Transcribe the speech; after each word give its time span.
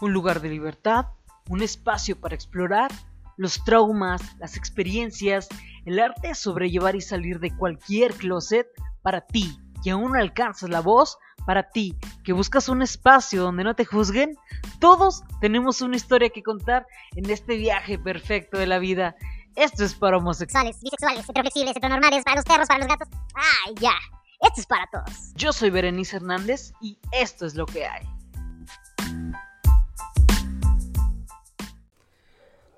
un 0.00 0.12
lugar 0.12 0.40
de 0.40 0.48
libertad, 0.48 1.06
un 1.48 1.62
espacio 1.62 2.18
para 2.20 2.34
explorar 2.34 2.90
los 3.36 3.64
traumas, 3.64 4.20
las 4.38 4.56
experiencias, 4.56 5.48
el 5.86 5.98
arte 5.98 6.28
de 6.28 6.34
sobrellevar 6.34 6.94
y 6.94 7.00
salir 7.00 7.40
de 7.40 7.56
cualquier 7.56 8.12
closet 8.14 8.66
para 9.02 9.22
ti, 9.22 9.58
que 9.82 9.92
aún 9.92 10.12
no 10.12 10.18
alcanzas 10.18 10.68
la 10.68 10.80
voz, 10.80 11.16
para 11.46 11.70
ti, 11.70 11.96
que 12.22 12.34
buscas 12.34 12.68
un 12.68 12.82
espacio 12.82 13.42
donde 13.42 13.64
no 13.64 13.74
te 13.74 13.84
juzguen. 13.84 14.36
Todos 14.78 15.22
tenemos 15.40 15.80
una 15.80 15.96
historia 15.96 16.28
que 16.28 16.42
contar 16.42 16.86
en 17.16 17.30
este 17.30 17.56
viaje 17.56 17.98
perfecto 17.98 18.58
de 18.58 18.66
la 18.66 18.78
vida. 18.78 19.16
Esto 19.56 19.84
es 19.84 19.94
para 19.94 20.18
homosexuales, 20.18 20.78
bisexuales, 20.80 21.28
heteroflexibles, 21.28 21.76
heteronormales, 21.76 22.24
para 22.24 22.36
los 22.36 22.44
perros, 22.44 22.68
para 22.68 22.80
los 22.80 22.88
gatos. 22.88 23.08
¡Ay, 23.34 23.74
ya! 23.80 23.94
Esto 24.40 24.60
es 24.60 24.66
para 24.66 24.86
todos. 24.92 25.32
Yo 25.34 25.52
soy 25.52 25.70
Berenice 25.70 26.16
Hernández 26.16 26.72
y 26.80 26.98
esto 27.12 27.46
es 27.46 27.54
lo 27.54 27.66
que 27.66 27.86
hay. 27.86 28.19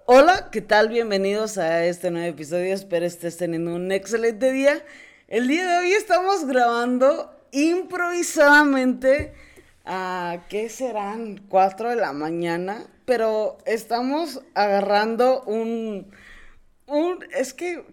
Hola, 0.05 0.48
¿qué 0.51 0.61
tal? 0.61 0.88
Bienvenidos 0.88 1.59
a 1.59 1.84
este 1.84 2.11
nuevo 2.11 2.27
episodio. 2.27 2.74
Espero 2.74 3.06
estés 3.06 3.37
teniendo 3.37 3.73
un 3.73 3.92
excelente 3.92 4.51
día. 4.51 4.84
El 5.28 5.47
día 5.47 5.65
de 5.65 5.78
hoy 5.78 5.92
estamos 5.92 6.45
grabando 6.45 7.33
improvisadamente 7.52 9.33
a, 9.84 10.38
¿qué 10.48 10.69
serán? 10.70 11.38
4 11.48 11.91
de 11.91 11.97
la 11.97 12.12
mañana, 12.12 12.84
pero 13.05 13.59
estamos 13.65 14.41
agarrando 14.55 15.45
un... 15.45 16.11
Un, 16.87 17.25
es 17.33 17.55
que, 17.55 17.84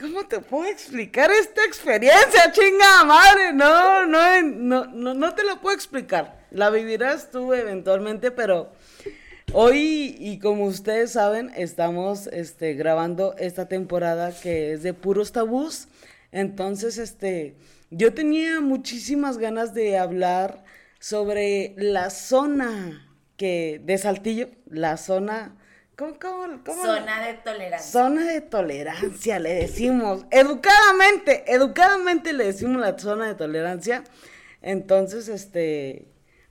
¿cómo 0.00 0.26
te 0.26 0.40
puedo 0.40 0.64
explicar 0.64 1.30
esta 1.30 1.62
experiencia, 1.66 2.50
chinga 2.50 3.04
madre? 3.04 3.52
No, 3.52 4.06
no, 4.06 4.42
no, 4.42 4.86
no, 4.86 5.14
no 5.14 5.34
te 5.34 5.44
lo 5.44 5.60
puedo 5.60 5.76
explicar. 5.76 6.46
La 6.50 6.70
vivirás 6.70 7.30
tú 7.30 7.52
eventualmente, 7.52 8.30
pero 8.30 8.72
Hoy, 9.54 10.14
y 10.18 10.38
como 10.40 10.66
ustedes 10.66 11.12
saben, 11.12 11.50
estamos 11.56 12.26
este, 12.26 12.74
grabando 12.74 13.34
esta 13.38 13.66
temporada 13.66 14.38
que 14.38 14.74
es 14.74 14.82
de 14.82 14.92
puros 14.92 15.32
tabús. 15.32 15.88
Entonces, 16.32 16.98
este, 16.98 17.56
yo 17.90 18.12
tenía 18.12 18.60
muchísimas 18.60 19.38
ganas 19.38 19.72
de 19.72 19.96
hablar 19.96 20.64
sobre 21.00 21.74
la 21.78 22.10
zona 22.10 23.10
que, 23.38 23.80
de 23.82 23.96
Saltillo, 23.96 24.50
la 24.66 24.98
zona, 24.98 25.56
¿cómo, 25.96 26.18
cómo, 26.20 26.62
cómo 26.62 26.82
Zona 26.84 27.26
de 27.26 27.34
tolerancia. 27.34 27.90
Zona 27.90 28.26
de 28.26 28.42
tolerancia, 28.42 29.38
le 29.38 29.54
decimos, 29.54 30.26
educadamente, 30.30 31.50
educadamente 31.50 32.34
le 32.34 32.44
decimos 32.44 32.82
la 32.82 32.98
zona 32.98 33.28
de 33.28 33.34
tolerancia. 33.34 34.04
Entonces, 34.60 35.28
este, 35.28 36.06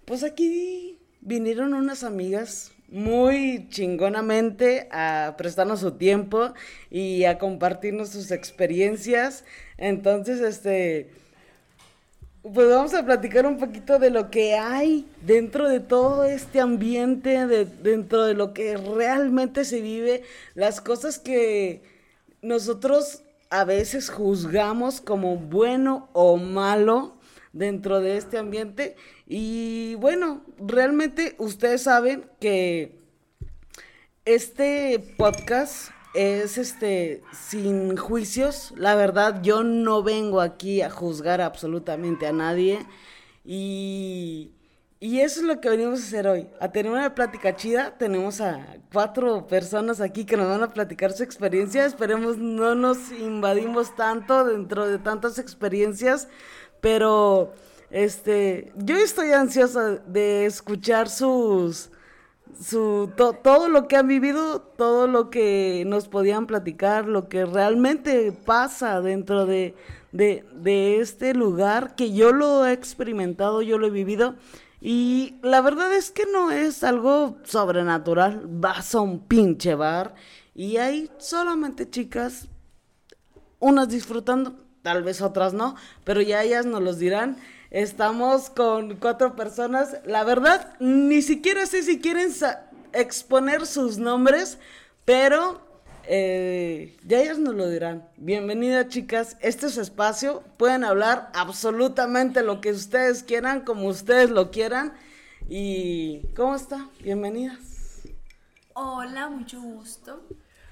pues 0.06 0.24
aquí 0.24 1.00
vinieron 1.22 1.76
unas 1.76 2.04
amigas 2.04 2.72
muy 2.90 3.68
chingonamente 3.70 4.88
a 4.92 5.36
prestarnos 5.38 5.82
su 5.82 5.92
tiempo 5.92 6.54
y 6.90 7.26
a 7.26 7.38
compartirnos 7.38 8.10
sus 8.10 8.32
experiencias. 8.32 9.44
Entonces, 9.78 10.40
este, 10.42 11.10
pues 12.42 12.70
vamos 12.70 12.94
a 12.94 13.06
platicar 13.06 13.46
un 13.46 13.58
poquito 13.58 14.00
de 14.00 14.10
lo 14.10 14.32
que 14.32 14.56
hay 14.56 15.06
dentro 15.22 15.68
de 15.68 15.80
todo 15.80 16.24
este 16.24 16.62
ambiente, 16.62 17.46
de, 17.46 17.66
dentro 17.66 18.24
de 18.24 18.34
lo 18.34 18.54
que 18.54 18.78
realmente 18.78 19.66
se 19.66 19.82
vive, 19.82 20.24
las 20.56 20.80
cosas 20.80 21.20
que 21.20 21.82
nosotros 22.42 23.24
a 23.50 23.64
veces 23.64 24.10
juzgamos 24.10 25.02
como 25.02 25.38
bueno 25.38 26.10
o 26.14 26.38
malo 26.38 27.17
dentro 27.54 28.02
de 28.02 28.18
este 28.18 28.38
ambiente. 28.38 28.96
Y 29.26 29.96
bueno, 29.96 30.44
realmente 30.58 31.36
ustedes 31.40 31.84
saben 31.84 32.30
que 32.40 33.00
este 34.26 35.16
podcast 35.18 35.92
es 36.14 36.58
este 36.58 37.22
sin 37.32 37.96
juicios. 37.96 38.74
La 38.76 38.96
verdad, 38.96 39.42
yo 39.42 39.64
no 39.64 40.04
vengo 40.04 40.42
aquí 40.42 40.82
a 40.82 40.90
juzgar 40.90 41.42
absolutamente 41.42 42.28
a 42.28 42.34
nadie. 42.34 42.80
Y, 43.46 44.52
y 45.00 45.20
eso 45.20 45.42
es 45.42 45.46
lo 45.46 45.62
que 45.62 45.70
venimos 45.70 46.00
a 46.00 46.04
hacer 46.04 46.28
hoy, 46.28 46.50
a 46.60 46.72
tener 46.72 46.92
una 46.92 47.14
plática 47.14 47.56
chida. 47.56 47.98
Tenemos 47.98 48.42
a 48.42 48.78
cuatro 48.92 49.46
personas 49.46 50.02
aquí 50.02 50.26
que 50.26 50.38
nos 50.38 50.48
van 50.48 50.64
a 50.64 50.74
platicar 50.74 51.14
su 51.14 51.22
experiencia. 51.22 51.86
Esperemos 51.86 52.38
no 52.38 52.74
nos 52.74 53.12
invadimos 53.12 53.96
tanto 53.96 54.44
dentro 54.44 54.88
de 54.88 54.98
tantas 54.98 55.38
experiencias 55.38 56.28
pero 56.82 57.54
este, 57.90 58.74
yo 58.76 58.96
estoy 58.98 59.32
ansiosa 59.32 59.98
de 60.08 60.46
escuchar 60.46 61.10
sus, 61.10 61.90
su, 62.62 63.12
todo 63.16 63.70
lo 63.70 63.88
que 63.88 63.96
han 63.96 64.08
vivido, 64.08 64.62
todo 64.62 65.08
lo 65.08 65.30
que 65.30 65.84
nos 65.88 66.08
podían 66.08 66.48
platicar, 66.48 67.08
lo 67.08 67.30
que 67.30 67.46
realmente 67.46 68.32
pasa 68.32 69.02
dentro 69.02 69.46
de, 69.46 69.76
de, 70.12 70.46
de 70.54 71.00
este 71.00 71.34
lugar, 71.34 71.96
que 71.96 72.14
yo 72.14 72.32
lo 72.32 72.66
he 72.66 72.74
experimentado, 72.74 73.62
yo 73.62 73.78
lo 73.78 73.88
he 73.88 73.92
vivido. 73.92 74.36
Y 74.80 75.36
la 75.42 75.62
verdad 75.62 75.94
es 75.94 76.12
que 76.12 76.26
no 76.32 76.52
es 76.52 76.84
algo 76.84 77.38
sobrenatural. 77.44 78.44
Vas 78.48 78.94
a 78.94 79.02
un 79.02 79.20
pinche 79.20 79.74
bar 79.74 80.14
y 80.54 80.78
hay 80.78 81.10
solamente 81.18 81.90
chicas, 81.90 82.48
unas 83.60 83.90
disfrutando, 83.90 84.56
tal 84.88 85.04
vez 85.04 85.22
otras 85.22 85.52
no, 85.52 85.76
pero 86.06 86.22
ya 86.22 86.44
ellas 86.44 86.66
nos 86.66 86.82
los 86.82 86.98
dirán. 86.98 87.36
Estamos 87.72 88.50
con 88.50 88.96
cuatro 88.96 89.36
personas. 89.36 89.98
La 90.06 90.24
verdad, 90.24 90.76
ni 90.80 91.22
siquiera 91.22 91.66
sé 91.66 91.84
si 91.84 92.00
quieren 92.00 92.32
exponer 92.94 93.66
sus 93.66 93.98
nombres, 93.98 94.58
pero 95.04 95.60
eh, 96.06 96.96
ya 97.06 97.20
ellas 97.20 97.38
nos 97.38 97.54
lo 97.54 97.70
dirán. 97.70 98.08
Bienvenidas, 98.16 98.88
chicas. 98.88 99.36
Este 99.42 99.66
es 99.66 99.74
su 99.74 99.82
espacio. 99.82 100.42
Pueden 100.56 100.86
hablar 100.86 101.32
absolutamente 101.34 102.42
lo 102.42 102.62
que 102.62 102.72
ustedes 102.72 103.24
quieran, 103.24 103.66
como 103.66 103.90
ustedes 103.90 104.30
lo 104.30 104.52
quieran. 104.52 104.94
¿Y 105.50 106.22
cómo 106.34 106.56
está? 106.56 106.88
Bienvenidas. 107.02 108.04
Hola, 108.74 109.28
mucho 109.28 109.60
gusto. 109.60 110.26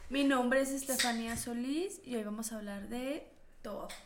Mi 0.09 0.23
nombre 0.23 0.61
es 0.61 0.71
Estefanía 0.71 1.35
Solís 1.35 1.99
y 2.05 2.15
hoy 2.15 2.23
vamos 2.23 2.53
a 2.53 2.55
hablar 2.55 2.87
de 2.87 3.34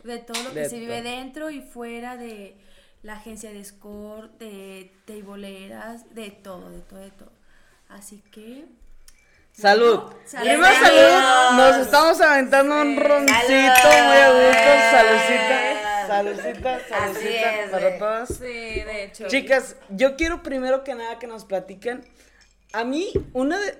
de 0.03 0.19
todo 0.19 0.43
lo 0.43 0.53
que 0.53 0.69
se 0.69 0.79
vive 0.79 1.01
dentro 1.01 1.49
y 1.49 1.61
fuera 1.61 2.17
de 2.17 2.55
la 3.03 3.13
agencia 3.13 3.51
de 3.51 3.63
score, 3.63 4.29
de 4.39 4.91
tableeras, 5.05 6.13
de 6.13 6.31
todo, 6.31 6.69
de 6.69 6.81
todo, 6.81 6.99
de 6.99 7.11
todo. 7.11 7.31
Así 7.89 8.21
que... 8.31 8.65
Salud. 9.51 10.13
salud. 10.25 10.63
salud. 10.63 11.57
Nos 11.57 11.77
estamos 11.77 12.21
aventando 12.21 12.81
un 12.81 12.95
roncito 12.95 13.43
muy 13.47 14.17
a 14.17 14.31
gusto. 14.31 14.69
Saludcita. 14.91 16.07
Saludcita, 16.07 16.79
saludcita 16.87 17.71
para 17.71 17.97
todos. 17.97 18.29
Sí, 18.29 18.43
de 18.43 19.03
hecho. 19.03 19.27
Chicas, 19.27 19.75
yo 19.89 20.15
quiero 20.15 20.43
primero 20.43 20.83
que 20.83 20.95
nada 20.95 21.19
que 21.19 21.27
nos 21.27 21.45
platiquen. 21.45 22.05
A 22.73 22.83
mí, 22.83 23.11
una 23.33 23.59
de. 23.59 23.77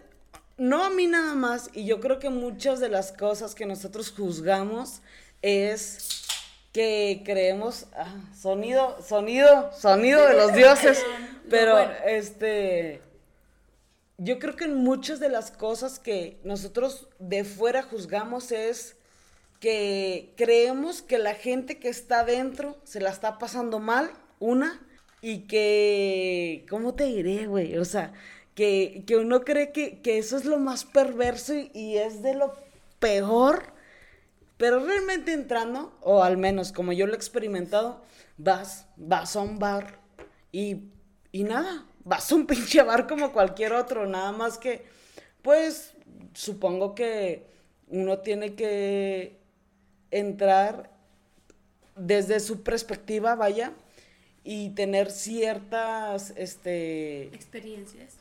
No 0.57 0.83
a 0.83 0.89
mí 0.89 1.07
nada 1.07 1.35
más, 1.35 1.69
y 1.73 1.85
yo 1.85 2.01
creo 2.01 2.19
que 2.19 2.29
muchas 2.29 2.81
de 2.81 2.89
las 2.89 3.13
cosas 3.13 3.55
que 3.55 3.65
nosotros 3.65 4.11
juzgamos 4.11 5.01
es 5.41 6.25
que 6.71 7.21
creemos 7.25 7.87
ah, 7.95 8.15
sonido, 8.39 9.01
sonido, 9.01 9.71
sonido 9.73 10.25
de 10.25 10.35
los 10.35 10.53
dioses, 10.53 11.03
pero 11.49 11.79
este 12.05 13.01
yo 14.17 14.37
creo 14.37 14.55
que 14.55 14.65
en 14.65 14.75
muchas 14.75 15.19
de 15.19 15.29
las 15.29 15.49
cosas 15.49 15.97
que 15.97 16.39
nosotros 16.43 17.07
de 17.19 17.45
fuera 17.45 17.83
juzgamos 17.83 18.51
es 18.51 18.97
que 19.59 20.33
creemos 20.35 21.01
que 21.01 21.17
la 21.17 21.33
gente 21.33 21.79
que 21.79 21.89
está 21.89 22.23
dentro 22.23 22.77
se 22.83 22.99
la 22.99 23.09
está 23.09 23.37
pasando 23.37 23.79
mal, 23.79 24.11
una, 24.39 24.81
y 25.21 25.47
que, 25.47 26.65
¿cómo 26.69 26.95
te 26.95 27.05
diré, 27.05 27.47
güey? 27.47 27.77
O 27.77 27.85
sea, 27.85 28.13
que, 28.55 29.05
uno 29.17 29.41
cree 29.41 29.71
que, 29.71 30.01
que, 30.01 30.17
eso 30.17 30.37
es 30.37 30.45
lo 30.45 30.57
más 30.57 30.85
perverso 30.85 31.53
y 31.73 31.97
es 31.97 32.21
de 32.21 32.35
lo 32.35 32.55
peor 32.99 33.73
pero 34.59 34.85
realmente 34.85 35.31
entrando, 35.31 35.97
o 36.01 36.21
al 36.21 36.35
menos 36.35 36.73
como 36.73 36.91
yo 36.91 37.07
lo 37.07 37.13
he 37.13 37.15
experimentado, 37.15 38.03
vas, 38.37 38.87
vas 38.97 39.37
a 39.37 39.39
un 39.39 39.57
bar 39.57 39.99
y, 40.51 40.89
y 41.31 41.45
nada, 41.45 41.85
vas 42.03 42.29
a 42.29 42.35
un 42.35 42.45
pinche 42.45 42.83
bar 42.83 43.07
como 43.07 43.31
cualquier 43.31 43.71
otro, 43.71 44.05
nada 44.05 44.33
más 44.33 44.57
que, 44.57 44.85
pues, 45.41 45.93
supongo 46.33 46.93
que 46.93 47.47
uno 47.87 48.19
tiene 48.19 48.55
que 48.55 49.39
entrar 50.11 50.91
desde 51.95 52.41
su 52.41 52.61
perspectiva, 52.61 53.35
vaya, 53.35 53.71
y 54.43 54.71
tener 54.71 55.09
ciertas, 55.09 56.33
este... 56.35 57.27
Experiencias. 57.27 58.15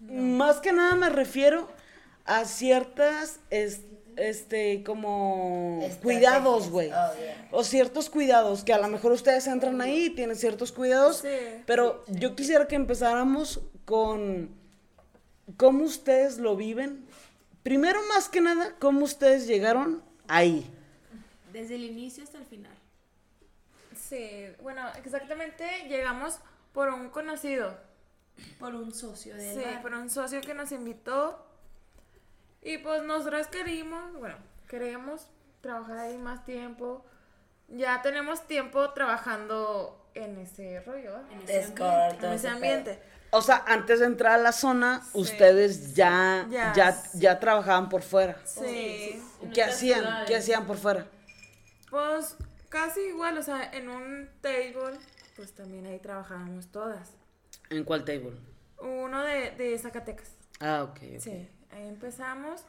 Más 0.00 0.56
que 0.56 0.72
nada 0.72 0.96
me 0.96 1.08
refiero 1.08 1.68
a 2.24 2.46
ciertas, 2.46 3.38
este, 3.50 3.91
como 4.84 5.80
cuidados, 6.02 6.70
güey. 6.70 6.90
Oh, 6.90 7.58
o 7.58 7.64
ciertos 7.64 8.10
cuidados, 8.10 8.64
que 8.64 8.72
a 8.72 8.78
lo 8.78 8.88
mejor 8.88 9.12
ustedes 9.12 9.46
entran 9.46 9.80
ahí 9.80 10.06
y 10.06 10.10
tienen 10.10 10.36
ciertos 10.36 10.72
cuidados, 10.72 11.22
pero 11.66 12.04
yo 12.08 12.34
quisiera 12.34 12.66
que 12.66 12.76
empezáramos 12.76 13.60
con 13.84 14.50
¿cómo 15.56 15.84
ustedes 15.84 16.38
lo 16.38 16.56
viven? 16.56 17.06
Primero, 17.62 18.00
más 18.08 18.28
que 18.28 18.40
nada, 18.40 18.74
¿cómo 18.78 19.04
ustedes 19.04 19.46
llegaron 19.46 20.02
ahí? 20.28 20.68
Desde 21.52 21.76
el 21.76 21.84
inicio 21.84 22.24
hasta 22.24 22.38
el 22.38 22.46
final. 22.46 22.72
Sí, 23.96 24.46
bueno, 24.62 24.82
exactamente 24.96 25.64
llegamos 25.88 26.38
por 26.72 26.88
un 26.88 27.08
conocido. 27.10 27.76
Por 28.58 28.74
un 28.74 28.92
socio 28.92 29.34
de 29.36 29.54
Sí, 29.54 29.62
por 29.82 29.92
un 29.92 30.10
socio 30.10 30.40
que 30.40 30.54
nos 30.54 30.72
invitó. 30.72 31.46
Y 32.62 32.78
pues 32.78 33.02
nosotros 33.02 33.48
queríamos, 33.48 34.16
bueno, 34.18 34.36
queremos 34.68 35.26
trabajar 35.60 35.98
ahí 35.98 36.16
más 36.16 36.44
tiempo. 36.44 37.04
Ya 37.68 38.02
tenemos 38.02 38.46
tiempo 38.46 38.90
trabajando 38.90 40.08
en 40.14 40.38
ese 40.38 40.80
rollo, 40.80 41.18
en 41.30 42.32
ese 42.32 42.48
ambiente. 42.48 43.00
O 43.30 43.40
sea, 43.40 43.64
antes 43.66 44.00
de 44.00 44.06
entrar 44.06 44.32
a 44.32 44.42
la 44.42 44.52
zona, 44.52 45.02
ustedes 45.14 45.94
ya, 45.94 46.46
ya, 46.50 47.02
ya, 47.14 47.40
trabajaban 47.40 47.88
por 47.88 48.02
fuera. 48.02 48.36
Sí. 48.44 49.22
¿Qué 49.54 49.62
hacían? 49.62 50.26
¿Qué 50.26 50.36
hacían 50.36 50.66
por 50.66 50.76
fuera? 50.76 51.06
Pues 51.90 52.36
casi 52.68 53.00
igual, 53.00 53.38
o 53.38 53.42
sea, 53.42 53.70
en 53.72 53.88
un 53.88 54.28
table, 54.42 54.98
pues 55.34 55.54
también 55.54 55.86
ahí 55.86 55.98
trabajábamos 55.98 56.70
todas. 56.70 57.10
¿En 57.70 57.84
cuál 57.84 58.04
table? 58.04 58.36
Uno 58.78 59.22
de, 59.22 59.52
de 59.52 59.78
Zacatecas. 59.78 60.32
Ah, 60.60 60.82
ok. 60.82 60.90
okay. 60.90 61.20
Sí, 61.20 61.48
ahí 61.72 61.88
empezamos. 61.88 62.64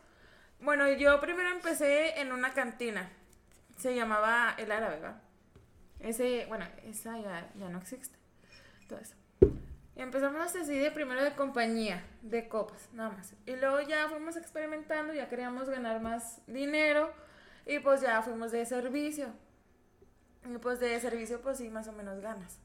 Bueno, 0.59 0.89
yo 0.91 1.19
primero 1.19 1.49
empecé 1.49 2.19
en 2.19 2.31
una 2.31 2.53
cantina. 2.53 3.09
Se 3.77 3.95
llamaba 3.95 4.55
El 4.57 4.71
Árabe, 4.71 4.95
¿verdad? 4.95 5.21
Ese, 5.99 6.45
bueno, 6.47 6.65
esa 6.83 7.17
ya, 7.17 7.49
ya 7.55 7.69
no 7.69 7.79
existe. 7.79 8.17
Eso. 9.01 9.15
Empezamos 9.95 10.55
así 10.55 10.77
de 10.77 10.91
primero 10.91 11.23
de 11.23 11.33
compañía, 11.33 12.03
de 12.21 12.47
copas, 12.47 12.89
nada 12.93 13.09
más. 13.09 13.33
Y 13.45 13.55
luego 13.55 13.81
ya 13.81 14.07
fuimos 14.09 14.37
experimentando, 14.37 15.13
ya 15.13 15.29
queríamos 15.29 15.69
ganar 15.69 16.01
más 16.01 16.41
dinero 16.47 17.11
y 17.65 17.79
pues 17.79 18.01
ya 18.01 18.21
fuimos 18.21 18.51
de 18.51 18.65
servicio. 18.65 19.27
Y 20.45 20.57
pues 20.57 20.79
de 20.79 20.99
servicio 20.99 21.41
pues 21.41 21.57
sí, 21.59 21.69
más 21.69 21.87
o 21.87 21.93
menos 21.93 22.19
ganas. 22.21 22.59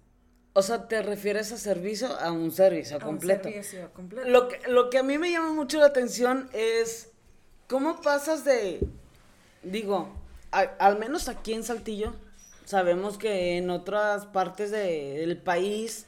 O 0.58 0.62
sea, 0.62 0.88
¿te 0.88 1.02
refieres 1.02 1.52
a 1.52 1.56
servicio 1.56 2.18
a 2.18 2.32
un 2.32 2.50
servicio 2.50 2.98
completo? 2.98 3.46
Un 3.46 3.54
servicio 3.54 3.92
completo. 3.92 4.28
Lo 4.28 4.48
que, 4.48 4.58
lo 4.66 4.90
que 4.90 4.98
a 4.98 5.04
mí 5.04 5.16
me 5.16 5.30
llama 5.30 5.52
mucho 5.52 5.78
la 5.78 5.86
atención 5.86 6.50
es 6.52 7.10
cómo 7.68 8.00
pasas 8.00 8.44
de, 8.44 8.80
digo, 9.62 10.08
al 10.50 10.98
menos 10.98 11.28
aquí 11.28 11.54
en 11.54 11.62
Saltillo, 11.62 12.12
sabemos 12.64 13.18
que 13.18 13.56
en 13.56 13.70
otras 13.70 14.26
partes 14.26 14.72
del 14.72 15.36
país 15.36 16.06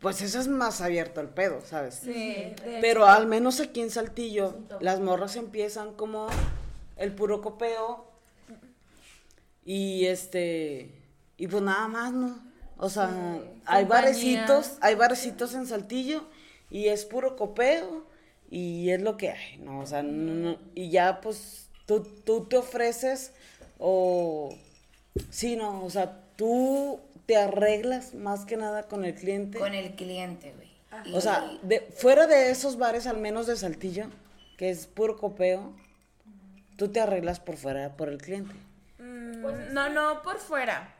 pues 0.00 0.20
eso 0.20 0.40
es 0.40 0.48
más 0.48 0.80
abierto 0.80 1.20
el 1.20 1.28
pedo, 1.28 1.62
¿sabes? 1.64 2.00
Sí. 2.02 2.54
Pero 2.80 3.06
al 3.06 3.28
menos 3.28 3.60
aquí 3.60 3.82
en 3.82 3.90
Saltillo, 3.90 4.58
las 4.80 4.98
morras 4.98 5.36
empiezan 5.36 5.92
como 5.92 6.26
el 6.96 7.14
puro 7.14 7.40
copeo 7.40 8.04
y 9.64 10.06
este 10.06 10.90
y 11.36 11.46
pues 11.46 11.62
nada 11.62 11.86
más, 11.86 12.12
¿no? 12.12 12.51
O 12.82 12.90
sea, 12.90 13.38
hay 13.64 13.84
barecitos, 13.84 14.72
hay 14.80 14.96
barecitos 14.96 15.54
en 15.54 15.68
Saltillo 15.68 16.24
y 16.68 16.88
es 16.88 17.04
puro 17.04 17.36
copeo 17.36 18.04
y 18.50 18.90
es 18.90 19.00
lo 19.00 19.16
que 19.16 19.30
hay, 19.30 19.58
¿no? 19.58 19.78
O 19.78 19.86
sea, 19.86 20.02
no, 20.02 20.58
y 20.74 20.90
ya 20.90 21.20
pues 21.20 21.68
tú, 21.86 22.02
tú 22.02 22.46
te 22.46 22.56
ofreces 22.56 23.34
o 23.78 24.52
sí, 25.30 25.54
no, 25.54 25.84
o 25.84 25.90
sea, 25.90 26.22
tú 26.34 26.98
te 27.26 27.36
arreglas 27.36 28.14
más 28.14 28.46
que 28.46 28.56
nada 28.56 28.82
con 28.88 29.04
el 29.04 29.14
cliente. 29.14 29.60
Con 29.60 29.74
el 29.74 29.94
cliente, 29.94 30.52
güey. 30.56 31.14
O 31.14 31.20
sea, 31.20 31.56
de, 31.62 31.82
fuera 31.94 32.26
de 32.26 32.50
esos 32.50 32.78
bares, 32.78 33.06
al 33.06 33.18
menos 33.18 33.46
de 33.46 33.54
Saltillo, 33.54 34.06
que 34.58 34.70
es 34.70 34.88
puro 34.88 35.16
copeo, 35.18 35.72
tú 36.76 36.88
te 36.88 37.00
arreglas 37.00 37.38
por 37.38 37.56
fuera, 37.56 37.96
por 37.96 38.08
el 38.08 38.18
cliente. 38.18 38.54
Mm, 38.98 39.40
pues 39.40 39.70
no, 39.70 39.88
no 39.88 40.20
por 40.22 40.38
fuera. 40.38 40.96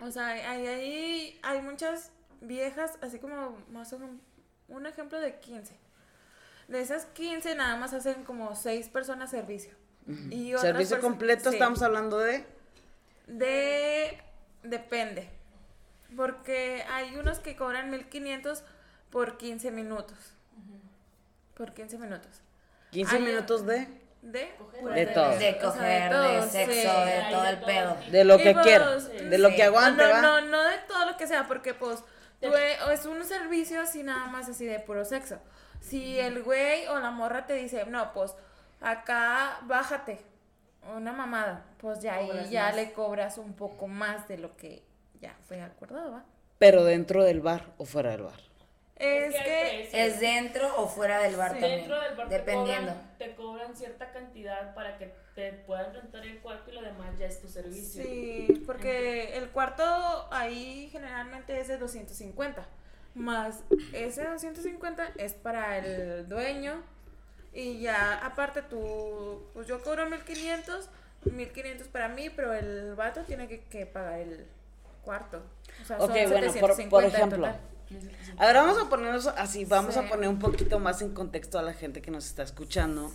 O 0.00 0.10
sea, 0.10 0.28
hay, 0.28 0.66
hay, 0.66 1.40
hay 1.42 1.62
muchas 1.62 2.12
viejas, 2.40 2.98
así 3.00 3.18
como 3.18 3.56
más 3.70 3.92
o 3.92 3.98
menos, 3.98 4.16
un 4.68 4.86
ejemplo 4.86 5.20
de 5.20 5.38
15. 5.38 5.74
De 6.68 6.80
esas 6.80 7.06
15 7.06 7.54
nada 7.54 7.76
más 7.76 7.94
hacen 7.94 8.24
como 8.24 8.54
6 8.54 8.88
personas 8.88 9.30
servicio. 9.30 9.74
y 10.30 10.52
¿Servicio 10.58 11.00
completo 11.00 11.50
estamos 11.50 11.82
hablando 11.82 12.18
de? 12.18 12.44
De... 13.26 14.22
Depende. 14.62 15.30
Porque 16.16 16.84
hay 16.90 17.16
unos 17.16 17.38
que 17.38 17.56
cobran 17.56 17.90
1500 17.90 18.64
por 19.10 19.36
15 19.38 19.70
minutos. 19.70 20.16
Por 21.54 21.72
15 21.72 21.98
minutos. 21.98 22.42
¿15 22.92 23.20
minutos 23.20 23.66
de? 23.66 23.88
De, 24.22 24.48
de, 24.94 25.06
todo. 25.06 25.38
De 25.38 25.58
coger, 25.58 26.12
de, 26.12 26.42
sexo, 26.48 27.04
de, 27.04 27.22
todo 27.30 27.46
el 27.46 27.60
pedo. 27.60 27.96
De 28.10 28.24
lo 28.24 28.38
que 28.38 28.54
pues, 28.54 29.30
de 29.30 29.38
lo 29.38 29.50
que 29.50 29.62
aguante, 29.62 30.02
no, 30.02 30.10
¿va? 30.10 30.20
No, 30.20 30.40
no 30.40 30.64
de 30.64 30.78
todo 30.88 31.06
lo 31.06 31.16
que 31.16 31.26
sea, 31.28 31.46
porque 31.46 31.74
pues 31.74 32.02
es 32.40 33.06
un 33.06 33.24
servicio 33.24 33.80
así 33.80 34.02
nada 34.02 34.26
más 34.26 34.48
así 34.48 34.66
de 34.66 34.80
puro 34.80 35.04
sexo. 35.04 35.38
Si 35.80 36.18
el 36.18 36.42
güey 36.42 36.86
o 36.88 36.98
la 36.98 37.10
morra 37.10 37.46
te 37.46 37.54
dice, 37.54 37.84
no, 37.86 38.12
pues 38.12 38.34
acá 38.80 39.60
bájate, 39.62 40.20
una 40.94 41.12
mamada, 41.12 41.64
pues 41.78 42.00
ya 42.00 42.16
ahí 42.16 42.48
ya 42.50 42.72
le 42.72 42.92
cobras 42.92 43.38
un 43.38 43.54
poco 43.54 43.86
más 43.86 44.26
de 44.28 44.38
lo 44.38 44.56
que 44.56 44.82
ya 45.20 45.34
fue 45.46 45.60
acordado, 45.60 46.12
¿va? 46.12 46.24
Pero 46.58 46.84
dentro 46.84 47.22
del 47.22 47.40
bar 47.40 47.66
o 47.78 47.84
fuera 47.84 48.10
del 48.10 48.22
bar. 48.22 48.40
Es, 48.96 49.34
que, 49.34 49.90
es 49.92 50.20
dentro 50.20 50.74
o 50.78 50.88
fuera 50.88 51.20
del 51.20 51.36
bar 51.36 51.52
también. 51.52 51.80
Dentro 51.80 52.00
del 52.00 52.16
bar 52.16 52.28
dependiendo. 52.28 52.94
Te 53.18 53.34
cobran, 53.34 53.76
cierta 53.76 54.10
cantidad 54.10 54.74
para 54.74 54.96
que 54.96 55.12
te 55.34 55.52
puedan 55.52 55.92
rentar 55.92 56.24
el 56.24 56.38
cuarto 56.40 56.70
y 56.70 56.74
lo 56.74 56.82
demás 56.82 57.18
ya 57.18 57.26
es 57.26 57.40
tu 57.40 57.48
servicio. 57.48 58.02
Sí, 58.02 58.62
porque 58.66 59.36
el 59.36 59.50
cuarto 59.50 59.84
ahí 60.30 60.88
generalmente 60.90 61.60
es 61.60 61.68
de 61.68 61.76
250. 61.76 62.66
Más 63.14 63.64
ese 63.92 64.24
250 64.24 65.12
es 65.18 65.34
para 65.34 65.78
el 65.78 66.28
dueño. 66.28 66.82
Y 67.52 67.80
ya 67.80 68.24
aparte 68.24 68.62
tú, 68.62 69.46
pues 69.54 69.66
yo 69.66 69.82
cobro 69.82 70.08
1500, 70.08 70.90
1500 71.24 71.88
para 71.88 72.08
mí, 72.08 72.28
pero 72.28 72.52
el 72.52 72.94
vato 72.94 73.22
tiene 73.22 73.48
que, 73.48 73.60
que 73.64 73.86
pagar 73.86 74.20
el, 74.20 74.46
cuarto. 75.06 75.40
O 75.82 75.84
sea, 75.86 75.98
ok, 75.98 76.10
bueno, 76.28 76.52
por, 76.60 76.88
por 76.88 77.04
ejemplo. 77.04 77.46
A 77.46 77.56
ver, 78.46 78.56
vamos 78.56 78.78
a 78.78 78.88
ponernos 78.88 79.26
así, 79.26 79.64
vamos 79.64 79.96
a 79.96 80.08
poner 80.08 80.28
un 80.28 80.38
poquito 80.38 80.78
más 80.78 81.02
en 81.02 81.12
contexto 81.12 81.58
a 81.58 81.62
la 81.62 81.72
gente 81.72 82.02
que 82.02 82.10
nos 82.10 82.26
está 82.26 82.42
escuchando. 82.42 83.10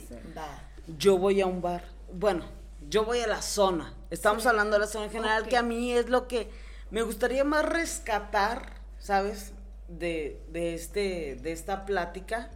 Yo 0.98 1.18
voy 1.18 1.42
a 1.42 1.46
un 1.46 1.62
bar, 1.62 1.84
bueno, 2.14 2.46
yo 2.90 3.06
voy 3.06 3.20
a 3.20 3.28
la 3.28 3.42
zona. 3.42 3.94
Estamos 4.10 4.46
hablando 4.46 4.74
de 4.74 4.80
la 4.80 4.88
zona 4.88 5.06
en 5.06 5.12
general, 5.12 5.48
que 5.48 5.58
a 5.58 5.64
mí 5.64 5.92
es 5.92 6.10
lo 6.10 6.28
que 6.28 6.50
me 6.90 7.02
gustaría 7.04 7.44
más 7.44 7.66
rescatar, 7.66 8.74
¿sabes? 9.00 9.54
De, 9.88 10.42
de, 10.52 10.74
este, 10.74 11.38
de 11.42 11.52
esta 11.52 11.86
plática. 11.86 12.50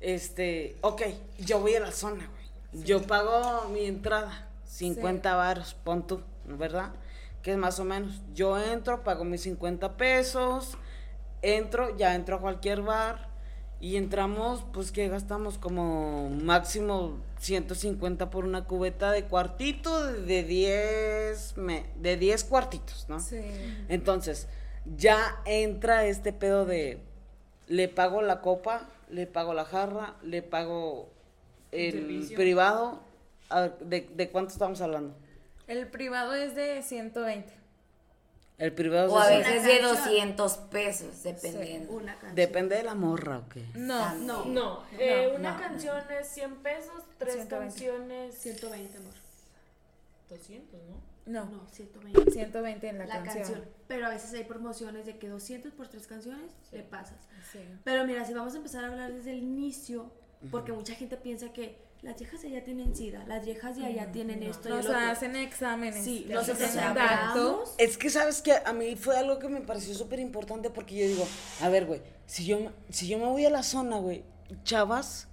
Este, 0.00 0.76
ok, 0.82 1.02
yo 1.38 1.60
voy 1.60 1.74
a 1.74 1.80
la 1.80 1.92
zona, 1.92 2.28
güey. 2.28 2.84
Yo 2.84 3.02
pago 3.02 3.68
mi 3.70 3.86
entrada, 3.86 4.48
50 4.66 5.34
baros, 5.34 5.74
pon 5.74 6.06
tú, 6.06 6.20
¿verdad? 6.44 6.92
que 7.46 7.52
es 7.52 7.58
más 7.58 7.78
o 7.78 7.84
menos, 7.84 8.22
yo 8.34 8.58
entro, 8.58 9.04
pago 9.04 9.22
mis 9.22 9.42
50 9.42 9.96
pesos, 9.96 10.76
entro, 11.42 11.96
ya 11.96 12.14
entro 12.14 12.36
a 12.36 12.40
cualquier 12.40 12.82
bar 12.82 13.28
y 13.80 13.96
entramos, 13.96 14.64
pues 14.72 14.90
que 14.90 15.08
gastamos 15.08 15.58
como 15.58 16.30
máximo 16.30 17.18
150 17.40 18.30
por 18.30 18.44
una 18.44 18.64
cubeta 18.64 19.12
de 19.12 19.24
cuartito 19.24 20.12
de 20.12 20.42
10 20.44 21.54
de 21.96 22.16
10 22.16 22.44
cuartitos, 22.44 23.06
¿no? 23.08 23.20
Sí. 23.20 23.40
Entonces, 23.88 24.48
ya 24.96 25.40
entra 25.44 26.06
este 26.06 26.32
pedo 26.32 26.64
de 26.64 27.00
le 27.66 27.88
pago 27.88 28.22
la 28.22 28.40
copa, 28.40 28.88
le 29.10 29.26
pago 29.26 29.52
la 29.52 29.64
jarra, 29.64 30.16
le 30.22 30.42
pago 30.42 31.10
el 31.72 32.30
privado, 32.34 33.00
¿de, 33.80 34.08
¿de 34.14 34.30
cuánto 34.30 34.52
estamos 34.52 34.80
hablando? 34.80 35.14
El 35.66 35.88
privado 35.88 36.34
es 36.34 36.54
de 36.54 36.82
120. 36.82 37.52
El 38.58 38.72
privado 38.72 39.12
o 39.12 39.18
a 39.18 39.28
veces 39.28 39.64
de 39.64 39.82
200 39.82 40.56
pesos, 40.70 41.22
dependiendo. 41.22 42.00
Depende 42.34 42.76
de 42.76 42.82
la 42.84 42.94
morra, 42.94 43.38
¿o 43.38 43.48
qué? 43.50 43.64
No, 43.74 44.14
no. 44.14 44.46
No, 44.46 44.82
eh, 44.98 45.34
una 45.36 45.58
canción 45.58 45.98
es 46.18 46.28
100 46.28 46.56
pesos, 46.56 47.04
tres 47.18 47.44
canciones... 47.46 48.34
120, 48.38 48.96
amor. 48.96 49.12
200, 50.30 50.80
¿no? 50.84 51.16
No, 51.26 51.44
no 51.50 51.66
120. 51.70 52.30
120 52.30 52.88
en 52.88 52.98
la, 52.98 53.22
canción. 53.22 53.64
Pero 53.88 54.06
a 54.06 54.08
veces 54.10 54.32
hay 54.32 54.44
promociones 54.44 55.04
de 55.04 55.18
que 55.18 55.28
200 55.28 55.72
por 55.72 55.88
tres 55.88 56.06
canciones 56.06 56.52
le 56.72 56.82
pasas. 56.82 57.18
Sí. 57.52 57.58
Pero 57.84 58.06
mira, 58.06 58.24
si 58.24 58.32
vamos 58.32 58.54
a 58.54 58.56
empezar 58.56 58.84
a 58.84 58.88
hablar 58.88 59.12
desde 59.12 59.32
el 59.32 59.38
inicio, 59.38 60.10
porque 60.50 60.72
mucha 60.72 60.94
gente 60.94 61.16
piensa 61.16 61.52
que 61.52 61.85
las 62.02 62.18
viejas 62.18 62.42
ya 62.42 62.62
tienen 62.62 62.94
SIDA, 62.94 63.24
las 63.26 63.44
viejas 63.44 63.76
ya, 63.76 63.90
ya 63.90 64.12
tienen 64.12 64.42
esto. 64.42 64.68
Nos 64.68 64.86
hacen 64.86 65.34
exámenes. 65.36 66.04
Sí, 66.04 66.26
nos 66.28 66.48
hacen 66.48 66.76
datos. 66.94 67.74
Es 67.78 67.98
que 67.98 68.10
sabes 68.10 68.42
que 68.42 68.52
a 68.64 68.72
mí 68.72 68.94
fue 68.96 69.16
algo 69.18 69.38
que 69.38 69.48
me 69.48 69.60
pareció 69.60 69.94
súper 69.94 70.20
importante 70.20 70.70
porque 70.70 70.94
yo 70.96 71.06
digo, 71.06 71.26
a 71.62 71.68
ver, 71.68 71.86
güey, 71.86 72.02
si 72.26 72.44
yo, 72.46 72.58
si 72.90 73.08
yo 73.08 73.18
me 73.18 73.26
voy 73.26 73.44
a 73.46 73.50
la 73.50 73.62
zona, 73.62 73.98
güey, 73.98 74.22
chavas 74.64 75.26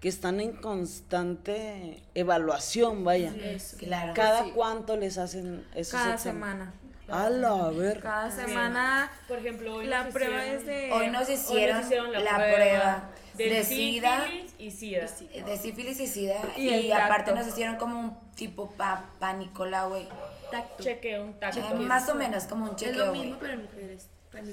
que 0.00 0.08
están 0.08 0.40
en 0.40 0.52
constante 0.52 2.02
evaluación, 2.14 3.04
vaya. 3.04 3.34
Eso. 3.36 3.76
Claro. 3.76 4.14
¿Cada 4.14 4.44
Sí. 4.44 4.52
cuánto 4.54 4.96
les 4.96 5.18
hacen 5.18 5.66
esos 5.74 5.92
Cada 5.92 6.14
exámenes? 6.14 6.20
semana. 6.22 6.74
A 7.10 7.28
la 7.30 7.70
ver. 7.70 8.00
Cada 8.00 8.30
semana 8.30 9.10
Por 9.28 9.38
ejemplo, 9.38 9.74
hoy 9.76 9.86
la 9.86 10.04
nos 10.04 10.12
prueba 10.12 10.44
hicieron- 10.46 10.58
es 10.60 10.66
de... 10.66 10.92
Hoy 10.92 11.08
nos 11.08 11.28
hicieron, 11.30 11.80
hicieron 11.80 12.12
la, 12.12 12.20
la 12.20 12.34
prueba, 12.36 13.10
de 13.34 13.64
SIDA, 13.64 14.24
sífilis 14.24 14.54
y 14.58 14.70
SIDA. 14.70 15.06
de 15.46 15.56
sífilis 15.56 16.00
y 16.00 16.06
SIDA. 16.06 16.36
Y 16.56 16.90
aparte 16.92 17.32
nos 17.32 17.46
hicieron 17.46 17.76
como 17.76 17.98
un 17.98 18.30
tipo 18.34 18.70
pa, 18.72 19.06
pánicola, 19.18 19.84
güey. 19.86 20.06
Tacto. 20.50 20.82
Chequeo, 20.82 21.24
un 21.24 21.38
tacto. 21.38 21.60
Más 21.76 22.08
o 22.08 22.14
menos 22.14 22.44
como 22.44 22.64
un 22.64 22.70
Es 22.70 22.76
chequeo, 22.76 23.06
lo 23.06 23.12
mismo, 23.12 23.36
pero 23.40 23.52
en 23.54 23.62
mujeres. 23.62 24.08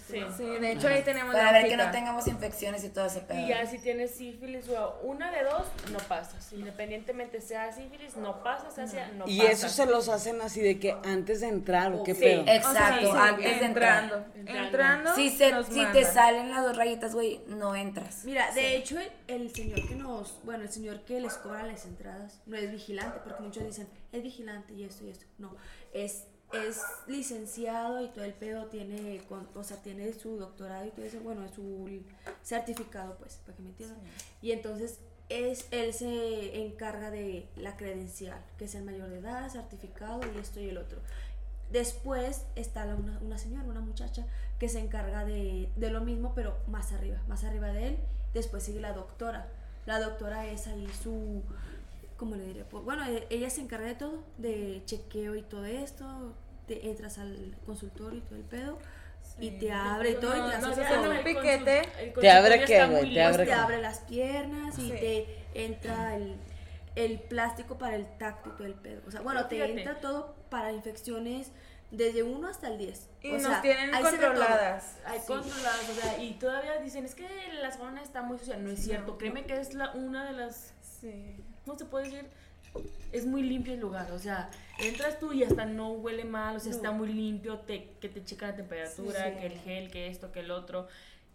Sí. 0.10 0.24
Sí, 0.36 0.43
de 0.43 0.72
hecho 0.72 0.88
ahí 0.88 1.03
tenemos 1.03 1.34
Para 1.36 1.51
la 1.51 1.60
ver 1.60 1.69
que 1.69 1.77
no 1.77 1.91
tengamos 1.91 2.27
infecciones 2.27 2.84
y 2.84 2.89
todo 2.89 3.05
ese 3.05 3.22
pedo. 3.22 3.39
Y 3.39 3.48
ya 3.50 3.65
si 3.67 3.77
tienes 3.77 4.12
sífilis 4.12 4.67
o 4.69 5.00
una 5.03 5.31
de 5.31 5.43
dos, 5.43 5.63
no 5.91 6.00
pasas. 6.07 6.51
Independientemente 6.51 7.41
sea 7.41 7.72
sífilis, 7.72 8.15
no 8.17 8.41
pasas, 8.43 8.74
sea 8.89 9.12
no 9.15 9.25
Y 9.27 9.38
pasas. 9.39 9.53
eso 9.53 9.69
se 9.69 9.86
los 9.86 10.10
hacen 10.10 10.41
así 10.41 10.62
de 10.62 10.79
que 10.79 10.96
antes 11.05 11.41
de 11.41 11.48
entrar 11.50 11.93
o 11.93 12.03
qué 12.03 12.15
Sí. 12.15 12.22
pedo. 12.22 12.41
Exacto, 12.48 13.10
O 13.10 13.13
sea, 13.13 13.22
sí, 13.27 13.29
antes 13.34 13.60
de 13.60 13.65
entrar. 13.65 14.03
entrando. 14.03 14.25
Entrando. 14.36 14.63
Entrando, 14.65 15.15
Si, 15.15 15.29
se, 15.29 15.51
nos 15.51 15.67
si 15.67 15.86
te 15.88 16.03
salen 16.05 16.50
las 16.50 16.63
dos 16.63 16.75
rayitas, 16.75 17.13
güey, 17.13 17.41
no 17.48 17.75
entras. 17.75 18.25
Mira, 18.25 18.51
de 18.53 18.77
hecho, 18.77 19.00
el, 19.00 19.12
el 19.27 19.53
señor 19.53 19.88
que 19.88 19.96
nos, 19.96 20.39
bueno, 20.43 20.63
el 20.63 20.69
señor 20.72 21.01
que 21.05 21.19
les 21.22 21.34
cobra 21.36 21.63
las 21.63 21.86
entradas 21.86 22.41
no 22.46 22.57
es 22.57 22.72
vigilante, 22.72 23.19
porque 23.24 23.43
muchos 23.43 23.63
dicen, 23.63 23.88
es 24.12 24.24
vigilante 24.24 24.74
y 24.74 24.84
esto 24.86 25.05
y 25.05 25.10
esto. 25.10 25.25
No, 25.38 25.55
es, 25.93 26.26
es 26.54 26.82
licenciado 27.08 28.01
y 28.01 28.08
todo 28.10 28.24
el 28.24 28.34
pedo 28.34 28.66
tiene, 28.68 29.22
con- 29.27 29.48
o 29.56 29.63
sea, 29.63 29.77
tiene 29.84 30.13
su 30.13 30.38
doctorado 30.38 30.86
y 30.86 30.92
todo 30.92 31.06
eso, 31.06 31.20
bueno, 31.22 31.44
es 31.46 31.51
su 31.51 32.01
certificado, 32.44 33.16
pues, 33.18 33.36
para 33.46 33.56
que 33.58 33.63
me 33.63 33.70
entiendan. 33.70 34.00
Y 34.42 34.51
entonces, 34.51 35.00
es, 35.30 35.68
él 35.72 35.94
se 35.94 36.66
encarga 36.66 37.12
de 37.12 37.50
la 37.58 37.75
credencial, 37.75 38.39
que 38.58 38.66
es 38.66 38.75
el 38.75 38.84
mayor 38.86 39.10
de 39.10 39.20
edad, 39.20 39.50
certificado 39.50 40.22
y 40.34 40.38
esto 40.39 40.62
y 40.62 40.70
el 40.70 40.77
otro. 40.77 41.00
Después 41.72 42.44
está 42.56 42.86
la- 42.86 42.96
una, 42.96 43.20
una 43.20 43.38
señora, 43.38 43.63
una 43.68 43.82
muchacha, 43.82 44.25
que 44.58 44.70
se 44.70 44.80
encarga 44.80 45.25
de, 45.25 45.70
de 45.75 45.89
lo 45.92 46.01
mismo, 46.01 46.34
pero 46.34 46.58
más 46.68 46.94
arriba, 46.94 47.22
más 47.27 47.44
arriba 47.44 47.68
de 47.68 47.88
él. 47.89 47.98
Después 48.34 48.63
sigue 48.63 48.80
la 48.80 48.94
doctora. 48.94 49.48
La 49.86 50.00
doctora 50.00 50.48
es 50.48 50.68
ahí 50.68 50.88
su, 51.04 51.44
¿cómo 52.17 52.36
le 52.36 52.45
diré? 52.45 52.65
Pues, 52.65 52.83
bueno, 52.83 53.05
e- 53.05 53.27
ella 53.29 53.50
se 53.50 53.62
encarga 53.62 53.88
de 53.88 53.95
todo, 53.95 54.24
de 54.38 54.81
chequeo 54.86 55.36
y 55.36 55.41
todo 55.43 55.65
esto. 55.65 56.33
Te 56.67 56.89
entras 56.89 57.17
al 57.17 57.55
consultorio 57.65 58.19
y 58.19 58.21
todo 58.21 58.36
el 58.36 58.43
pedo. 58.43 58.77
Y 59.39 59.51
te 59.51 59.71
abre 59.71 60.12
y 60.12 60.15
todo 60.15 60.31
y 60.31 60.51
te 60.51 60.57
No, 60.59 60.67
hace 60.67 60.81
no, 60.83 61.12
el 61.12 61.24
piquete. 61.24 61.81
Te 62.19 62.29
abre 62.31 62.65
qué, 62.65 62.86
güey, 62.88 63.13
te 63.13 63.21
abre 63.21 63.45
te 63.45 63.53
abre 63.53 63.81
las 63.81 64.00
piernas 64.00 64.77
y 64.79 64.89
Sí. 64.89 64.89
te 64.91 65.45
entra 65.53 66.15
el, 66.15 66.36
el 66.95 67.19
plástico 67.19 67.77
para 67.77 67.95
el 67.95 68.07
tacto 68.17 68.50
y 68.50 68.53
todo 68.53 68.65
el 68.65 68.74
pedo. 68.74 69.01
O 69.07 69.12
sea, 69.12 69.21
bueno, 69.21 69.45
te 69.45 69.55
Fíjate. 69.55 69.71
entra 69.74 70.00
todo 70.00 70.36
para 70.50 70.71
infecciones 70.71 71.51
desde 71.91 72.24
1 72.24 72.47
hasta 72.47 72.67
el 72.67 72.77
10. 72.79 73.09
Y 73.21 73.29
o 73.29 73.33
nos 73.33 73.43
sea, 73.43 73.62
tienen 73.62 73.91
todo. 73.91 74.01
controladas. 74.09 74.97
Hay 75.05 75.19
controladas, 75.19 75.89
o 75.89 76.01
sea, 76.01 76.24
y 76.24 76.33
todavía 76.39 76.77
dicen, 76.81 77.05
es 77.05 77.13
que 77.13 77.27
la 77.62 77.71
zona 77.71 78.01
está 78.01 78.24
muy 78.24 78.39
sucia. 78.39 78.57
No 78.57 78.71
es 78.71 78.83
cierto, 78.83 79.17
créeme 79.17 79.45
que 79.45 79.59
es 79.59 79.74
la, 79.75 79.91
una 79.91 80.25
de 80.25 80.33
las, 80.33 80.74
Sí. 80.81 81.43
¿Cómo 81.67 81.77
se 81.77 81.86
puede 81.86 82.05
decir? 82.05 82.25
Es 83.12 83.25
muy 83.25 83.41
limpio 83.43 83.74
el 83.74 83.79
lugar, 83.79 84.12
o 84.12 84.19
sea, 84.19 84.50
entras 84.79 85.19
tú 85.19 85.31
y 85.33 85.43
hasta 85.43 85.65
no 85.65 85.91
huele 85.93 86.25
mal, 86.25 86.57
o 86.57 86.59
sea, 86.59 86.71
No. 86.71 86.75
está 86.77 86.91
muy 86.91 87.12
limpio, 87.13 87.59
te, 87.59 87.89
que 88.01 88.09
te 88.09 88.24
checa 88.24 88.47
la 88.47 88.55
temperatura, 88.55 89.24
Sí, 89.25 89.31
sí. 89.33 89.39
que 89.39 89.45
el 89.47 89.59
gel, 89.59 89.91
que 89.91 90.07
esto, 90.07 90.31
que 90.31 90.41
el 90.41 90.51
otro. 90.51 90.88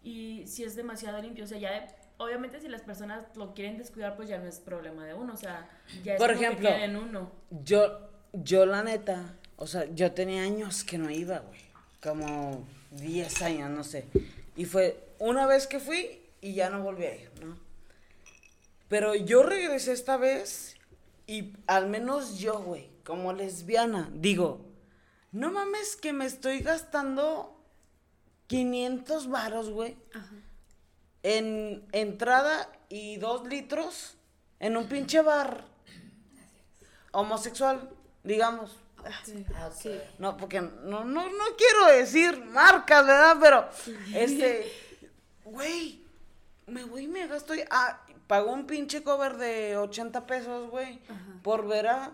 Y 0.04 0.44
si 0.46 0.64
es 0.64 0.76
demasiado 0.76 1.20
limpio, 1.22 1.44
o 1.44 1.46
sea, 1.46 1.58
ya, 1.58 1.86
obviamente 2.18 2.60
si 2.60 2.68
las 2.68 2.82
personas 2.82 3.24
lo 3.36 3.54
quieren 3.54 3.78
descuidar, 3.78 4.14
pues 4.16 4.28
ya 4.28 4.38
no 4.38 4.46
es 4.46 4.58
problema 4.60 5.04
de 5.06 5.14
uno, 5.14 5.32
o 5.32 5.36
sea, 5.36 5.68
ya 6.04 6.14
es 6.14 6.18
Por 6.18 6.28
que 6.30 6.34
ejemplo, 6.34 6.68
queda 6.68 6.84
en 6.84 6.96
uno. 6.96 7.30
Yo, 7.64 8.08
yo 8.32 8.66
la 8.66 8.82
neta, 8.84 9.34
o 9.56 9.66
sea, 9.66 9.86
yo 9.94 10.12
tenía 10.12 10.42
años 10.42 10.84
que 10.84 10.98
no 10.98 11.10
iba, 11.10 11.38
güey. 11.40 11.60
Como 12.02 12.64
10 12.92 13.42
años, 13.42 13.70
no 13.70 13.84
sé. 13.84 14.04
Y 14.56 14.64
fue 14.66 14.98
una 15.18 15.46
vez 15.46 15.66
que 15.66 15.78
fui 15.80 16.20
y 16.40 16.52
ya 16.54 16.68
no 16.68 16.82
volví 16.82 17.04
a 17.06 17.14
ir, 17.14 17.30
¿no? 17.42 17.56
Pero 18.92 19.14
yo 19.14 19.42
regresé 19.42 19.92
esta 19.92 20.18
vez 20.18 20.76
y 21.26 21.54
al 21.66 21.88
menos 21.88 22.38
yo, 22.38 22.58
güey, 22.58 22.90
como 23.04 23.32
lesbiana, 23.32 24.10
digo, 24.12 24.66
no 25.30 25.50
mames 25.50 25.96
que 25.96 26.12
me 26.12 26.26
estoy 26.26 26.58
gastando 26.58 27.58
500 28.48 29.30
varos, 29.30 29.70
güey, 29.70 29.96
en 31.22 31.88
entrada 31.92 32.70
y 32.90 33.16
dos 33.16 33.48
litros 33.48 34.18
en 34.60 34.76
un 34.76 34.86
pinche 34.88 35.22
bar 35.22 35.64
homosexual, 37.12 37.88
digamos. 38.24 38.76
Ah, 39.54 39.70
ok. 39.74 39.90
No, 40.18 40.36
porque 40.36 40.60
no, 40.60 41.02
no, 41.02 41.30
no 41.30 41.44
quiero 41.56 41.86
decir 41.96 42.44
marcas, 42.44 43.06
¿verdad? 43.06 43.38
Pero, 43.40 43.68
este, 44.14 44.70
güey, 45.44 46.04
me 46.66 46.84
voy 46.84 47.04
y 47.04 47.08
me 47.08 47.26
gasto. 47.26 47.54
Ah, 47.70 47.98
pagó 48.32 48.50
un 48.50 48.64
pinche 48.64 49.02
cover 49.02 49.36
de 49.36 49.76
80 49.76 50.26
pesos, 50.26 50.70
güey, 50.70 51.00
por 51.42 51.68
ver 51.68 51.88
a, 51.88 52.12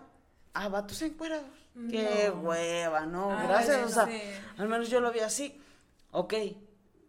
a 0.53 0.67
vatos 0.67 1.01
encuerados. 1.01 1.47
Qué 1.89 2.29
hueva, 2.29 3.05
no, 3.05 3.31
Ay, 3.31 3.47
gracias. 3.47 3.85
O 3.85 3.87
sea, 3.87 4.09
al 4.57 4.67
menos 4.67 4.89
yo 4.89 4.99
lo 4.99 5.13
vi 5.13 5.21
así. 5.21 5.61
Ok, 6.11 6.33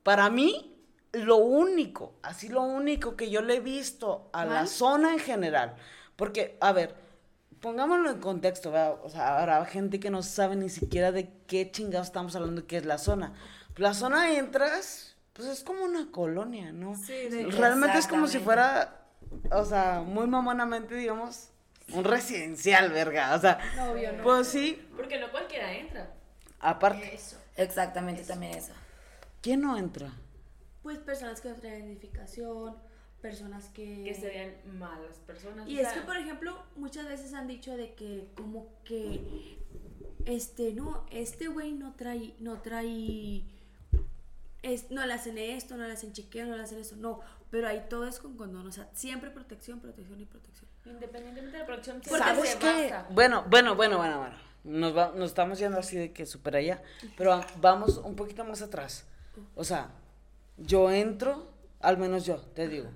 para 0.04 0.30
mí, 0.30 0.80
lo 1.10 1.38
único, 1.38 2.14
así 2.22 2.48
lo 2.48 2.62
único 2.62 3.16
que 3.16 3.30
yo 3.30 3.42
le 3.42 3.56
he 3.56 3.60
visto 3.60 4.30
a 4.32 4.44
la 4.44 4.68
zona 4.68 5.12
en 5.12 5.18
general, 5.18 5.74
porque, 6.14 6.56
a 6.60 6.70
ver, 6.70 6.94
pongámoslo 7.60 8.12
en 8.12 8.20
contexto, 8.20 8.70
¿verdad? 8.70 9.00
O 9.02 9.10
sea, 9.10 9.40
habrá 9.40 9.64
gente 9.64 9.98
que 9.98 10.10
no 10.10 10.22
sabe 10.22 10.54
ni 10.54 10.68
siquiera 10.68 11.10
de 11.10 11.32
qué 11.48 11.68
chingados 11.68 12.06
estamos 12.06 12.36
hablando 12.36 12.64
que 12.64 12.76
es 12.76 12.86
la 12.86 12.98
zona. 12.98 13.32
La 13.74 13.92
zona 13.92 14.36
entras, 14.36 15.16
pues 15.32 15.48
es 15.48 15.64
como 15.64 15.82
una 15.82 16.12
colonia, 16.12 16.70
¿no? 16.70 16.94
Sí, 16.94 17.28
de. 17.28 17.46
Realmente 17.46 17.98
es 17.98 18.06
como 18.06 18.28
si 18.28 18.38
fuera, 18.38 18.99
o 19.50 19.64
sea, 19.64 20.00
muy 20.06 20.26
mamonamente, 20.26 20.94
digamos, 20.94 21.50
un 21.92 22.04
residencial, 22.04 22.90
verga. 22.90 23.34
O 23.34 23.40
sea, 23.40 23.58
No, 23.76 23.92
obvio, 23.92 24.12
no. 24.12 24.22
pues 24.22 24.48
sí, 24.48 24.80
Porque 24.96 25.18
no 25.18 25.30
cualquiera 25.30 25.72
entra. 25.72 26.12
aparte, 26.60 27.18
Exactamente, 27.56 28.22
también 28.24 28.54
eso. 28.54 28.72
¿quién 29.42 29.60
no 29.62 29.76
entra? 29.76 30.12
Pues 30.82 30.98
personas 30.98 31.40
que 31.40 31.48
no 31.50 31.56
traen 31.56 31.84
identificación, 31.86 32.76
personas 33.20 33.66
que... 33.68 34.02
Que 34.04 34.14
se 34.14 34.28
vean 34.28 34.54
malas 34.78 35.18
personas. 35.26 35.68
Y 35.68 35.78
o 35.78 35.82
es 35.82 35.88
que, 35.88 36.00
por 36.00 36.16
ejemplo, 36.16 36.62
muchas 36.76 37.06
veces 37.06 37.34
han 37.34 37.46
dicho 37.46 37.76
de 37.76 37.94
que 37.94 38.28
como 38.34 38.66
que, 38.84 39.58
este, 40.24 40.72
no, 40.72 41.04
este 41.10 41.48
güey 41.48 41.72
no 41.72 41.94
trae, 41.94 42.34
no 42.38 42.60
trae, 42.62 43.44
es, 44.62 44.90
no 44.90 45.04
le 45.06 45.12
hacen 45.14 45.38
esto, 45.38 45.76
no 45.76 45.86
le 45.86 45.92
hacen 45.92 46.12
chequeo, 46.12 46.46
no 46.46 46.56
le 46.56 46.62
hacen 46.62 46.78
eso, 46.78 46.96
no, 46.96 47.20
pero 47.50 47.66
ahí 47.68 47.84
todo 47.88 48.06
es 48.06 48.18
con 48.18 48.36
condón, 48.36 48.66
o 48.66 48.72
sea, 48.72 48.88
siempre 48.92 49.30
protección, 49.30 49.80
protección 49.80 50.20
y 50.20 50.24
protección. 50.26 50.68
Independientemente 50.84 51.52
de 51.52 51.58
la 51.58 51.66
producción, 51.66 52.00
Porque 52.00 52.18
¿Sabes 52.22 52.50
se 52.50 52.58
qué? 52.58 52.94
Bueno, 53.10 53.44
bueno, 53.48 53.74
bueno, 53.76 53.98
bueno, 53.98 54.18
bueno. 54.18 54.36
Nos, 54.62 54.94
va- 54.96 55.12
nos 55.14 55.30
estamos 55.30 55.58
yendo 55.58 55.78
así 55.78 55.96
de 55.96 56.12
que 56.12 56.26
super 56.26 56.56
allá, 56.56 56.82
pero 57.16 57.30
va- 57.30 57.46
vamos 57.60 57.96
un 57.98 58.14
poquito 58.16 58.44
más 58.44 58.60
atrás. 58.62 59.06
O 59.54 59.64
sea, 59.64 59.90
yo 60.58 60.90
entro, 60.90 61.50
al 61.80 61.96
menos 61.96 62.26
yo, 62.26 62.36
te 62.38 62.68
digo, 62.68 62.90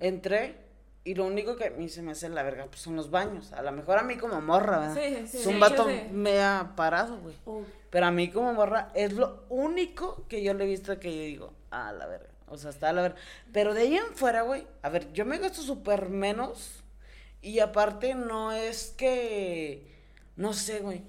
entré 0.00 0.63
y 1.06 1.14
lo 1.14 1.26
único 1.26 1.56
que 1.56 1.66
a 1.66 1.70
mí 1.70 1.90
se 1.90 2.00
me 2.00 2.12
hace 2.12 2.30
la 2.30 2.42
verga 2.42 2.64
pues 2.66 2.80
son 2.80 2.96
los 2.96 3.10
baños. 3.10 3.52
A 3.52 3.60
lo 3.60 3.72
mejor 3.72 3.98
a 3.98 4.02
mí 4.02 4.16
como 4.16 4.40
morra, 4.40 4.78
¿verdad? 4.78 4.94
Sí, 4.94 5.26
sí, 5.26 5.38
Es 5.38 5.46
un 5.46 5.60
vato 5.60 5.86
me 6.12 6.42
ha 6.42 6.72
parado, 6.74 7.18
güey. 7.18 7.34
O 7.44 7.62
Pero 7.90 8.06
a 8.06 8.10
mí 8.10 8.30
como 8.30 8.54
morra 8.54 8.90
es 8.94 9.12
lo 9.12 9.44
único 9.50 10.24
que 10.28 10.42
yo 10.42 10.54
le 10.54 10.64
he 10.64 10.66
visto 10.66 10.98
que 10.98 11.14
yo 11.14 11.22
digo, 11.22 11.52
a 11.70 11.92
la 11.92 12.06
verga. 12.06 12.30
O 12.48 12.56
sea, 12.56 12.70
está 12.70 12.88
a 12.88 12.92
la 12.94 13.02
verga. 13.02 13.18
Pero 13.52 13.74
de 13.74 13.82
ahí 13.82 13.96
en 13.96 14.14
fuera, 14.14 14.42
güey, 14.42 14.66
a 14.80 14.88
ver, 14.88 15.12
yo 15.12 15.26
me 15.26 15.36
gasto 15.36 15.60
súper 15.60 16.08
menos. 16.08 16.82
Y 17.42 17.58
aparte 17.58 18.14
no 18.14 18.52
es 18.52 18.94
que, 18.96 19.86
no 20.36 20.54
sé, 20.54 20.80
güey. 20.80 21.02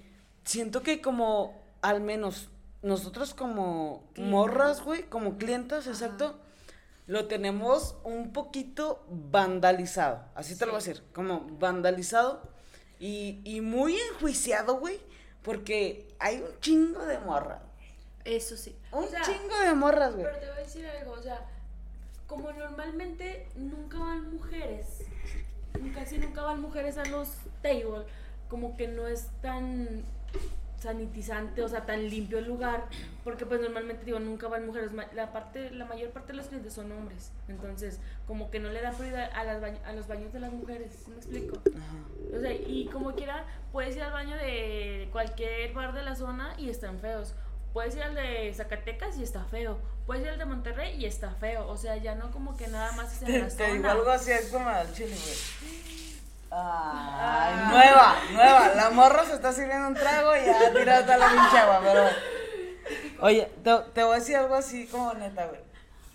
Siento 0.43 0.83
que 0.83 1.01
como, 1.01 1.63
al 1.81 2.01
menos, 2.01 2.49
nosotros 2.81 3.33
como 3.33 4.03
morras, 4.17 4.83
güey, 4.83 5.03
como 5.03 5.37
clientas, 5.37 5.87
exacto, 5.87 6.37
lo 7.07 7.27
tenemos 7.27 7.95
un 8.03 8.33
poquito 8.33 9.05
vandalizado. 9.09 10.23
Así 10.35 10.57
te 10.57 10.65
lo 10.65 10.71
voy 10.71 10.81
a 10.81 10.83
decir, 10.85 11.03
como 11.13 11.45
vandalizado 11.59 12.41
y, 12.99 13.41
y 13.43 13.61
muy 13.61 13.97
enjuiciado, 14.11 14.79
güey, 14.79 14.99
porque 15.43 16.07
hay 16.19 16.37
un 16.41 16.59
chingo 16.59 17.05
de 17.05 17.19
morras. 17.19 17.61
eso 18.23 18.57
sí. 18.57 18.75
Un 18.91 19.03
O 19.03 19.07
sea, 19.07 19.21
chingo 19.21 19.57
de 19.59 19.73
morras, 19.75 20.13
güey. 20.13 20.25
Pero 20.25 20.39
te 20.39 20.47
voy 20.47 20.57
a 20.57 20.61
decir 20.61 20.87
algo, 20.87 21.11
o 21.11 21.21
sea, 21.21 21.45
como 22.27 22.51
normalmente 22.53 23.47
nunca 23.55 23.99
van 23.99 24.33
mujeres, 24.33 25.03
casi 25.93 26.17
nunca 26.17 26.41
van 26.41 26.61
mujeres 26.61 26.97
a 26.97 27.05
los 27.05 27.29
table, 27.61 28.05
como 28.49 28.75
que 28.75 28.87
no 28.87 29.07
es 29.07 29.27
tan 29.41 30.03
sanitizante, 30.85 31.61
o 31.61 31.67
sea, 31.67 31.85
tan 31.85 32.09
limpio 32.09 32.37
el 32.39 32.45
lugar, 32.45 32.85
porque 33.23 33.45
pues 33.45 33.59
normalmente 33.59 34.05
digo, 34.05 34.19
nunca 34.19 34.47
van 34.47 34.65
mujeres, 34.65 34.91
la 35.13 35.33
parte 35.33 35.71
la 35.71 35.85
mayor 35.85 36.11
parte 36.11 36.31
de 36.31 36.37
los 36.37 36.47
clientes 36.47 36.73
son 36.73 36.91
hombres. 36.91 37.31
Entonces, 37.47 37.99
como 38.27 38.49
que 38.49 38.59
no 38.59 38.69
le 38.69 38.81
dan 38.81 38.95
prioridad 38.95 39.29
a 39.33 39.43
las 39.43 39.61
bañ- 39.61 39.83
a 39.85 39.93
los 39.93 40.07
baños 40.07 40.31
de 40.33 40.39
las 40.39 40.51
mujeres, 40.53 40.91
¿sí 41.03 41.11
me 41.11 41.17
explico? 41.17 41.57
O 42.35 42.39
sea, 42.39 42.53
y 42.53 42.87
como 42.91 43.13
quiera, 43.15 43.45
puedes 43.71 43.95
ir 43.95 44.03
al 44.03 44.13
baño 44.13 44.35
de 44.37 45.09
cualquier 45.11 45.73
bar 45.73 45.93
de 45.93 46.03
la 46.03 46.15
zona 46.15 46.53
y 46.57 46.69
están 46.69 46.99
feos. 46.99 47.35
Puedes 47.73 47.95
ir 47.95 48.03
al 48.03 48.15
de 48.15 48.53
Zacatecas 48.53 49.17
y 49.17 49.23
está 49.23 49.43
feo. 49.43 49.77
Puedes 50.05 50.23
ir 50.23 50.29
al 50.29 50.37
de 50.39 50.45
Monterrey 50.45 50.95
y 50.97 51.05
está 51.05 51.31
feo. 51.31 51.67
O 51.67 51.75
sea, 51.75 51.97
ya 51.97 52.15
no 52.15 52.31
como 52.31 52.55
que 52.55 52.67
nada 52.69 52.91
más 52.93 53.13
es 53.21 53.27
en 53.27 53.41
la 53.41 53.47
te 53.49 53.63
digo 53.65 53.75
zona. 53.77 53.91
algo 53.91 54.09
así, 54.11 54.31
es 54.31 54.47
como 54.49 54.69
al 54.69 54.93
chile, 54.93 55.13
güey. 55.13 55.94
Nueva, 56.55 58.15
nueva. 58.31 58.75
La 58.75 58.89
morra 58.91 59.25
se 59.25 59.33
está 59.33 59.51
sirviendo 59.51 59.89
un 59.89 59.93
trago 59.93 60.35
y 60.37 60.45
ya 60.45 60.73
tiraste 60.73 61.11
a 61.11 61.17
la 61.17 61.29
pinche 61.29 61.57
agua, 61.57 61.81
pero. 61.83 62.05
Oye, 63.21 63.51
te, 63.63 63.75
te 63.93 64.03
voy 64.03 64.15
a 64.15 64.19
decir 64.19 64.37
algo 64.37 64.55
así 64.55 64.87
como 64.87 65.13
neta, 65.13 65.47
güey. 65.47 65.59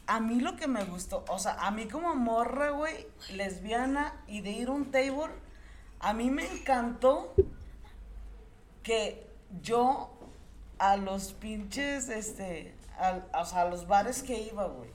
A 0.07 0.19
mí 0.21 0.41
lo 0.41 0.57
que 0.57 0.67
me 0.67 0.83
gustó, 0.85 1.25
o 1.29 1.39
sea, 1.39 1.55
a 1.55 1.71
mí 1.71 1.87
como 1.87 2.15
morra, 2.15 2.71
güey, 2.71 3.07
lesbiana 3.33 4.15
y 4.27 4.41
de 4.41 4.51
ir 4.51 4.69
a 4.69 4.73
un 4.73 4.91
table, 4.91 5.33
a 6.01 6.15
mí 6.15 6.31
me 6.31 6.51
encantó 6.51 7.33
que 8.83 9.29
yo 9.63 10.11
a 10.79 10.97
los 10.97 11.33
pinches, 11.35 12.09
este, 12.09 12.75
o 13.35 13.45
sea, 13.45 13.63
a 13.63 13.65
los 13.67 13.87
bares 13.87 14.23
que 14.23 14.41
iba, 14.41 14.67
güey, 14.67 14.91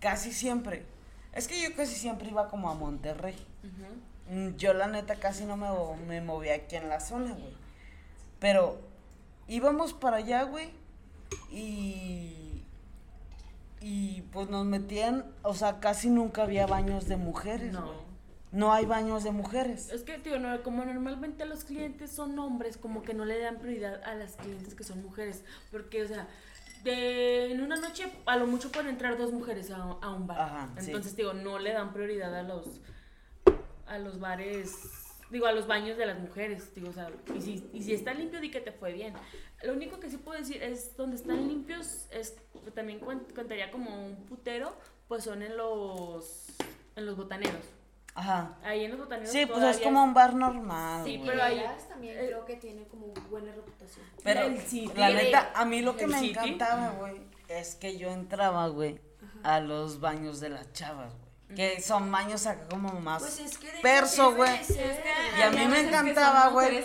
casi 0.00 0.32
siempre. 0.32 0.86
Es 1.32 1.48
que 1.48 1.60
yo 1.60 1.76
casi 1.76 1.94
siempre 1.94 2.28
iba 2.28 2.48
como 2.48 2.70
a 2.70 2.74
Monterrey. 2.74 3.36
Yo 4.56 4.72
la 4.74 4.88
neta 4.88 5.16
casi 5.16 5.44
no 5.44 5.56
me, 5.56 5.68
me 6.06 6.20
movía 6.20 6.54
aquí 6.54 6.76
en 6.76 6.88
la 6.88 7.00
zona, 7.00 7.32
güey. 7.32 7.54
Pero 8.40 8.78
íbamos 9.48 9.92
para 9.94 10.18
allá, 10.18 10.42
güey, 10.44 10.70
y... 11.50 12.62
Y 13.80 14.22
pues 14.32 14.48
nos 14.48 14.64
metían, 14.64 15.24
o 15.42 15.54
sea, 15.54 15.78
casi 15.80 16.08
nunca 16.08 16.42
había 16.42 16.66
baños 16.66 17.06
de 17.06 17.16
mujeres, 17.16 17.72
No. 17.72 17.82
güey. 17.86 18.06
No 18.52 18.72
hay 18.72 18.86
baños 18.86 19.22
de 19.22 19.32
mujeres. 19.32 19.90
Es 19.90 20.02
que, 20.02 20.18
tío, 20.18 20.38
no, 20.38 20.62
como 20.62 20.84
normalmente 20.84 21.44
los 21.44 21.64
clientes 21.64 22.10
son 22.10 22.38
hombres, 22.38 22.78
como 22.78 23.02
que 23.02 23.12
no 23.12 23.24
le 23.24 23.38
dan 23.38 23.58
prioridad 23.58 24.02
a 24.04 24.14
las 24.14 24.32
clientes 24.36 24.74
que 24.74 24.82
son 24.82 25.02
mujeres. 25.02 25.44
Porque, 25.70 26.02
o 26.02 26.08
sea, 26.08 26.26
de, 26.82 27.52
en 27.52 27.60
una 27.60 27.76
noche 27.76 28.10
a 28.24 28.36
lo 28.36 28.46
mucho 28.46 28.72
pueden 28.72 28.88
entrar 28.88 29.18
dos 29.18 29.32
mujeres 29.32 29.70
a, 29.70 29.76
a 29.76 30.10
un 30.10 30.26
bar. 30.26 30.40
Ajá, 30.40 30.68
sí. 30.78 30.86
Entonces, 30.86 31.14
digo, 31.16 31.34
no 31.34 31.58
le 31.58 31.72
dan 31.72 31.92
prioridad 31.92 32.34
a 32.34 32.42
los, 32.44 32.80
a 33.86 33.98
los 33.98 34.18
bares, 34.20 34.74
digo, 35.30 35.46
a 35.46 35.52
los 35.52 35.66
baños 35.66 35.96
de 35.96 36.06
las 36.06 36.18
mujeres. 36.18 36.74
Digo, 36.74 36.90
o 36.90 36.92
sea, 36.92 37.10
y 37.34 37.40
si, 37.40 37.70
y 37.72 37.82
si 37.82 37.94
está 37.94 38.14
limpio, 38.14 38.40
di 38.40 38.50
que 38.50 38.60
te 38.60 38.72
fue 38.72 38.92
bien. 38.92 39.14
Lo 39.62 39.72
único 39.72 39.98
que 40.00 40.10
sí 40.10 40.16
puedo 40.18 40.38
decir 40.38 40.62
es, 40.62 40.96
donde 40.96 41.16
están 41.16 41.46
limpios, 41.48 42.06
es 42.10 42.36
también 42.74 43.00
cuen- 43.00 43.32
contaría 43.34 43.70
como 43.70 44.04
un 44.06 44.16
putero, 44.26 44.74
pues 45.08 45.24
son 45.24 45.42
en 45.42 45.56
los, 45.56 46.46
en 46.96 47.06
los 47.06 47.16
botaneros. 47.16 47.62
Ajá. 48.14 48.56
Ahí 48.64 48.84
en 48.84 48.92
los 48.92 49.00
botaneros 49.00 49.30
Sí, 49.30 49.44
pues 49.44 49.62
es 49.62 49.78
como 49.80 50.02
un 50.02 50.14
bar 50.14 50.34
normal. 50.34 51.04
Sí, 51.04 51.18
güey. 51.18 51.28
pero 51.30 51.42
ahí- 51.42 51.62
también 51.88 52.16
eh, 52.18 52.26
creo 52.28 52.44
que 52.46 52.56
tienen 52.56 52.84
como 52.86 53.08
buena 53.30 53.52
reputación. 53.52 54.06
Pero 54.24 54.40
El 54.42 54.58
City. 54.58 54.90
la 54.96 55.10
neta, 55.10 55.52
a 55.54 55.64
mí 55.66 55.82
lo 55.82 55.96
que 55.96 56.06
me 56.06 56.18
City. 56.18 56.30
encantaba, 56.30 56.90
güey, 56.92 57.20
es 57.48 57.74
que 57.74 57.98
yo 57.98 58.08
entraba, 58.10 58.68
güey, 58.68 58.98
a 59.42 59.60
los 59.60 60.00
baños 60.00 60.40
de 60.40 60.48
las 60.48 60.72
chavas, 60.72 61.12
güey. 61.14 61.25
Que 61.54 61.80
son 61.80 62.10
baños 62.10 62.44
acá 62.46 62.66
como 62.68 62.88
más 63.00 63.22
Pues 63.22 63.38
es 63.38 63.56
que 63.58 63.70
de 63.70 63.78
perso, 63.78 64.34
güey. 64.34 64.60
Y 65.38 65.42
a 65.42 65.50
mí 65.50 65.64
me 65.66 65.78
encantaba, 65.80 66.48
güey, 66.48 66.84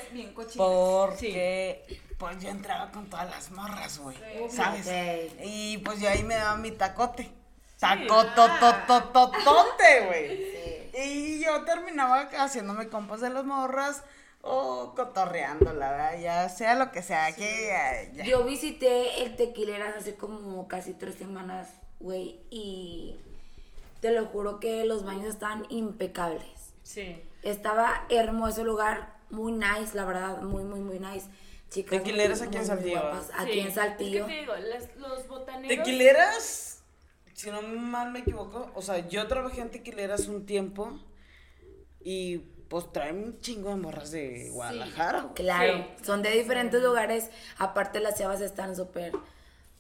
porque 0.56 1.84
pues 2.18 2.40
yo 2.40 2.50
entraba 2.50 2.92
con 2.92 3.10
todas 3.10 3.30
las 3.30 3.52
morras, 3.52 3.98
güey, 3.98 4.16
¿sabes? 4.50 4.86
Sí. 4.86 5.30
Y 5.44 5.80
pues 5.80 6.00
yo 6.00 6.08
ahí 6.10 6.24
me 6.24 6.36
daba 6.36 6.56
mi 6.58 6.72
tacote. 6.72 7.32
Tacototototote, 7.80 10.06
güey. 10.06 11.04
Y 11.04 11.44
yo 11.44 11.64
terminaba 11.64 12.30
haciéndome 12.38 12.90
compas 12.90 13.22
de 13.22 13.32
las 13.32 13.44
morras 13.44 14.04
o 14.42 14.94
cotorreándola, 14.96 15.92
¿verdad? 15.92 16.20
ya 16.20 16.50
sea 16.50 16.76
lo 16.76 16.92
que 16.92 17.02
sea, 17.02 17.34
que 17.36 17.68
ya, 17.68 18.12
ya. 18.14 18.26
Yo 18.26 18.44
visité 18.44 19.24
el 19.24 19.36
Tequileras 19.36 19.96
hace 19.98 20.16
como 20.16 20.68
casi 20.68 20.94
tres 20.94 21.16
semanas, 21.16 21.70
güey, 22.00 22.40
y 22.50 23.16
te 24.02 24.12
lo 24.12 24.26
juro 24.26 24.60
que 24.60 24.84
los 24.86 25.06
baños 25.06 25.28
estaban 25.28 25.66
impecables. 25.70 26.74
Sí. 26.84 27.22
Estaba 27.44 28.06
hermoso 28.10 28.62
el 28.62 28.68
lugar, 28.68 29.16
muy 29.30 29.54
nice, 29.54 29.96
la 29.96 30.04
verdad, 30.06 30.42
muy, 30.42 30.64
muy, 30.66 30.82
muy 30.82 31.00
nice. 31.00 31.28
Chicas, 31.70 32.00
Tequileras 32.00 32.40
muy, 32.40 32.48
aquí 32.50 32.58
en 32.58 32.66
Saltillo. 32.66 33.02
Aquí 33.38 33.52
Sí. 33.54 33.60
en 33.62 33.72
Saltillo. 33.72 34.20
Es 34.20 34.26
que 34.28 34.34
te 34.34 34.40
digo, 34.42 34.56
las- 34.58 34.96
los 34.98 35.28
botaneros. 35.30 35.78
Tequileras, 35.78 36.84
si 37.34 37.50
no 37.50 37.62
mal 37.62 38.12
me 38.12 38.20
equivoco, 38.20 38.70
o 38.76 38.82
sea, 38.82 39.08
yo 39.08 39.26
trabajé 39.28 39.62
en 39.62 39.72
tequileras 39.72 40.28
un 40.28 40.46
tiempo 40.46 41.00
y 42.04 42.40
pues 42.70 42.92
traen 42.94 43.18
un 43.24 43.40
chingo 43.42 43.70
de 43.70 43.76
morras 43.76 44.12
de 44.12 44.50
Guadalajara. 44.52 45.22
güey. 45.22 45.34
Claro, 45.36 45.78
Sí. 45.98 46.06
son 46.06 46.22
de 46.22 46.32
diferentes 46.32 46.82
lugares. 46.82 47.30
Aparte, 47.58 48.00
las 48.00 48.18
chavas 48.18 48.40
están 48.42 48.76
súper 48.76 49.12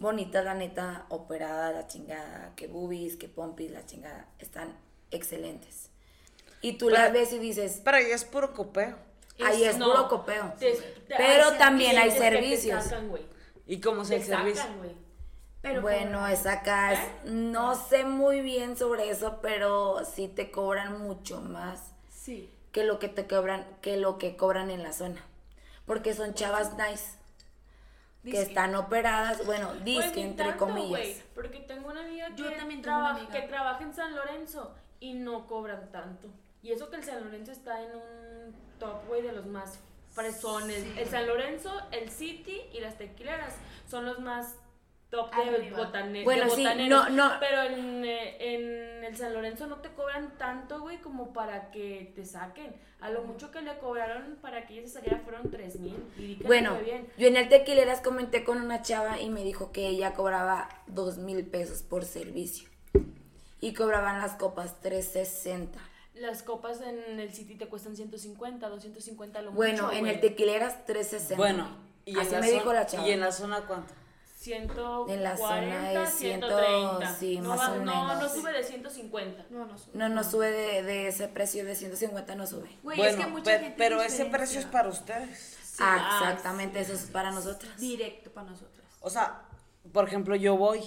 bonitas, 0.01 0.43
la 0.43 0.53
neta, 0.55 1.05
operadas, 1.09 1.73
la 1.73 1.87
chingada, 1.87 2.53
que 2.55 2.67
boobies, 2.67 3.15
que 3.15 3.29
pompis, 3.29 3.71
la 3.71 3.85
chingada. 3.85 4.27
Están 4.39 4.75
excelentes. 5.11 5.89
Y 6.61 6.73
tú 6.73 6.89
las 6.89 7.11
ves 7.13 7.31
y 7.33 7.39
dices, 7.39 7.81
Pero 7.83 7.97
ahí 7.97 8.11
es 8.11 8.25
puro 8.25 8.53
copeo. 8.53 8.97
ahí 9.43 9.63
es 9.63 9.77
no, 9.77 9.85
puro 9.91 10.07
copeo. 10.09 10.53
te- 10.59 10.73
te- 10.73 11.15
Pero 11.15 11.49
hay 11.51 11.57
también 11.57 11.97
hay 11.97 12.11
servicios. 12.11 12.83
sacan. 12.83 13.11
¿Y 13.67 13.79
cómo 13.79 14.01
es 14.01 14.09
Te 14.09 14.17
el 14.17 14.23
servicio? 14.23 14.63
Pero 15.61 15.81
bueno, 15.83 16.27
es 16.27 16.45
acá, 16.47 16.93
es- 16.93 17.31
no 17.31 17.75
sé 17.75 18.03
muy 18.03 18.41
bien 18.41 18.75
sobre 18.75 19.09
eso, 19.11 19.39
pero 19.41 20.03
sí 20.05 20.27
te 20.27 20.49
cobran 20.51 20.99
mucho 21.03 21.39
más 21.41 21.93
Sí. 22.09 22.49
que 22.71 22.83
lo 22.83 22.97
que 22.99 23.07
te 23.07 23.27
cobran, 23.27 23.67
que 23.81 23.97
lo 23.97 24.17
que 24.17 24.35
cobran 24.35 24.71
en 24.71 24.81
la 24.81 24.91
zona. 24.93 25.23
Porque 25.85 26.13
son 26.15 26.33
chavas 26.33 26.71
nice. 26.77 27.17
Que 28.23 28.29
Disque. 28.31 28.41
están 28.43 28.75
operadas, 28.75 29.43
bueno, 29.45 29.69
Pues 29.69 29.83
disque 29.83 30.15
ni 30.17 30.21
entre 30.23 30.45
tanto, 30.49 30.65
comillas. 30.67 31.23
porque 31.33 31.59
tengo 31.61 31.89
una 31.89 32.01
amiga 32.01 32.27
que, 32.29 32.35
Yo 32.35 32.51
también 32.53 32.81
tengo 32.81 32.97
una 32.97 33.05
trabaja, 33.07 33.15
amiga. 33.25 33.31
que 33.41 33.47
trabaja 33.47 33.83
en 33.83 33.93
San 33.95 34.15
Lorenzo 34.15 34.75
y 34.99 35.13
no 35.15 35.47
cobran 35.47 35.91
tanto. 35.91 36.27
Y 36.61 36.71
eso 36.71 36.89
que 36.91 36.97
el 36.97 37.03
San 37.03 37.23
Lorenzo 37.23 37.51
está 37.51 37.81
en 37.81 37.95
un 37.95 38.55
top, 38.79 39.07
güey, 39.07 39.23
de 39.23 39.31
los 39.33 39.47
más 39.47 39.79
fresones. 40.11 40.85
El 40.97 41.07
San 41.07 41.25
Lorenzo, 41.25 41.71
el 41.91 42.09
City 42.11 42.61
y 42.73 42.79
las 42.81 42.97
tequileras 42.97 43.55
son 43.89 44.05
los 44.05 44.19
más 44.19 44.55
top 45.11 45.35
de, 45.35 45.71
botane- 45.75 46.23
Bueno, 46.23 46.45
de 46.45 46.49
sí, 46.51 46.65
no, 46.89 47.09
no. 47.09 47.31
Pero 47.39 47.61
en, 47.63 48.03
eh, 48.05 48.37
en 48.55 49.03
el 49.03 49.15
San 49.15 49.33
Lorenzo 49.33 49.67
no 49.67 49.77
te 49.81 49.89
cobran 49.93 50.37
tanto, 50.39 50.79
güey, 50.81 50.99
como 51.01 51.33
para 51.33 51.69
que 51.69 52.11
te 52.15 52.25
saquen. 52.25 52.73
A 53.01 53.09
lo 53.11 53.23
mucho 53.23 53.51
que 53.51 53.61
le 53.61 53.77
cobraron 53.79 54.37
para 54.41 54.65
que 54.65 54.73
ella 54.79 54.87
se 54.87 54.93
saliera 54.93 55.19
fueron 55.19 55.51
tres 55.51 55.79
mil. 55.79 55.95
Bueno, 56.45 56.79
bien. 56.83 57.07
yo 57.17 57.27
en 57.27 57.35
el 57.35 57.49
tequileras 57.49 57.99
comenté 58.01 58.43
con 58.43 58.61
una 58.61 58.81
chava 58.83 59.19
y 59.19 59.29
me 59.29 59.43
dijo 59.43 59.71
que 59.71 59.87
ella 59.87 60.13
cobraba 60.13 60.69
dos 60.87 61.17
mil 61.17 61.45
pesos 61.45 61.83
por 61.83 62.05
servicio. 62.05 62.69
Y 63.59 63.73
cobraban 63.73 64.19
las 64.19 64.33
copas 64.35 64.79
360. 64.81 65.77
Las 66.15 66.41
copas 66.43 66.81
en 66.81 67.19
el 67.19 67.31
City 67.33 67.55
te 67.55 67.67
cuestan 67.67 67.95
150, 67.95 68.69
250 68.69 69.41
lo 69.41 69.51
Bueno, 69.51 69.83
mucho, 69.83 69.91
en 69.95 69.99
güey. 70.01 70.13
el 70.15 70.19
tequileras 70.19 70.85
360. 70.85 71.35
Bueno, 71.37 71.67
y 72.05 72.17
Así 72.17 72.27
en 72.27 72.33
la 72.33 72.39
me 72.41 72.47
zona- 72.47 72.59
dijo 72.59 72.73
la 72.73 72.85
chava. 72.85 73.07
¿Y 73.07 73.11
en 73.11 73.19
la 73.19 73.31
zona 73.31 73.61
cuánto? 73.67 73.93
140, 74.41 75.13
En 75.13 75.23
la 75.23 75.37
zona 75.37 75.91
es 76.03 76.09
100, 76.15 76.39
130. 76.41 77.15
sí, 77.15 77.37
no, 77.39 77.49
más 77.49 77.59
va- 77.59 77.71
o 77.73 77.75
no, 77.77 78.07
menos. 78.07 78.21
no 78.23 78.29
sube 78.29 78.51
de 78.51 78.63
150. 78.63 79.45
No, 79.51 79.65
no 79.65 79.77
sube. 79.77 79.91
No, 79.97 80.09
no 80.09 80.23
sube 80.23 80.51
de, 80.51 80.83
de 80.83 81.07
ese 81.07 81.27
precio 81.27 81.63
de 81.63 81.75
150, 81.75 82.35
no 82.35 82.47
sube. 82.47 82.69
Güey, 82.81 82.97
bueno, 82.97 83.11
es 83.19 83.23
que 83.25 83.27
mucha 83.31 83.51
pe- 83.51 83.59
gente 83.59 83.75
pero 83.77 84.01
ese 84.01 84.25
precio 84.25 84.59
es 84.59 84.65
para 84.65 84.89
ustedes. 84.89 85.57
ah, 85.79 86.19
exactamente, 86.31 86.79
eso 86.79 86.93
es 86.93 87.03
para 87.03 87.31
nosotras. 87.31 87.77
Directo 87.79 88.31
para 88.31 88.49
nosotras. 88.49 88.85
O 89.01 89.09
sea, 89.11 89.43
por 89.93 90.07
ejemplo, 90.07 90.35
yo 90.35 90.57
voy, 90.57 90.81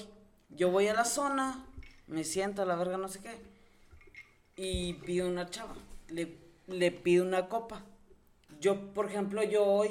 yo 0.51 0.71
voy 0.71 0.89
a 0.89 0.95
la 0.95 1.05
zona, 1.05 1.65
me 2.09 2.25
siento 2.25 2.63
a 2.63 2.65
la 2.67 2.75
verga, 2.77 2.97
no 2.97 3.07
sé 3.09 3.21
qué, 3.21 3.41
y 4.57 4.95
pido 4.95 5.29
una 5.29 5.49
chava, 5.49 5.75
le, 6.09 6.39
le 6.67 6.91
pido 6.91 7.25
una 7.25 7.49
copa. 7.49 7.83
Yo, 8.61 8.93
por 8.95 9.07
ejemplo, 9.07 9.43
yo 9.43 9.65
hoy 9.65 9.91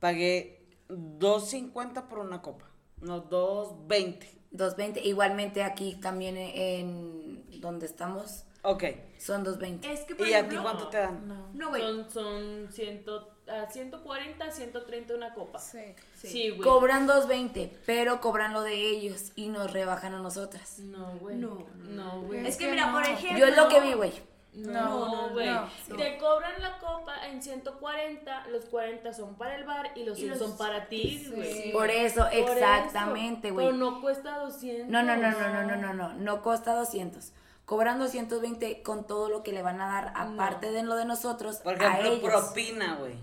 pagué 0.00 0.66
2.50 0.88 2.08
por 2.08 2.18
una 2.18 2.42
copa, 2.42 2.66
no 3.02 3.28
2.20. 3.28 4.26
220. 4.50 5.00
Igualmente 5.06 5.62
aquí 5.62 5.96
también 5.96 6.36
en 6.36 7.60
donde 7.60 7.86
estamos 7.86 8.44
Ok, 8.64 8.84
son 9.18 9.42
220. 9.42 9.92
Es 9.92 10.00
que, 10.02 10.14
por 10.14 10.26
¿y 10.26 10.34
a 10.34 10.48
ti 10.48 10.56
cuánto 10.56 10.86
te 10.86 10.98
dan? 10.98 11.26
No, 11.26 11.50
No, 11.52 11.70
güey. 11.70 11.82
Son, 11.82 12.10
son 12.10 12.68
100, 12.70 13.04
a 13.48 13.68
140, 13.68 14.50
130 14.52 15.14
una 15.14 15.34
copa. 15.34 15.58
Sí. 15.58 15.94
Sí, 16.14 16.50
güey. 16.50 16.62
Cobran 16.62 17.08
220, 17.08 17.80
pero 17.84 18.20
cobran 18.20 18.52
lo 18.52 18.62
de 18.62 18.74
ellos 18.74 19.32
y 19.34 19.48
nos 19.48 19.72
rebajan 19.72 20.14
a 20.14 20.20
nosotras. 20.20 20.78
No, 20.78 21.18
güey. 21.18 21.36
No. 21.36 21.66
No, 21.74 22.22
güey. 22.22 22.46
Es 22.46 22.56
que, 22.56 22.70
mira, 22.70 22.92
por 22.92 23.02
ejemplo. 23.02 23.38
Yo 23.38 23.46
es 23.46 23.56
lo 23.56 23.68
que 23.68 23.80
vi, 23.80 23.94
güey. 23.94 24.12
No, 24.54 25.28
No, 25.28 25.30
güey. 25.30 25.48
no. 25.48 25.68
Te 25.96 26.18
cobran 26.18 26.60
la 26.60 26.78
copa 26.78 27.26
en 27.26 27.42
140, 27.42 28.48
los 28.48 28.66
40 28.66 29.12
son 29.14 29.34
para 29.36 29.54
el 29.56 29.64
bar 29.64 29.92
y 29.94 30.04
los 30.04 30.18
100 30.18 30.38
son 30.38 30.56
para 30.58 30.86
ti, 30.88 31.26
güey. 31.34 31.72
Por 31.72 31.88
eso, 31.90 32.24
Por 32.24 32.34
exactamente, 32.34 33.50
güey. 33.50 33.66
Pero 33.66 33.78
no 33.78 34.00
cuesta 34.02 34.38
200. 34.38 34.88
No, 34.88 35.02
no, 35.02 35.16
no, 35.16 35.30
no, 35.30 35.48
no, 35.48 35.62
no, 35.64 35.76
no, 35.76 35.94
no, 35.94 36.12
no 36.14 36.42
cuesta 36.42 36.74
200. 36.74 37.32
Cobran 37.64 37.98
220 37.98 38.82
con 38.82 39.06
todo 39.06 39.30
lo 39.30 39.42
que 39.42 39.52
le 39.52 39.62
van 39.62 39.80
a 39.80 39.86
dar, 39.86 40.12
aparte 40.16 40.70
de 40.70 40.82
lo 40.82 40.96
de 40.96 41.06
nosotros, 41.06 41.56
Por 41.58 41.82
a 41.82 41.86
ejemplo, 41.98 42.12
ellos. 42.12 42.30
propina, 42.30 42.96
güey. 42.96 43.14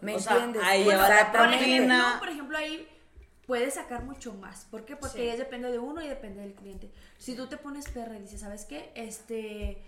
¿Me 0.00 0.16
o 0.16 0.18
sea, 0.18 0.32
entiendes? 0.32 0.62
ahí 0.64 0.84
Bueno, 0.84 1.04
propina. 1.32 2.14
No, 2.14 2.18
por 2.18 2.28
ejemplo, 2.30 2.56
ahí 2.58 2.88
puedes 3.46 3.74
sacar 3.74 4.02
mucho 4.02 4.32
más. 4.34 4.64
¿Por 4.70 4.84
qué? 4.84 4.96
Porque 4.96 5.26
ya 5.26 5.36
depende 5.36 5.70
de 5.70 5.78
uno 5.78 6.02
y 6.02 6.08
depende 6.08 6.40
del 6.40 6.54
cliente. 6.54 6.90
Si 7.18 7.36
tú 7.36 7.46
te 7.46 7.56
pones 7.58 7.88
perra 7.90 8.16
y 8.16 8.22
dices, 8.22 8.40
¿sabes 8.40 8.64
qué? 8.64 8.90
Este, 8.96 9.84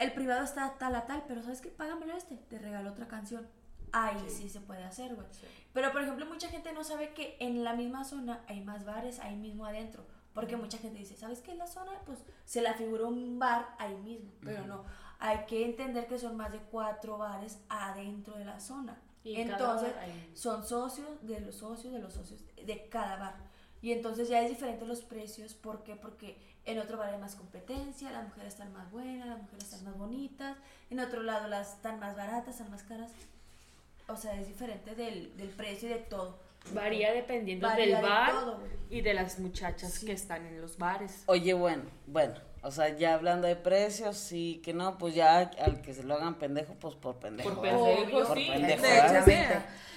el 0.00 0.12
privado 0.12 0.42
está 0.42 0.74
tal 0.78 0.94
a 0.96 1.06
tal, 1.06 1.24
pero 1.28 1.42
¿sabes 1.42 1.60
qué? 1.60 1.68
Págamelo 1.68 2.16
este, 2.16 2.36
te 2.36 2.58
regalo 2.58 2.90
otra 2.90 3.06
canción. 3.06 3.46
Ahí 3.92 4.24
sí, 4.28 4.48
se 4.48 4.60
puede 4.60 4.84
hacer, 4.84 5.14
güey. 5.14 5.26
Pero, 5.72 5.90
por 5.92 6.02
ejemplo, 6.02 6.24
mucha 6.26 6.48
gente 6.48 6.72
no 6.72 6.84
sabe 6.84 7.12
que 7.12 7.36
en 7.40 7.64
la 7.64 7.74
misma 7.74 8.04
zona 8.04 8.44
hay 8.48 8.60
más 8.60 8.84
bares 8.84 9.18
ahí 9.20 9.36
mismo 9.36 9.64
adentro. 9.66 10.04
Porque 10.32 10.56
mucha 10.56 10.78
gente 10.78 10.98
dice, 10.98 11.16
¿sabes 11.16 11.40
qué? 11.40 11.54
La 11.56 11.66
zona, 11.66 11.92
pues, 12.06 12.20
se 12.44 12.60
la 12.62 12.74
figuró 12.74 13.08
un 13.08 13.38
bar 13.40 13.74
ahí 13.78 13.96
mismo. 13.96 14.30
Pero 14.44 14.64
no, 14.64 14.84
hay 15.18 15.44
que 15.46 15.64
entender 15.64 16.06
que 16.06 16.18
son 16.18 16.36
más 16.36 16.52
de 16.52 16.60
cuatro 16.60 17.18
bares 17.18 17.58
adentro 17.68 18.36
de 18.36 18.44
la 18.44 18.60
zona. 18.60 18.96
Y 19.24 19.40
Entonces, 19.40 19.92
hay- 20.00 20.30
son 20.34 20.64
socios 20.64 21.08
de 21.22 21.40
los 21.40 21.56
socios 21.56 21.92
de 21.92 21.98
los 21.98 22.14
socios 22.14 22.42
de 22.64 22.88
cada 22.88 23.16
bar. 23.16 23.36
Y 23.82 23.92
entonces 23.92 24.28
ya 24.28 24.42
es 24.42 24.50
diferente 24.50 24.84
los 24.86 25.02
precios. 25.02 25.54
¿Por 25.54 25.82
qué? 25.84 25.96
Porque 25.96 26.36
en 26.66 26.78
otro 26.78 26.98
bar 26.98 27.14
hay 27.14 27.20
más 27.20 27.34
competencia, 27.34 28.10
las 28.10 28.24
mujeres 28.24 28.52
están 28.54 28.72
más 28.72 28.90
buenas, 28.90 29.26
las 29.28 29.38
mujeres 29.42 29.64
están 29.64 29.84
más 29.84 29.96
bonitas. 29.96 30.56
En 30.90 31.00
otro 31.00 31.22
lado 31.22 31.48
las 31.48 31.74
están 31.74 31.98
más 31.98 32.16
baratas, 32.16 32.56
están 32.56 32.70
más 32.70 32.82
caras. 32.82 33.10
O 34.08 34.16
sea, 34.16 34.38
es 34.40 34.48
diferente 34.48 34.94
del, 34.94 35.36
del 35.36 35.48
precio 35.48 35.88
y 35.88 35.92
de 35.92 35.98
todo. 36.00 36.38
Varía 36.74 37.12
dependiendo 37.12 37.66
Varía 37.66 37.86
del 37.86 37.94
de 37.96 38.02
bar 38.02 38.32
todo, 38.32 38.60
y 38.90 39.00
de 39.00 39.14
las 39.14 39.38
muchachas 39.38 39.98
que 40.00 40.12
están 40.12 40.44
en 40.46 40.60
los 40.60 40.76
bares. 40.76 41.22
Oye, 41.26 41.54
bueno, 41.54 41.84
bueno, 42.06 42.34
o 42.62 42.70
sea, 42.70 42.94
ya 42.96 43.14
hablando 43.14 43.46
de 43.48 43.56
precios, 43.56 44.18
sí, 44.18 44.60
que 44.62 44.74
no, 44.74 44.98
pues 44.98 45.14
ya 45.14 45.38
al 45.38 45.80
que 45.80 45.94
se 45.94 46.02
lo 46.02 46.14
hagan 46.14 46.34
pendejo, 46.34 46.74
pues 46.74 46.94
por 46.96 47.16
pendejo. 47.16 47.48
Por 47.48 47.62
pendejo, 47.62 48.26
Por 48.26 48.36
sí. 48.36 48.48
pendejo, 48.52 48.82
De 48.82 48.98
hecho, 48.98 49.24
sí. 49.24 49.32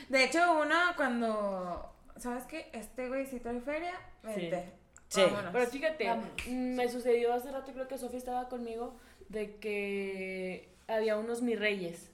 De 0.10 0.24
hecho, 0.24 0.60
uno 0.62 0.76
cuando. 0.96 1.93
¿Sabes 2.18 2.46
qué? 2.46 2.70
Este 2.74 3.08
güey 3.08 3.26
sí 3.26 3.40
trae 3.40 3.60
feria. 3.62 3.94
Vente. 4.24 4.72
Sí. 5.08 5.22
Vámonos. 5.22 5.52
Pero 5.54 5.68
fíjate, 5.68 6.08
Vámonos. 6.08 6.48
me 6.48 6.90
sucedió 6.90 7.34
hace 7.34 7.52
rato, 7.52 7.72
creo 7.74 7.88
que 7.88 7.98
Sofía 7.98 8.18
estaba 8.18 8.50
conmigo, 8.50 8.96
de 9.30 9.56
que 9.58 10.70
había 10.88 11.18
unos 11.18 11.42
mi 11.42 11.56
reyes 11.56 12.10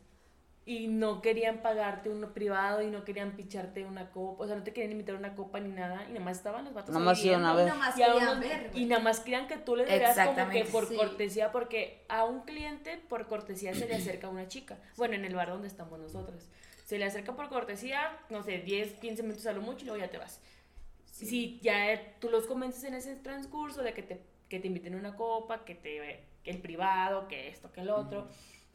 y 0.65 0.87
no 0.87 1.21
querían 1.21 1.61
pagarte 1.63 2.09
uno 2.09 2.33
privado 2.33 2.81
y 2.83 2.87
no 2.91 3.03
querían 3.03 3.31
picharte 3.31 3.85
una 3.85 4.11
copa, 4.11 4.43
o 4.43 4.47
sea, 4.47 4.55
no 4.55 4.63
te 4.63 4.71
querían 4.73 4.91
invitar 4.91 5.15
una 5.15 5.33
copa 5.35 5.59
ni 5.59 5.69
nada 5.69 6.05
y 6.07 6.13
nada 6.13 6.25
más 6.25 6.37
estaban 6.37 6.65
los 6.65 6.73
vatos 6.73 6.93
Nada 6.93 7.03
más 7.05 7.23
iban 7.25 7.43
a 7.45 7.55
ver. 7.55 7.65
Nada 7.67 7.79
más 7.79 7.97
Y, 7.97 8.03
unos- 8.03 8.39
ver, 8.39 8.69
y 8.75 8.85
nada 8.85 9.01
más 9.01 9.19
querían 9.21 9.47
que 9.47 9.57
tú 9.57 9.75
les 9.75 9.87
dieras 9.87 10.15
como 10.27 10.49
que 10.49 10.65
por 10.65 10.87
Sí. 10.87 10.95
cortesía, 10.95 11.51
porque 11.51 12.05
a 12.09 12.25
un 12.25 12.41
cliente 12.41 12.97
por 13.09 13.27
cortesía 13.27 13.73
se 13.73 13.87
le 13.87 13.95
acerca 13.95 14.29
una 14.29 14.47
chica. 14.47 14.77
Bueno, 14.97 15.15
en 15.15 15.25
el 15.25 15.33
bar 15.35 15.49
donde 15.49 15.67
estamos 15.67 15.97
nosotros. 15.99 16.47
Se 16.89 16.97
le 16.97 17.05
acerca 17.05 17.35
por 17.35 17.49
cortesía, 17.49 18.17
no 18.31 18.41
sé, 18.41 18.57
10, 18.57 18.93
15 18.93 19.21
minutos 19.21 19.45
a 19.45 19.53
lo 19.53 19.61
mucho 19.61 19.83
y 19.83 19.89
luego 19.89 20.01
ya 20.03 20.09
te 20.09 20.17
vas. 20.17 20.41
Si 21.05 21.59
ya 21.61 22.17
tú 22.19 22.31
los 22.31 22.47
convences 22.47 22.83
en 22.83 22.95
ese 22.95 23.15
transcurso 23.15 23.83
de 23.83 23.93
que 23.93 24.01
te, 24.01 24.19
que 24.49 24.59
te 24.59 24.65
inviten 24.65 24.95
una 24.95 25.15
copa, 25.15 25.63
que 25.65 25.75
te 25.75 26.25
que 26.43 26.49
el 26.49 26.59
privado, 26.63 27.27
que 27.27 27.47
esto, 27.49 27.71
que 27.71 27.81
el 27.81 27.91
otro. 27.91 28.27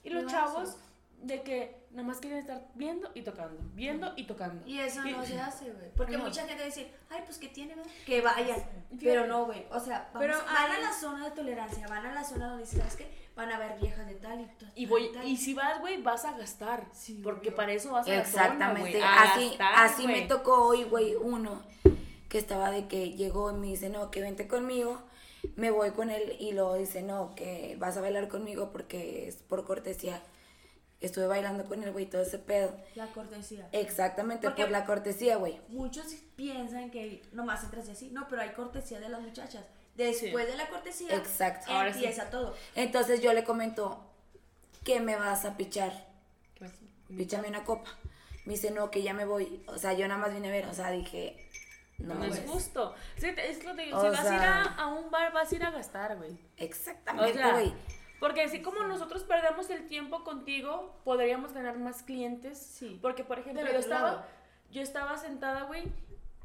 Y 0.05 0.11
los 0.11 0.31
chavos 0.31 0.77
de 1.23 1.43
que 1.43 1.75
nada 1.91 2.07
más 2.07 2.19
quieren 2.19 2.39
estar 2.39 2.69
viendo 2.77 3.11
y 3.15 3.23
tocando, 3.23 3.61
viendo 3.75 4.13
y 4.15 4.25
tocando. 4.29 4.65
Y 4.65 4.79
eso 4.79 5.03
no 5.03 5.25
se 5.27 5.41
hace, 5.41 5.73
güey. 5.73 5.91
Porque 5.97 6.17
No. 6.17 6.23
mucha 6.27 6.43
gente 6.43 6.55
va 6.55 6.61
a 6.63 6.67
decir, 6.67 6.87
ay, 7.11 7.23
pues 7.25 7.39
que 7.39 7.49
tiene, 7.49 7.75
¿verdad? 7.75 7.91
Que 8.07 8.21
vayan. 8.21 8.61
Fíjate. 8.91 8.97
Pero 9.07 9.27
no, 9.27 9.47
güey. 9.47 9.67
O 9.73 9.81
sea, 9.81 10.09
vamos- 10.15 10.21
Pero 10.21 10.39
van 10.45 10.71
a 10.71 10.79
la 10.79 10.93
zona 10.93 11.25
de 11.31 11.35
tolerancia, 11.35 11.89
van 11.89 12.07
a 12.07 12.13
la 12.15 12.23
zona 12.23 12.47
donde 12.47 12.63
dices, 12.63 12.79
¿sabes 12.79 12.95
qué? 12.95 13.24
Van 13.37 13.51
a 13.51 13.59
ver 13.59 13.79
viejas 13.81 14.07
de 14.07 14.15
tal 14.15 14.41
y 14.41 14.47
tal. 14.59 14.73
Y 14.77 14.87
voy, 14.87 15.11
tal, 15.13 15.27
y 15.27 15.37
si 15.37 15.55
vas, 15.55 15.81
güey, 15.81 16.01
vas 16.03 16.25
a 16.25 16.37
gastar. 16.39 16.87
Sí, 16.93 17.21
porque 17.25 17.49
obvio. 17.49 17.57
para 17.57 17.73
eso 17.73 17.91
vas 17.93 18.03
a 18.03 18.11
zona, 18.11 18.19
Exactamente. 18.21 19.03
a 19.03 19.23
así 19.23 19.49
gastar, 19.49 19.75
así 19.75 20.07
me 20.07 20.23
tocó 20.23 20.67
hoy, 20.69 20.85
güey, 20.85 21.17
uno 21.17 21.63
que 22.29 22.39
estaba 22.39 22.71
de 22.71 22.87
que 22.87 23.11
llegó 23.13 23.51
y 23.51 23.55
me 23.55 23.67
dice, 23.69 23.89
no, 23.91 24.11
que 24.11 24.21
vente 24.21 24.47
conmigo. 24.47 25.03
Me 25.57 25.71
voy 25.71 25.91
con 25.91 26.11
él 26.11 26.37
y 26.39 26.53
luego 26.53 26.75
dice, 26.75 27.03
no, 27.03 27.35
que 27.35 27.77
vas 27.79 27.97
a 27.97 28.01
bailar 28.01 28.29
conmigo 28.29 28.71
porque 28.73 29.29
es 29.29 29.37
por 29.37 29.65
cortesía. 29.65 30.23
Estuve 31.01 31.27
bailando 31.27 31.65
con 31.67 31.83
el 31.83 31.93
güey, 31.93 32.07
todo 32.07 32.23
ese 32.23 32.39
pedo. 32.39 32.75
La 32.95 33.09
cortesía. 33.09 33.69
Exactamente, 33.73 34.47
Porque- 34.47 34.63
por 34.63 34.71
la 34.71 34.87
cortesía, 34.87 35.37
güey. 35.37 35.61
Muchos 35.69 36.07
piensan 36.35 36.91
que 36.91 37.21
nomás 37.33 37.63
entras 37.65 37.89
así. 37.91 38.11
No, 38.11 38.27
pero 38.29 38.41
hay 38.43 38.51
cortesía 38.53 39.01
de 39.01 39.09
las 39.11 39.21
muchachas. 39.21 39.65
Después 39.95 40.47
de 40.49 40.57
la 40.57 40.69
cortesía, 40.69 41.15
Exacto. 41.15 41.71
Ahora 41.73 41.93
sí. 41.93 42.01
empieza 42.01 42.31
todo. 42.31 42.55
Entonces 42.75 43.21
yo 43.23 43.33
le 43.33 43.45
comento, 43.45 44.05
¿qué 44.85 45.01
me 45.01 45.17
vas 45.17 45.45
a 45.45 45.57
pichar? 45.57 45.93
¿Qué 46.55 46.65
vas? 46.65 46.73
Píchame 47.17 47.49
una 47.49 47.65
copa. 47.65 47.91
Me 48.45 48.55
dice, 48.55 48.71
no, 48.71 48.91
que 48.91 49.03
ya 49.03 49.15
me 49.15 49.25
voy. 49.25 49.63
O 49.69 49.79
sea, 49.79 49.93
yo 49.95 50.07
nada 50.09 50.21
más 50.21 50.35
vine 50.35 50.49
a 50.49 50.51
ver, 50.53 50.67
o 50.67 50.75
sea, 50.75 50.91
dije, 50.91 51.49
no, 51.99 52.15
No, 52.15 52.25
es 52.25 52.41
pues, 52.41 52.51
justo. 52.51 52.95
Sí, 53.17 53.29
es 53.37 53.65
lo 53.65 53.75
de, 53.75 53.85
si 53.87 53.93
O 53.93 54.03
vas 54.03 54.27
a 54.27 54.35
ir 54.35 54.41
a, 54.43 54.63
a 54.65 54.87
un 54.89 55.11
bar, 55.11 55.33
vas 55.33 55.51
a 55.51 55.55
ir 55.55 55.65
a 55.65 55.71
gastar, 55.71 56.17
güey. 56.17 56.33
O 56.33 56.39
Exactamente, 56.57 57.35
sea, 57.39 57.53
güey. 57.53 57.73
porque 58.21 58.43
así 58.43 58.61
como 58.63 58.83
nosotros 58.85 59.23
perdemos 59.23 59.71
el 59.71 59.87
tiempo 59.87 60.25
contigo, 60.25 61.01
podríamos 61.05 61.53
ganar 61.53 61.79
más 61.79 62.03
clientes. 62.03 62.59
Sí. 62.59 62.99
Porque, 63.01 63.23
por 63.25 63.39
ejemplo, 63.39 63.63
Del 63.63 63.73
yo 63.73 63.79
otro 63.79 63.91
estaba, 63.93 64.11
lado. 64.11 64.27
yo 64.73 64.83
estaba 64.83 65.17
sentada, 65.17 65.63
güey, 65.63 65.85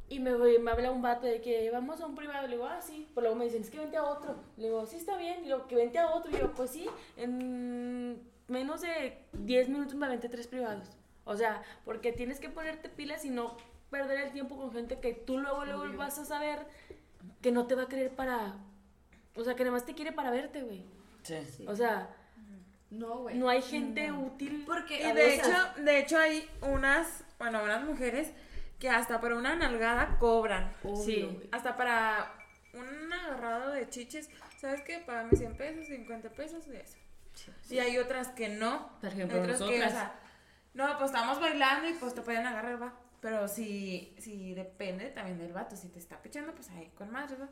y 0.10 0.20
me, 0.20 0.32
me 0.60 0.72
habla 0.72 0.92
un 0.92 1.02
vato 1.02 1.26
de 1.28 1.40
que 1.42 1.70
vamos 1.72 2.02
a 2.02 2.06
un 2.08 2.16
privado. 2.16 2.48
Le 2.48 2.56
digo, 2.56 2.68
ah, 2.68 2.82
sí. 2.82 3.08
Pues 3.14 3.22
luego 3.24 3.36
me 3.38 3.46
dicen, 3.46 3.62
es 3.62 3.70
que 3.70 3.78
vente 3.80 3.98
a 3.98 4.04
otro. 4.04 4.36
Le 4.58 4.66
digo, 4.66 4.86
sí, 4.86 4.98
está 4.98 5.16
bien. 5.18 5.44
Y 5.46 5.50
luego, 5.50 5.68
que 5.68 5.76
vente 5.76 6.00
a 6.00 6.10
otro. 6.10 6.32
Y 6.32 6.40
yo, 6.40 6.52
pues 6.54 6.72
sí, 6.72 6.88
en 7.18 8.22
menos 8.48 8.82
de 8.82 9.18
10 9.34 9.70
minutos 9.70 9.96
me 9.96 10.06
aventé 10.08 10.28
tres 10.30 10.48
privados. 10.48 10.90
O 11.26 11.38
sea, 11.38 11.62
porque 11.86 12.12
tienes 12.12 12.40
que 12.40 12.50
ponerte 12.50 12.90
pilas 12.90 13.24
y 13.26 13.30
no 13.30 13.56
perder 13.92 14.20
el 14.22 14.32
tiempo 14.32 14.58
con 14.58 14.72
gente 14.72 15.00
que 15.00 15.14
tú 15.14 15.38
luego, 15.38 15.66
luego 15.66 15.86
vas 15.98 16.18
a 16.20 16.26
saber 16.26 16.66
que 17.42 17.52
no 17.52 17.68
te 17.68 17.76
va 17.76 17.84
a 17.84 17.88
querer 17.88 18.12
para... 18.16 18.56
O 19.36 19.44
sea, 19.44 19.56
que 19.56 19.64
nada 19.64 19.74
más 19.74 19.86
te 19.86 19.94
quiere 19.94 20.12
para 20.12 20.32
verte, 20.32 20.64
güey. 20.64 20.84
Sí. 21.24 21.66
O 21.68 21.76
sea, 21.76 22.10
No, 22.90 23.20
güey. 23.20 23.38
no 23.38 23.48
hay 23.50 23.62
gente 23.62 24.12
útil. 24.12 24.64
Porque 24.66 25.08
Y 25.08 25.12
de 25.14 25.36
hecho, 25.36 25.52
de 25.84 26.00
hecho 26.00 26.18
hay 26.18 26.50
unas, 26.62 27.24
bueno, 27.38 27.64
unas 27.64 27.84
mujeres 27.86 28.32
que 28.80 28.90
hasta 28.90 29.20
para 29.22 29.36
una 29.36 29.56
nalgada 29.56 30.18
cobran. 30.20 30.74
Sí. 31.06 31.50
Hasta 31.52 31.76
para 31.76 32.34
un 32.74 33.12
agarrado 33.12 33.72
de 33.72 33.90
chiches, 33.90 34.30
¿sabes 34.60 34.82
qué? 34.82 35.00
Págame 35.00 35.36
100 35.36 35.58
pesos, 35.58 35.88
50 35.88 36.30
pesos 36.32 36.66
y 36.68 36.76
eso. 36.76 36.98
Y 37.70 37.80
hay 37.80 37.98
otras 37.98 38.30
que 38.30 38.50
no. 38.50 38.90
Por 39.02 39.10
ejemplo, 39.12 39.40
Otras 39.40 39.58
que, 39.58 39.64
o 39.64 39.68
nosotras. 39.68 39.92
sea, 39.92 40.20
no, 40.74 40.98
pues 40.98 41.12
estamos 41.12 41.40
bailando 41.40 41.90
y 41.90 41.94
pues 41.94 42.14
te 42.14 42.22
pueden 42.22 42.46
agarrar, 42.46 42.82
va. 42.82 42.94
Pero 43.22 43.48
si, 43.50 44.16
si 44.18 44.54
depende 44.54 45.10
también 45.10 45.38
del 45.40 45.52
vato, 45.52 45.76
si 45.76 45.90
te 45.90 46.00
está 46.00 46.22
pichando, 46.22 46.54
pues 46.54 46.70
ahí 46.70 46.90
con 46.96 47.12
más, 47.12 47.30
¿verdad? 47.32 47.50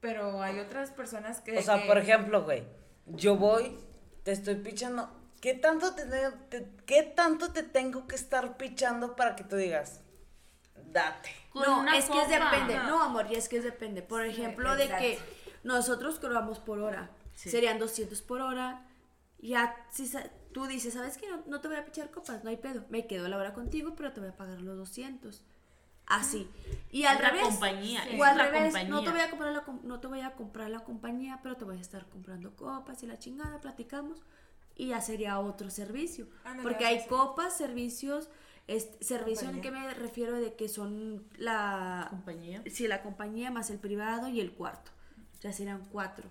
Pero 0.00 0.40
hay 0.42 0.60
otras 0.60 0.90
personas 0.90 1.40
que... 1.40 1.58
O 1.58 1.62
sea, 1.62 1.80
que- 1.82 1.86
por 1.88 1.98
ejemplo, 1.98 2.44
güey, 2.44 2.64
yo 3.06 3.36
voy, 3.36 3.76
te 4.22 4.32
estoy 4.32 4.56
pichando. 4.56 5.10
¿Qué 5.40 5.54
tanto 5.54 5.94
te, 5.94 6.04
te- 6.48 6.68
qué 6.86 7.02
tanto 7.02 7.52
te 7.52 7.62
tengo 7.64 8.06
que 8.06 8.14
estar 8.14 8.56
pichando 8.56 9.16
para 9.16 9.34
que 9.36 9.44
tú 9.44 9.56
digas, 9.56 10.00
date? 10.94 11.30
No, 11.54 11.86
es 11.92 12.06
que 12.06 12.18
es 12.18 12.24
copa. 12.24 12.50
depende. 12.50 12.76
No, 12.84 13.02
amor, 13.02 13.26
y 13.30 13.34
es 13.34 13.48
que 13.50 13.58
es 13.58 13.64
depende. 13.64 14.02
Por 14.02 14.24
ejemplo, 14.24 14.74
de 14.76 14.88
que 14.88 15.18
nosotros 15.62 16.18
cobramos 16.18 16.58
por 16.58 16.78
hora. 16.80 17.10
Serían 17.34 17.78
200 17.78 18.22
por 18.22 18.40
hora. 18.40 18.86
Ya, 19.40 19.76
si 19.90 20.10
tú 20.52 20.66
dices, 20.66 20.94
¿sabes 20.94 21.18
qué? 21.18 21.28
No, 21.28 21.42
no 21.46 21.60
te 21.60 21.68
voy 21.68 21.76
a 21.76 21.84
pichar 21.84 22.10
copas, 22.10 22.42
no 22.44 22.48
hay 22.50 22.56
pedo. 22.56 22.86
Me 22.88 23.06
quedo 23.06 23.28
la 23.28 23.36
hora 23.36 23.52
contigo, 23.52 23.94
pero 23.94 24.12
te 24.12 24.20
voy 24.20 24.30
a 24.30 24.36
pagar 24.36 24.62
los 24.62 24.76
200. 24.78 25.42
Así. 26.06 26.48
Y 26.90 27.04
al 27.04 27.20
La 27.20 27.30
revés. 27.30 27.44
compañía, 27.44 28.02
O 28.18 28.24
al 28.24 28.36
la 28.36 28.44
revés, 28.46 28.72
no 28.88 29.00
compañía. 29.00 29.04
te 29.04 29.10
voy 29.10 29.20
a 29.20 29.30
comprar 29.30 29.52
la 29.52 29.64
no 29.82 30.00
te 30.00 30.06
voy 30.06 30.20
a 30.20 30.32
comprar 30.32 30.70
la 30.70 30.80
compañía, 30.80 31.40
pero 31.42 31.56
te 31.56 31.64
voy 31.64 31.78
a 31.78 31.80
estar 31.80 32.06
comprando 32.06 32.54
copas 32.56 33.02
y 33.02 33.06
la 33.06 33.18
chingada, 33.18 33.60
platicamos 33.60 34.22
y 34.76 34.88
ya 34.88 35.00
sería 35.00 35.38
otro 35.38 35.70
servicio. 35.70 36.26
Ándale, 36.44 36.62
Porque 36.62 36.84
hay 36.84 37.00
sí. 37.00 37.08
copas, 37.08 37.56
servicios, 37.56 38.28
este, 38.66 39.04
servicio 39.04 39.48
en 39.50 39.60
que 39.60 39.70
me 39.70 39.92
refiero 39.94 40.40
de 40.40 40.54
que 40.54 40.68
son 40.68 41.24
la 41.36 42.06
Compañía. 42.10 42.62
Sí, 42.70 42.88
la 42.88 43.02
compañía 43.02 43.50
más 43.50 43.70
el 43.70 43.78
privado 43.78 44.28
y 44.28 44.40
el 44.40 44.52
cuarto. 44.52 44.90
Ya 45.40 45.52
serían 45.52 45.82
cuatro. 45.92 46.28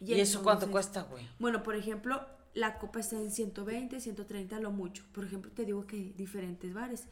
¿Y, 0.00 0.14
eso 0.20 0.42
cuánto 0.44 0.70
cuesta, 0.70 1.02
güey? 1.02 1.26
Bueno, 1.40 1.62
por 1.64 1.74
ejemplo, 1.74 2.24
la 2.54 2.78
copa 2.78 3.00
está 3.00 3.16
en 3.16 3.30
120, 3.32 4.00
130 4.00 4.60
lo 4.60 4.70
mucho. 4.70 5.04
Por 5.12 5.24
ejemplo, 5.24 5.50
te 5.50 5.64
digo 5.64 5.86
que 5.86 5.96
hay 5.96 6.12
diferentes 6.16 6.72
bares. 6.72 7.04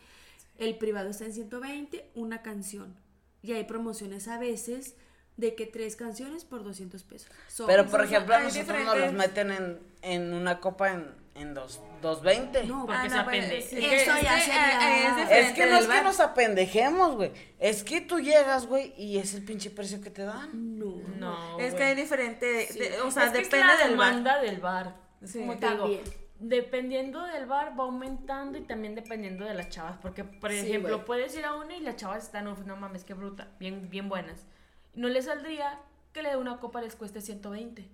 El 0.56 0.78
privado 0.78 1.10
está 1.10 1.24
en 1.24 1.32
120, 1.32 2.10
una 2.14 2.42
canción. 2.42 2.94
Y 3.42 3.52
hay 3.52 3.64
promociones 3.64 4.28
a 4.28 4.38
veces 4.38 4.94
de 5.36 5.54
que 5.56 5.66
tres 5.66 5.96
canciones 5.96 6.44
por 6.44 6.62
200 6.64 7.02
pesos. 7.02 7.30
Son- 7.48 7.66
Pero, 7.66 7.86
por 7.86 8.02
ejemplo, 8.04 8.34
a 8.34 8.40
nosotros 8.40 8.68
nos 8.68 8.86
los 8.86 8.94
diferentes- 8.94 9.12
meten 9.18 9.50
en, 9.50 9.78
en 10.02 10.32
una 10.32 10.60
copa 10.60 10.92
en, 10.92 11.08
en 11.38 11.54
dos, 11.54 11.80
2.20. 12.02 12.64
No, 12.66 12.86
Porque 12.86 12.98
Ah, 13.06 13.08
se 13.10 13.16
no, 13.16 13.24
pues, 13.24 13.38
apende. 13.44 13.58
Eso 13.58 13.70
que- 13.76 13.96
es 13.96 14.06
ya 14.06 14.14
que, 14.14 14.40
sería- 14.40 14.78
ah, 14.80 15.22
Es 15.30 15.46
Es 15.48 15.52
que 15.54 15.66
no 15.66 15.78
es 15.78 15.86
que 15.86 16.02
nos 16.02 16.20
apendejemos, 16.20 17.14
güey. 17.16 17.32
Es 17.58 17.82
que 17.84 18.00
tú 18.00 18.18
llegas, 18.20 18.66
güey, 18.66 18.92
y 18.96 19.18
es 19.18 19.34
el 19.34 19.44
pinche 19.44 19.70
precio 19.70 20.00
que 20.00 20.10
te 20.10 20.22
dan. 20.24 20.78
No. 20.78 20.96
No. 21.18 21.58
Es 21.58 21.72
que 21.72 21.78
güey. 21.78 21.88
hay 21.90 21.94
diferente, 21.96 22.66
Sí. 22.70 22.78
de- 22.78 23.00
o 23.00 23.10
sea, 23.10 23.24
Es 23.26 23.32
que 23.32 23.38
es 23.38 23.44
depende 23.50 23.66
la 23.66 23.76
del 23.86 23.96
bar. 23.96 24.08
demanda 24.08 24.40
del 24.40 24.60
bar. 24.60 24.96
Es 25.22 25.32
Sí. 25.32 25.38
como 25.40 25.56
te 25.56 25.66
digo, 25.68 25.80
También. 25.82 26.02
dependiendo 26.38 27.22
del 27.26 27.46
bar 27.46 27.78
va 27.78 27.84
aumentando 27.84 28.58
y 28.58 28.62
también 28.62 28.94
dependiendo 28.94 29.44
de 29.44 29.54
las 29.54 29.68
chavas. 29.68 29.96
Porque, 30.00 30.24
por 30.24 30.50
Sí, 30.52 30.58
ejemplo, 30.58 30.94
güey. 30.96 31.06
puedes 31.06 31.36
ir 31.36 31.44
a 31.44 31.54
una 31.54 31.74
y 31.76 31.80
las 31.80 31.96
chavas 31.96 32.24
están, 32.24 32.46
"Uf, 32.48 32.60
no 32.66 32.76
mames, 32.76 33.04
qué 33.04 33.14
bruta, 33.14 33.48
bien, 33.58 33.88
bien 33.90 34.08
buenas. 34.08 34.46
No 34.94 35.08
les 35.08 35.24
saldría 35.26 35.78
que 36.12 36.22
le 36.22 36.30
de 36.30 36.36
una 36.36 36.58
copa 36.58 36.80
les 36.80 36.94
cueste 36.96 37.20
120, 37.20 37.88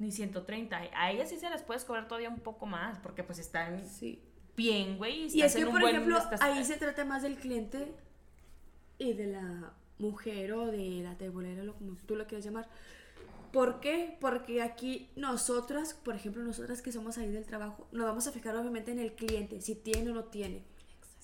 ni 0.00 0.10
130. 0.10 0.80
A 0.94 1.10
ellas 1.12 1.28
sí 1.28 1.36
se 1.38 1.48
las 1.48 1.62
puedes 1.62 1.84
cobrar 1.84 2.08
todavía 2.08 2.28
un 2.30 2.40
poco 2.40 2.66
más, 2.66 2.98
porque 2.98 3.22
pues 3.22 3.38
están 3.38 3.86
Sí. 3.86 4.20
bien, 4.56 4.98
güey. 4.98 5.22
Y 5.24 5.42
estás 5.42 5.54
es 5.54 5.64
que, 5.64 5.70
por 5.70 5.80
buen- 5.80 5.94
ejemplo, 5.94 6.18
estás- 6.18 6.40
ahí 6.42 6.64
se 6.64 6.76
trata 6.76 7.04
más 7.04 7.22
del 7.22 7.36
cliente 7.36 7.94
y 8.98 9.12
de 9.12 9.26
la 9.28 9.72
mujer 9.98 10.52
o 10.54 10.66
de 10.66 11.00
la 11.02 11.16
tebolera, 11.16 11.62
lo 11.62 11.74
como 11.74 11.94
tú 12.06 12.16
lo 12.16 12.26
quieras 12.26 12.44
llamar. 12.44 12.68
¿Por 13.52 13.80
qué? 13.80 14.16
Porque 14.20 14.62
aquí 14.62 15.10
nosotras, 15.16 15.94
por 15.94 16.14
ejemplo, 16.14 16.42
nosotras 16.42 16.82
que 16.82 16.92
somos 16.92 17.18
ahí 17.18 17.30
del 17.30 17.44
trabajo, 17.44 17.88
nos 17.92 18.06
vamos 18.06 18.26
a 18.26 18.32
fijar 18.32 18.56
obviamente 18.56 18.92
en 18.92 19.00
el 19.00 19.12
cliente, 19.14 19.60
si 19.60 19.74
tiene 19.74 20.10
o 20.10 20.14
no 20.14 20.24
tiene. 20.24 20.64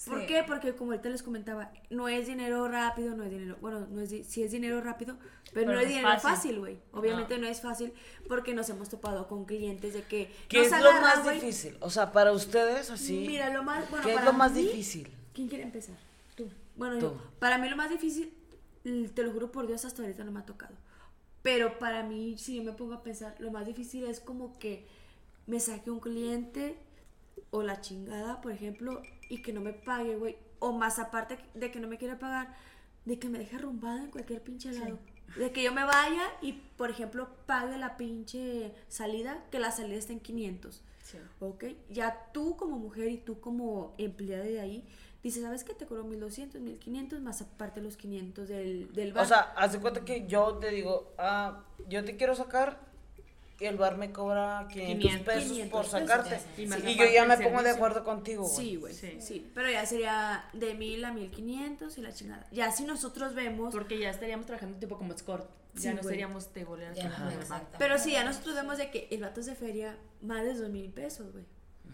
¿Por 0.05 0.21
Sí. 0.21 0.27
qué? 0.27 0.45
Porque 0.47 0.75
como 0.75 0.93
ahorita 0.93 1.09
les 1.09 1.23
comentaba, 1.23 1.73
no 1.89 2.07
es 2.09 2.27
dinero 2.27 2.69
rápido, 2.69 3.17
no 3.17 3.25
es 3.25 3.31
dinero, 3.31 3.57
bueno, 3.63 3.87
no 3.91 4.03
es, 4.03 4.11
sí 4.27 4.43
es 4.43 4.51
dinero 4.53 4.83
rápido, 4.83 5.17
pero, 5.55 5.55
Pero 5.55 5.67
no 5.69 5.73
no 5.73 5.81
es 5.81 5.87
es 5.87 5.95
dinero 5.97 6.21
fácil. 6.21 6.59
güey. 6.59 6.79
Obviamente 6.93 7.39
no 7.39 7.47
es 7.47 7.63
fácil 7.63 7.93
porque 8.29 8.53
nos 8.53 8.69
hemos 8.69 8.91
topado 8.91 9.27
con 9.27 9.47
clientes 9.47 9.95
de 9.95 10.03
que 10.03 10.31
¿Qué 10.49 10.61
es 10.61 10.71
lo 10.71 10.93
más 11.01 11.23
güey. 11.25 11.41
difícil? 11.41 11.77
O 11.81 11.89
sea, 11.89 12.13
para 12.13 12.33
ustedes, 12.33 12.91
así. 12.91 13.25
Mira, 13.27 13.49
lo 13.51 13.63
más, 13.63 13.89
bueno, 13.91 14.05
¿Qué 14.05 14.11
es 14.11 14.17
para 14.17 14.27
lo 14.33 14.37
más 14.37 14.53
mí- 14.53 14.63
difícil? 14.65 15.09
¿Quién 15.33 15.49
quiere 15.49 15.65
empezar? 15.65 15.97
Tú. 16.35 16.51
Bueno, 16.77 16.99
Tú. 16.99 17.07
yo, 17.07 17.21
para 17.39 17.57
mí 17.57 17.69
lo 17.69 17.77
más 17.77 17.89
difícil, 17.89 18.33
te 19.15 19.23
lo 19.23 19.33
juro 19.33 19.51
por 19.51 19.67
Dios, 19.67 19.85
hasta 19.87 20.03
ahorita 20.03 20.25
no 20.25 20.31
me 20.31 20.41
ha 20.41 20.45
tocado. 20.47 20.75
Pero 21.43 21.79
para 21.79 22.03
mí, 22.03 22.37
si 22.39 22.57
yo 22.57 22.63
me 22.63 22.73
pongo 22.73 22.93
a 22.95 23.03
pensar, 23.03 23.35
lo 23.39 23.51
más 23.51 23.65
difícil 23.67 24.05
es 24.05 24.21
como 24.21 24.59
que 24.59 24.87
me 25.47 25.59
saque 25.59 25.91
un 25.91 26.01
cliente 26.01 26.77
o 27.51 27.63
la 27.63 27.81
chingada, 27.81 28.41
por 28.43 28.53
ejemplo, 28.53 29.01
y 29.29 29.43
que 29.43 29.53
no 29.53 29.61
me 29.61 29.73
pague, 29.73 30.17
güey. 30.17 30.37
O 30.59 30.73
más 30.73 30.99
aparte 30.99 31.39
de 31.55 31.71
que 31.71 31.81
no 31.81 31.89
me 31.89 31.99
quiera 31.99 32.19
pagar, 32.19 32.55
de 33.05 33.19
que 33.19 33.29
me 33.29 33.39
deje 33.39 33.57
arrumbada 33.57 34.03
en 34.03 34.11
cualquier 34.11 34.43
pinche 34.43 34.73
lado. 34.73 34.99
De 35.37 35.53
que 35.53 35.63
yo 35.63 35.73
me 35.73 35.85
vaya 35.85 36.23
y, 36.41 36.53
por 36.53 36.91
ejemplo, 36.91 37.29
pague 37.47 37.77
la 37.79 37.97
pinche 37.97 38.75
salida, 38.89 39.45
que 39.51 39.59
la 39.59 39.71
salida 39.71 39.99
está 39.99 40.13
en 40.13 40.21
500. 40.21 40.83
Sí. 41.03 41.19
¿ok? 41.41 41.65
Ya 41.89 42.31
tú 42.33 42.57
como 42.57 42.79
mujer 42.79 43.09
y 43.09 43.19
tú 43.19 43.39
como 43.41 43.95
empleada 43.99 44.45
de 44.45 44.61
ahí, 44.61 44.89
dices, 45.23 45.43
¿sabes 45.43 45.63
qué? 45.63 45.75
Te 45.75 45.87
cobro 45.87 46.05
1200, 46.05 46.61
1500, 46.61 47.21
más 47.21 47.43
aparte 47.43 47.81
los 47.81 47.97
500 47.97 48.49
del, 48.49 48.93
del 48.93 49.13
bar. 49.13 49.25
O 49.25 49.29
sea, 49.29 49.41
haz 49.57 49.73
de 49.73 49.81
cuenta 49.81 50.05
que 50.05 50.27
yo 50.27 50.57
te 50.59 50.71
digo, 50.71 51.13
ah, 51.19 51.65
yo 51.89 52.05
te 52.05 52.17
quiero 52.17 52.35
sacar 52.35 52.81
el 53.61 53.77
bar 53.79 53.97
me 53.97 54.13
cobra 54.13 54.67
500, 54.71 54.99
500 55.01 55.27
pesos 55.35 55.51
500 55.51 55.71
por 55.71 55.85
pesos. 55.85 56.01
sacarte. 56.01 56.41
Y 56.59 56.63
Y, 56.91 56.97
yo 56.97 57.05
ya 57.07 57.25
me 57.25 57.39
pongo 57.39 57.63
de 57.63 57.71
acuerdo 57.71 58.05
contigo, 58.05 58.45
güey. 58.47 58.55
sí, 58.57 58.77
güey, 58.77 58.93
Sí. 58.95 59.17
sí. 59.21 59.51
Pero 59.55 59.71
ya 59.71 59.87
sería 59.87 60.45
de 60.53 60.75
1000 60.75 61.05
a 61.05 61.13
1500 61.13 61.97
y 61.97 62.03
la 62.03 62.13
chingada. 62.13 62.47
Ya 62.53 62.71
si 62.71 62.85
nosotros 62.85 63.35
vemos, 63.35 63.73
Porque 63.73 63.99
ya 63.99 64.11
estaríamos 64.11 64.45
trabajando 64.47 64.79
tipo 64.79 64.99
como 64.99 65.15
escort. 65.15 65.49
Sí, 65.75 65.85
Ya 65.85 65.95
no 65.95 66.03
güey. 66.03 66.13
seríamos 66.15 66.53
bar. 66.53 67.33
exacto. 67.33 67.77
pero 67.79 67.99
si 67.99 68.13
ya 68.13 68.25
nosotros 68.25 68.55
vemos 68.55 68.79
de 68.79 68.91
que 68.91 69.09
el 69.11 69.21
vato 69.23 69.41
es 69.41 69.47
de 69.47 69.55
feria, 69.55 69.97
más 70.23 70.43
de 70.45 70.55
2000 70.55 70.91
pesos, 70.93 71.33
güey. 71.33 71.45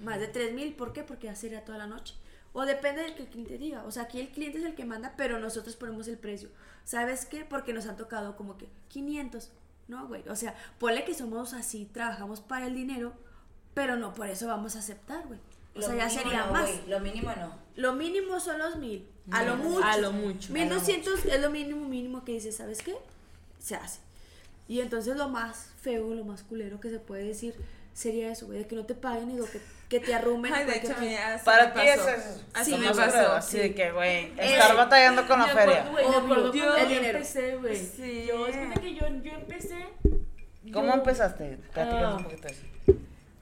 Más 0.01 0.19
de 0.21 0.27
3000, 0.29 0.75
¿por 0.75 0.93
qué? 0.93 1.03
Porque 1.05 1.27
ya 1.27 1.35
sería 1.37 1.65
toda 1.65 1.79
la 1.79 1.87
noche. 1.87 2.15
O 2.55 2.65
depende 2.67 3.03
del 3.03 3.15
que 3.15 3.23
el 3.23 3.29
cliente 3.29 3.57
diga. 3.59 3.85
O 3.85 3.91
sea, 3.91 4.05
aquí 4.05 4.21
el 4.21 4.29
cliente 4.31 4.59
es 4.59 4.65
el 4.65 4.75
que 4.75 4.85
manda, 4.85 5.15
pero 5.17 5.39
nosotros 5.39 5.75
ponemos 5.77 6.07
el 6.09 6.19
precio. 6.19 6.49
¿Sabes 6.85 7.25
qué? 7.25 7.45
Porque 7.45 7.73
nos 7.73 7.87
han 7.87 7.97
tocado 7.97 8.37
como 8.37 8.59
que 8.59 8.69
500. 8.89 9.51
No, 9.93 10.09
güey. 10.09 10.27
O 10.31 10.37
sea, 10.37 10.55
ponle 10.79 11.05
que 11.05 11.13
somos 11.13 11.53
así, 11.53 11.87
trabajamos 11.93 12.41
para 12.41 12.67
el 12.67 12.75
dinero, 12.75 13.13
pero 13.75 13.97
no 13.97 14.15
por 14.15 14.27
eso 14.27 14.47
vamos 14.47 14.75
a 14.75 14.79
aceptar, 14.79 15.27
güey. 15.27 15.39
O 15.75 15.81
Lo 15.81 15.87
sea, 15.87 15.97
ya 15.97 16.09
sería 16.09 16.47
no, 16.47 16.53
más. 16.53 16.71
Lo 16.89 16.99
mínimo 17.01 17.31
no. 17.37 17.55
Lo 17.77 17.93
mínimo 17.93 18.41
son 18.41 18.59
los 18.59 18.77
mil. 18.77 19.07
A 19.31 19.45
lo 19.45 19.57
mucho. 19.57 19.85
A 19.85 19.99
lo 19.99 20.13
mucho. 20.13 20.51
1200 20.51 21.27
es 21.27 21.41
lo 21.43 21.51
mínimo 21.51 21.87
mínimo 21.87 22.25
que 22.25 22.33
dices, 22.33 22.57
¿sabes 22.57 22.81
qué? 22.81 22.97
Se 23.59 23.75
hace. 23.75 24.01
Y 24.67 24.81
entonces 24.81 25.15
lo 25.15 25.29
más 25.29 25.69
feo, 25.83 26.15
lo 26.15 26.25
más 26.25 26.43
culero 26.43 26.81
que 26.81 26.89
se 26.89 26.99
puede 26.99 27.25
decir 27.25 27.55
sería 27.93 28.33
eso, 28.33 28.47
güey, 28.47 28.61
de 28.61 28.67
que 28.67 28.75
no 28.75 28.87
te 28.87 28.95
paguen 28.95 29.31
y 29.31 29.37
de 29.37 29.45
que, 29.45 29.61
que 29.93 30.01
te 30.01 30.15
arrumen. 30.15 30.53
Ay, 30.55 30.65
de 30.65 30.77
hecho, 30.79 30.95
mira, 30.99 31.35
así 31.35 31.45
Para 31.45 31.73
ti 31.73 31.81
es 31.81 32.01
eso. 32.01 32.41
Así 32.55 32.71
Sí, 32.73 32.79
me 32.79 32.89
pasó. 32.89 33.11
creo, 33.11 33.33
Así 33.35 33.59
de 33.59 33.75
que, 33.75 33.91
güey, 33.93 34.25
Eh, 34.25 34.33
estar 34.39 34.75
batallando 34.75 35.27
con 35.29 35.39
la 35.39 35.47
feria. 35.49 35.85
güey, 35.91 36.09
me 36.09 36.17
acuerdo 36.17 36.51
cuando 36.51 36.77
El 36.77 36.83
yo 36.83 36.89
dinero. 36.89 37.19
empecé, 37.19 37.57
güey. 37.57 37.77
Sí. 37.77 38.25
Yo, 38.27 38.47
es 38.47 38.57
que 38.81 38.95
yo, 38.95 39.07
yo 39.23 39.33
empecé. 39.33 39.85
¿Cómo 40.73 40.87
yo- 40.89 40.95
empezaste? 40.95 41.59
Platícanos 41.75 42.15
Ah. 42.15 42.17
un 42.17 42.25
poquito 42.25 42.49
eso. 42.49 42.63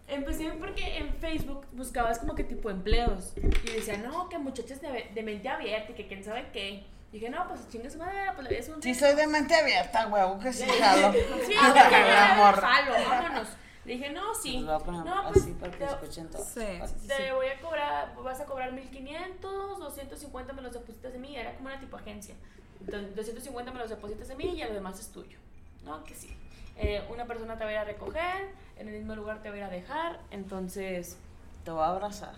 Empecé 0.09 0.51
porque 0.59 0.97
en 0.99 1.15
Facebook 1.21 1.65
buscabas 1.71 2.19
como 2.19 2.35
que 2.35 2.43
tipo 2.43 2.69
empleos. 2.69 3.33
Y 3.37 3.71
decía, 3.71 3.97
no, 3.99 4.29
que 4.29 4.39
muchachas 4.39 4.81
de, 4.81 5.09
de 5.15 5.23
mente 5.23 5.49
abierta 5.49 5.93
y 5.93 5.95
que 5.95 6.09
quién 6.09 6.25
sabe 6.25 6.47
qué. 6.53 6.85
Y 7.13 7.19
dije, 7.19 7.31
no, 7.31 7.47
pues 7.47 7.69
chingue 7.69 7.89
su 7.91 7.99
madre, 7.99 8.17
pues 8.35 8.51
es 8.51 8.69
un. 8.69 8.83
Sí, 8.83 8.93
soy 8.95 9.15
de 9.15 9.27
mente 9.29 9.55
abierta, 9.55 10.07
güey, 10.07 10.23
que 10.43 10.53
sí, 10.53 10.65
jalo. 10.69 11.13
Sí, 11.47 11.55
jalo, 11.55 12.93
vámonos. 13.09 13.49
Le 13.85 13.95
dije, 13.95 14.11
no, 14.11 14.35
sí. 14.35 14.53
Les 14.59 14.66
voy 14.66 14.75
a 14.75 14.79
poner 14.79 15.05
No, 15.05 15.23
pues, 15.33 15.43
así 15.43 15.53
para 15.53 15.73
que 15.73 15.79
te- 15.79 15.85
escuchen 15.87 16.29
todos. 16.29 16.47
Sí. 16.47 16.61
Te 17.09 17.33
voy 17.33 17.47
a 17.47 17.59
cobrar, 17.61 18.14
vas 18.23 18.40
a 18.40 18.45
cobrar 18.45 18.73
1500, 18.73 19.79
250 19.79 20.53
me 20.53 20.62
los 20.62 20.73
depositas 20.75 21.14
en 21.14 21.21
mí, 21.23 21.37
era 21.37 21.55
como 21.57 21.69
una 21.69 21.81
tipo 21.81 21.97
agencia. 21.97 22.35
Entonces, 22.81 23.14
250 23.16 23.73
me 23.73 23.79
los 23.79 23.88
depositas 23.90 24.29
en 24.31 24.37
mí 24.38 24.45
y 24.45 24.62
lo 24.64 24.73
demás 24.75 25.01
es 25.01 25.09
tuyo. 25.11 25.38
No, 25.85 26.05
que 26.05 26.14
sí. 26.14 26.37
Eh, 26.77 27.03
una 27.11 27.27
persona 27.27 27.57
te 27.59 27.64
va 27.64 27.71
a 27.71 27.73
ir 27.73 27.79
a 27.79 27.85
recoger, 27.85 28.55
en 28.77 28.88
el 28.88 28.95
mismo 28.95 29.14
lugar 29.14 29.43
te 29.43 29.49
va 29.51 29.55
a 29.55 29.59
ir 29.59 29.64
a 29.64 29.69
dejar, 29.71 30.21
entonces... 30.31 31.16
Te 31.64 31.71
voy 31.71 31.83
a 31.83 31.88
abrazar. 31.88 32.35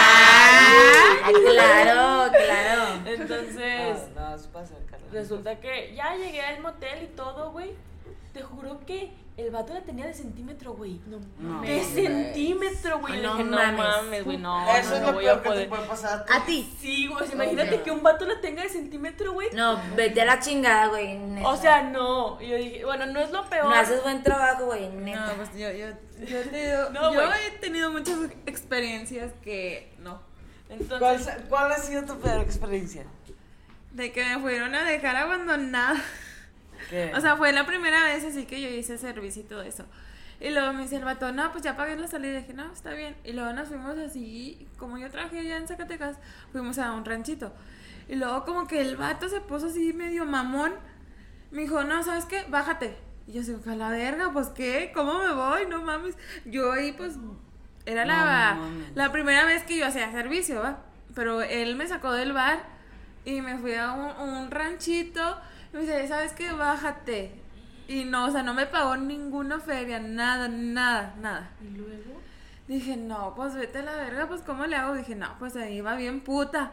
Ah, 0.00 1.28
claro, 1.50 2.32
claro. 2.32 3.06
Entonces, 3.06 4.08
No, 4.14 4.30
no, 4.30 4.34
es 4.36 4.46
para 4.48 4.64
acercarla. 4.64 5.06
resulta 5.12 5.60
que 5.60 5.94
ya 5.94 6.16
llegué 6.16 6.40
al 6.42 6.60
motel 6.60 7.04
y 7.04 7.06
todo, 7.08 7.52
güey. 7.52 7.72
Te 8.32 8.42
juro 8.42 8.80
que 8.86 9.10
el 9.38 9.50
vato 9.50 9.72
la 9.72 9.80
tenía 9.82 10.04
de 10.06 10.12
centímetro, 10.14 10.74
güey. 10.74 11.00
No, 11.06 11.18
No, 11.38 11.62
de 11.62 11.82
centímetro, 11.84 12.98
güey. 12.98 13.22
No 13.22 13.38
no 13.42 13.56
mames. 13.72 14.24
güey, 14.24 14.36
no, 14.36 14.68
Eso 14.74 14.90
no, 14.90 14.96
es 14.96 15.02
lo 15.02 15.12
voy 15.12 15.24
peor 15.24 15.38
a 15.38 15.42
que 15.42 15.48
te 15.48 15.54
poder. 15.54 15.68
puede 15.68 15.82
pasar 15.86 16.18
a 16.20 16.24
ti. 16.24 16.32
A 16.34 16.44
ti. 16.44 16.74
Sí, 16.80 17.06
güey, 17.06 17.22
o 17.22 17.26
sea, 17.26 17.34
imagínate 17.34 17.82
que 17.82 17.90
un 17.90 18.02
vato 18.02 18.24
la 18.26 18.40
tenga 18.40 18.62
de 18.64 18.68
centímetro, 18.68 19.32
güey. 19.32 19.48
No, 19.54 19.80
vete 19.96 20.22
a 20.22 20.24
la 20.24 20.40
chingada, 20.40 20.88
güey. 20.88 21.16
neta. 21.18 21.48
O 21.48 21.56
sea, 21.56 21.82
no. 21.84 22.40
Y 22.42 22.48
yo 22.48 22.56
dije, 22.56 22.84
bueno, 22.84 23.06
no 23.06 23.20
es 23.20 23.30
lo 23.30 23.48
peor. 23.48 23.66
no 23.66 23.74
haces 23.74 24.02
buen 24.02 24.22
trabajo, 24.22 24.66
güey, 24.66 24.88
No, 24.88 25.26
pues 25.36 25.50
yo, 25.52 25.70
yo, 25.70 25.86
yo, 26.26 26.38
he 26.38 26.44
tenido, 26.44 26.90
No, 26.90 27.14
yo 27.14 27.20
güey. 27.26 27.46
he 27.46 27.50
tenido 27.58 27.90
muchas 27.92 28.18
experiencias 28.46 29.32
que 29.42 29.92
no. 30.00 30.20
Entonces, 30.68 30.98
¿Cuál, 30.98 31.20
se- 31.20 31.48
¿Cuál 31.48 31.72
ha 31.72 31.76
sido 31.78 32.02
tu 32.04 32.18
peor 32.18 32.40
experiencia? 32.40 33.04
De 33.92 34.12
que 34.12 34.22
me 34.24 34.38
fueron 34.40 34.74
a 34.74 34.84
dejar 34.84 35.16
abandonada. 35.16 36.02
¿Qué? 36.88 37.12
O 37.14 37.20
sea, 37.20 37.36
fue 37.36 37.52
la 37.52 37.66
primera 37.66 38.04
vez 38.04 38.24
así 38.24 38.46
que 38.46 38.60
yo 38.60 38.68
hice 38.68 38.98
servicio 38.98 39.42
y 39.42 39.46
todo 39.46 39.62
eso. 39.62 39.84
Y 40.40 40.50
luego 40.50 40.72
me 40.72 40.82
dice 40.82 40.96
el 40.96 41.04
vato, 41.04 41.32
no, 41.32 41.50
pues 41.50 41.64
ya 41.64 41.76
pagué 41.76 41.96
la 41.96 42.06
salida. 42.06 42.38
Y 42.38 42.42
dije, 42.42 42.54
no, 42.54 42.70
está 42.72 42.92
bien. 42.92 43.16
Y 43.24 43.32
luego 43.32 43.52
nos 43.52 43.68
fuimos 43.68 43.98
así, 43.98 44.68
como 44.76 44.96
yo 44.98 45.10
trabajé 45.10 45.40
allá 45.40 45.56
en 45.56 45.66
Zacatecas, 45.66 46.16
fuimos 46.52 46.78
a 46.78 46.92
un 46.92 47.04
ranchito. 47.04 47.52
Y 48.08 48.14
luego 48.14 48.44
como 48.44 48.66
que 48.66 48.80
el 48.80 48.96
vato 48.96 49.28
se 49.28 49.40
puso 49.40 49.66
así 49.66 49.92
medio 49.92 50.24
mamón. 50.24 50.72
Me 51.50 51.62
dijo, 51.62 51.82
no, 51.82 52.02
¿sabes 52.04 52.24
qué? 52.24 52.44
Bájate. 52.48 52.96
Y 53.26 53.32
yo, 53.32 53.56
a 53.66 53.74
la 53.74 53.90
verga, 53.90 54.32
pues 54.32 54.48
qué, 54.48 54.92
¿cómo 54.94 55.18
me 55.18 55.32
voy? 55.32 55.66
No 55.66 55.82
mames. 55.82 56.16
Yo 56.44 56.72
ahí 56.72 56.92
pues 56.92 57.16
era 57.84 58.04
la, 58.04 58.54
No 58.54 58.68
la 58.94 59.12
primera 59.12 59.44
vez 59.44 59.64
que 59.64 59.76
yo 59.76 59.86
hacía 59.86 60.10
servicio, 60.12 60.60
¿va? 60.60 60.78
Pero 61.14 61.42
él 61.42 61.74
me 61.74 61.86
sacó 61.86 62.12
del 62.12 62.32
bar 62.32 62.64
y 63.24 63.40
me 63.40 63.58
fui 63.58 63.74
a 63.74 63.92
un, 63.92 64.28
un 64.28 64.50
ranchito 64.50 65.38
me 65.78 65.84
dice, 65.84 66.08
¿sabes 66.08 66.32
qué? 66.32 66.52
Bájate. 66.52 67.32
Y 67.86 68.04
no, 68.04 68.26
o 68.26 68.30
sea, 68.30 68.42
no 68.42 68.52
me 68.54 68.66
pagó 68.66 68.96
ninguna 68.96 69.60
feria, 69.60 69.98
nada, 69.98 70.48
nada, 70.48 71.14
nada. 71.20 71.50
¿y 71.62 71.68
luego? 71.76 72.20
Dije, 72.66 72.96
no, 72.96 73.34
pues 73.34 73.54
vete 73.54 73.78
a 73.78 73.82
la 73.82 73.96
verga, 73.96 74.28
pues 74.28 74.42
¿cómo 74.42 74.66
le 74.66 74.76
hago? 74.76 74.94
Dije, 74.94 75.14
no, 75.14 75.34
pues 75.38 75.56
ahí 75.56 75.80
va 75.80 75.94
bien 75.96 76.20
puta. 76.20 76.70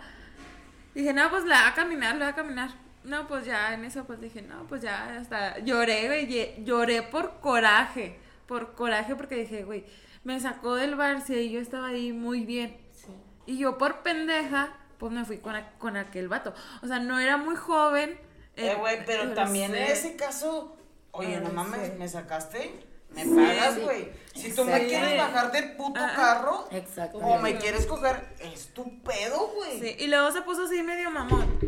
Dije, 0.94 1.14
no, 1.14 1.30
pues 1.30 1.46
la 1.46 1.62
va 1.62 1.68
a 1.70 1.74
caminar, 1.74 2.16
la 2.18 2.26
va 2.26 2.32
a 2.32 2.36
caminar. 2.36 2.70
No, 3.06 3.28
pues 3.28 3.46
ya 3.46 3.74
en 3.74 3.86
eso, 3.86 4.04
pues 4.06 4.20
dije, 4.20 4.42
no, 4.42 4.64
pues 4.68 4.82
ya 4.82 5.16
hasta 5.18 5.60
lloré, 5.60 6.08
güey, 6.08 6.64
lloré 6.66 7.02
por 7.04 7.40
coraje, 7.40 8.20
por 8.48 8.74
coraje 8.74 9.16
porque 9.16 9.36
dije, 9.36 9.64
güey, 9.64 9.86
me 10.24 10.40
sacó 10.40 10.76
del 10.76 10.96
bar, 10.96 11.22
sí, 11.22 11.50
yo 11.52 11.60
estaba 11.62 11.88
ahí 11.88 12.12
muy 12.12 12.46
bien. 12.46 12.76
Sí. 12.92 13.08
Y 13.46 13.58
yo 13.60 13.78
por 13.78 14.02
pendeja, 14.02 14.74
pues 14.98 15.12
me 15.14 15.24
fui 15.24 15.38
con, 15.38 15.56
a- 15.56 15.70
con 15.78 15.96
aquel 15.98 16.28
vato. 16.28 16.54
O 16.82 16.88
sea, 16.88 17.00
no 17.00 17.20
era 17.20 17.38
muy 17.38 17.56
joven, 17.56 18.18
Eh, 18.58 18.76
güey, 18.80 19.06
pero 19.06 19.34
también 19.34 19.74
en 19.76 19.84
ese 19.84 20.16
caso, 20.16 20.76
oye, 21.12 21.40
no 21.42 21.50
mames, 21.50 21.88
sí. 21.92 21.94
me 21.98 22.08
sacaste, 22.08 22.72
me 23.10 23.26
pagas, 23.26 23.80
güey. 23.80 24.10
Si 24.34 24.54
tú 24.54 24.64
me 24.66 24.80
Sí. 24.82 24.88
quieres 24.88 25.18
bajar 25.18 25.52
del 25.52 25.76
puto 25.76 26.00
Ah. 26.02 26.14
carro 26.16 26.68
o 27.14 27.38
me 27.40 27.58
quieres 27.58 27.86
coger, 27.86 28.16
es 28.40 28.68
tu 28.74 29.02
pedo, 29.02 29.48
güey. 29.56 29.80
Sí, 29.80 29.96
y 30.00 30.08
luego 30.08 30.32
se 30.32 30.42
puso 30.42 30.66
así 30.66 30.82
medio 30.84 31.10
mamón. 31.12 31.60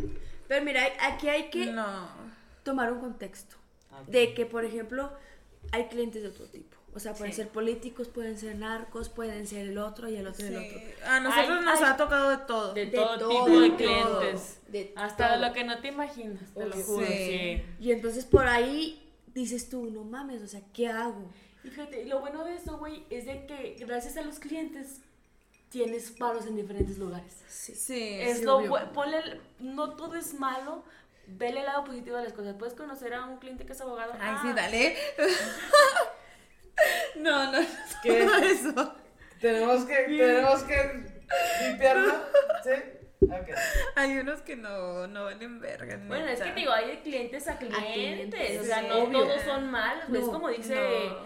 Pero 0.48 0.64
mira, 0.64 0.82
aquí 1.02 1.28
hay 1.30 1.50
que 1.50 1.68
No. 1.68 2.08
tomar 2.64 2.92
un 2.92 3.00
contexto. 3.00 3.56
De 4.08 4.34
que, 4.34 4.46
por 4.46 4.64
ejemplo, 4.64 5.12
hay 5.72 5.88
clientes 5.88 6.22
de 6.22 6.30
otro 6.30 6.46
tipo. 6.48 6.78
O 6.98 7.00
sea, 7.00 7.14
pueden 7.14 7.32
Sí. 7.32 7.38
ser 7.44 7.50
políticos, 7.50 8.08
pueden 8.10 8.38
ser 8.38 8.56
narcos, 8.56 9.08
pueden 9.10 9.46
ser 9.48 9.68
el 9.68 9.78
otro 9.78 10.10
y 10.10 10.16
el 10.18 10.28
otro 10.28 10.46
y 10.46 10.50
el 10.50 10.58
otro. 10.58 10.80
Sí. 10.80 10.86
A 11.06 11.20
nosotros 11.20 11.58
Ay, 11.60 11.66
nos 11.66 11.80
ay. 11.80 11.86
ha 11.86 11.96
tocado 11.98 12.30
de 12.32 12.38
todo. 12.38 12.74
De, 12.74 12.86
De 12.88 12.92
todo, 12.98 13.18
todo, 13.20 13.46
tipo 13.46 13.60
de 13.62 13.76
clientes. 13.76 14.60
de 14.68 14.94
Hasta 14.96 15.30
todo. 15.36 15.48
lo 15.48 15.54
que 15.54 15.64
no 15.64 15.80
te 15.80 15.88
imaginas, 15.90 16.54
te 16.54 16.66
lo 16.66 16.76
juro. 16.76 17.06
Sí. 17.06 17.14
Sí. 17.14 17.64
Y 17.80 17.92
entonces 17.92 18.26
por 18.26 18.48
ahí 18.48 19.10
dices 19.34 19.70
tú, 19.70 19.90
no 19.92 20.04
mames, 20.04 20.42
o 20.42 20.48
sea, 20.48 20.62
¿qué 20.74 20.88
hago? 20.88 21.30
Y 21.64 21.70
Fíjate, 21.70 22.06
lo 22.06 22.20
bueno 22.20 22.44
de 22.44 22.56
eso, 22.56 22.78
güey, 22.78 23.06
es 23.10 23.26
de 23.26 23.46
que 23.46 23.76
gracias 23.80 24.18
a 24.18 24.22
los 24.24 24.40
clientes 24.40 25.02
tienes 25.70 26.12
paros 26.12 26.46
en 26.48 26.56
diferentes 26.56 26.98
lugares. 26.98 27.44
Sí. 27.48 27.74
es 28.22 28.40
sí, 28.40 28.44
lo 28.46 28.58
obvio. 28.58 28.72
bu- 28.72 28.92
ponle 28.94 29.20
no 29.60 29.96
todo 29.96 30.16
es 30.16 30.34
malo, 30.34 30.84
vele 31.28 31.60
el 31.60 31.66
lado 31.66 31.84
positivo 31.84 32.16
de 32.18 32.24
las 32.24 32.34
cosas. 32.34 32.56
Puedes 32.58 32.74
conocer 32.74 33.14
a 33.14 33.26
un 33.26 33.38
cliente 33.38 33.66
que 33.66 33.74
es 33.74 33.82
abogado. 33.82 34.14
Ay, 34.14 34.20
ah, 34.22 34.40
sí, 34.42 34.54
dale. 34.56 34.96
no, 37.20 37.52
no, 37.52 37.60
¿Qué? 38.04 38.26
no 38.26 38.38
eso. 38.38 38.96
Tenemos 39.42 39.86
que, 39.86 39.96
tenemos 39.96 40.64
que 40.64 41.04
limpiarlo, 41.68 42.14
¿sí? 42.64 42.72
Ok. 43.26 43.50
Hay 43.96 44.18
unos 44.20 44.42
que 44.42 44.56
no, 44.56 45.08
no 45.08 45.26
valen 45.26 45.60
verga. 45.60 46.00
Bueno, 46.08 46.26
es 46.28 46.40
que 46.40 46.46
neta. 46.46 46.54
te 46.56 46.60
digo, 46.62 46.72
hay 46.72 46.88
de 46.88 47.02
clientes 47.02 47.48
a 47.48 47.58
clientes. 47.58 47.84
clientes, 47.94 48.62
o 48.62 48.64
sea, 48.64 48.82
sí, 48.82 48.86
no 48.88 48.96
obvio. 49.04 49.20
todos 49.24 49.42
son 49.42 49.70
malos. 49.72 50.04
es 50.06 50.10
No, 50.26 50.32
como 50.32 50.50
dice 50.50 50.76
no. 50.76 51.18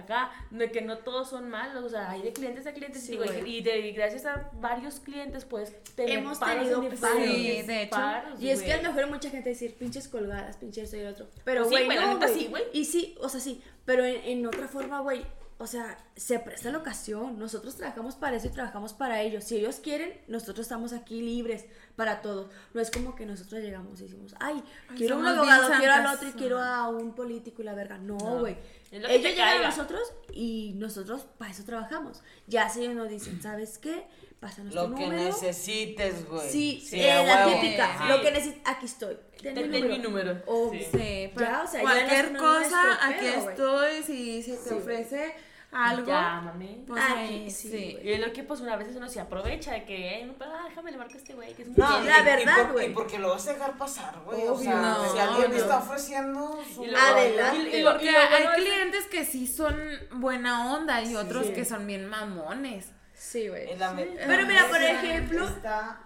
acá, 0.00 0.30
de 0.50 0.70
que 0.72 0.82
no 0.82 0.98
todos 0.98 1.30
son 1.30 1.48
malos. 1.48 1.84
O 1.84 1.88
sea, 1.88 2.10
hay 2.10 2.22
de 2.22 2.32
clientes 2.32 2.66
a 2.66 2.72
clientes. 2.72 3.02
Sí, 3.04 3.12
digo, 3.12 3.24
y- 3.24 3.60
de, 3.62 3.78
y 3.78 3.92
gracias 3.92 4.26
a 4.26 4.50
varios 4.54 4.98
clientes, 5.00 5.44
pues 5.44 5.74
tener 5.94 6.18
Hemos 6.18 6.38
paros 6.38 6.56
tenido 6.68 6.82
en 6.84 6.98
paros. 6.98 7.22
Sí, 7.24 7.62
de 7.62 7.82
hecho. 7.82 7.90
paros, 7.90 8.40
Y 8.40 8.50
es 8.50 8.60
que 8.60 8.66
güey. 8.66 8.78
a 8.78 8.82
lo 8.82 8.92
mejor 8.92 9.10
mucha 9.10 9.30
gente 9.30 9.48
decir 9.50 9.74
pinches 9.76 10.08
colgadas, 10.08 10.56
pinches 10.56 10.84
esto 10.84 10.96
y 10.96 11.00
el 11.00 11.06
otro. 11.08 11.28
Pero, 11.44 11.64
Pues 11.66 11.76
sí, 11.78 11.84
güey, 11.86 11.96
la 11.98 12.06
no, 12.06 12.14
neta 12.14 12.28
sí, 12.28 12.46
güey. 12.50 12.64
Y 12.72 12.84
sí, 12.84 13.16
o 13.20 13.28
sea, 13.28 13.40
sí. 13.40 13.62
Pero 13.88 14.04
en, 14.04 14.22
en 14.22 14.46
otra 14.46 14.68
forma, 14.68 15.00
güey, 15.00 15.24
o 15.56 15.66
sea, 15.66 15.96
se 16.14 16.38
presta 16.40 16.70
la 16.70 16.76
ocasión. 16.76 17.38
Nosotros 17.38 17.74
trabajamos 17.74 18.16
para 18.16 18.36
eso 18.36 18.48
y 18.48 18.50
trabajamos 18.50 18.92
para 18.92 19.22
ellos. 19.22 19.44
Si 19.44 19.56
ellos 19.56 19.76
quieren, 19.76 20.12
nosotros 20.28 20.60
estamos 20.60 20.92
aquí 20.92 21.22
libres 21.22 21.64
para 21.96 22.20
todo. 22.20 22.50
No 22.74 22.82
es 22.82 22.90
como 22.90 23.16
que 23.16 23.24
nosotros 23.24 23.62
llegamos 23.62 23.98
y 23.98 24.02
decimos, 24.02 24.34
ay, 24.40 24.62
quiero 24.94 25.16
un 25.16 25.26
abogado, 25.26 25.70
quiero 25.78 25.94
al 25.94 26.06
otro 26.14 26.28
y 26.28 26.32
quiero 26.32 26.60
a 26.60 26.86
un 26.90 27.14
político 27.14 27.62
y 27.62 27.64
la 27.64 27.74
verga. 27.74 27.96
No, 27.96 28.18
güey. 28.40 28.58
te 28.90 28.98
ellos 28.98 29.30
llegan 29.30 29.62
a 29.62 29.68
nosotros 29.68 30.02
y 30.34 30.74
nosotros 30.76 31.26
para 31.38 31.50
eso 31.50 31.64
trabajamos. 31.64 32.22
Ya 32.46 32.68
si 32.68 32.82
ellos 32.82 32.94
nos 32.94 33.08
dicen, 33.08 33.40
¿sabes 33.40 33.78
qué? 33.78 34.04
Pásanos 34.40 34.72
tu 34.72 34.80
Lo 34.80 34.94
que 34.94 35.08
necesites, 35.08 36.28
güey. 36.28 36.48
Sí, 36.48 36.80
Sí, 36.88 37.00
eh, 37.00 37.24
la 37.26 37.46
huevo. 37.48 37.60
típica. 37.60 37.98
Sí. 37.98 38.08
Lo 38.08 38.22
que 38.22 38.30
necesitas, 38.30 38.72
aquí 38.76 38.86
estoy. 38.86 39.16
Ten, 39.42 39.54
Ten- 39.54 39.70
mi 39.70 39.80
ten 39.80 39.82
número. 39.82 39.96
mi 39.96 39.98
número. 40.32 40.42
Obvio. 40.46 40.80
Sí. 40.80 40.88
Sí, 40.92 41.30
pero 41.34 41.50
Ya, 41.50 41.62
o 41.62 41.66
sea, 41.66 41.80
ya 41.80 41.82
cualquier 41.82 42.32
no 42.32 42.38
cosa, 42.40 43.06
aquí 43.08 43.18
pedo, 43.20 43.50
estoy. 43.50 44.02
Si 44.04 44.42
se 44.44 44.56
te 44.58 44.74
ofrece 44.74 45.34
algo, 45.72 46.06
Llámame. 46.06 46.78
pues 46.86 47.02
Aquí, 47.02 47.12
ahí 47.18 47.50
sí, 47.50 47.70
sí. 47.70 47.98
Y 48.02 48.12
es 48.12 48.20
lo 48.20 48.32
que 48.32 48.42
pues 48.44 48.60
una 48.60 48.76
vez 48.76 48.94
uno 48.96 49.08
se 49.08 49.20
aprovecha 49.20 49.72
de 49.72 49.84
que, 49.84 50.20
eh, 50.20 50.24
no, 50.24 50.34
pero, 50.38 50.52
ah, 50.54 50.64
déjame 50.68 50.92
le 50.92 50.98
marco 50.98 51.14
a 51.14 51.16
este 51.18 51.34
güey 51.34 51.52
que 51.54 51.62
es 51.62 51.68
muy 51.68 51.76
No, 51.76 51.88
bien. 52.00 52.06
La 52.06 52.20
y 52.20 52.24
verdad, 52.24 52.56
por- 52.62 52.72
güey. 52.74 52.90
Y 52.90 52.94
porque 52.94 53.18
lo 53.18 53.30
vas 53.30 53.46
a 53.48 53.52
dejar 53.54 53.76
pasar, 53.76 54.20
güey. 54.24 54.46
O 54.46 54.56
sea, 54.56 54.74
No, 54.80 55.12
si 55.12 55.18
alguien 55.18 55.50
no. 55.50 55.50
te 55.50 55.56
está 55.62 55.78
ofreciendo 55.78 56.60
su 56.74 56.84
Y 56.84 56.94
Adelante. 56.94 57.80
y- 57.80 57.82
Porque 57.84 58.08
hay 58.08 58.44
es- 58.44 58.50
clientes 58.54 59.06
que 59.06 59.24
sí 59.24 59.46
son 59.48 59.76
buena 60.12 60.74
onda 60.74 61.02
y 61.02 61.16
otros 61.16 61.46
Sí. 61.48 61.52
que 61.54 61.64
son 61.64 61.86
bien 61.88 62.06
mamones. 62.06 62.92
Sí, 63.18 63.48
güey. 63.48 63.70
en 63.72 63.78
la 63.80 63.92
me- 63.92 64.04
Pero 64.06 64.46
mira, 64.46 64.68
por 64.68 64.80
ejemplo- 64.82 65.48
Está 65.48 66.00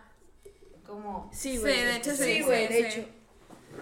como. 0.86 1.30
Sí, 1.32 1.52
Sí, 1.52 1.58
güey. 1.58 1.76
de 1.84 1.96
hecho 1.96 2.14
sí. 2.16 2.24
Sí, 2.24 2.42
güey, 2.42 2.68
de 2.68 2.74
sí. 2.90 2.98
hecho. 3.00 3.08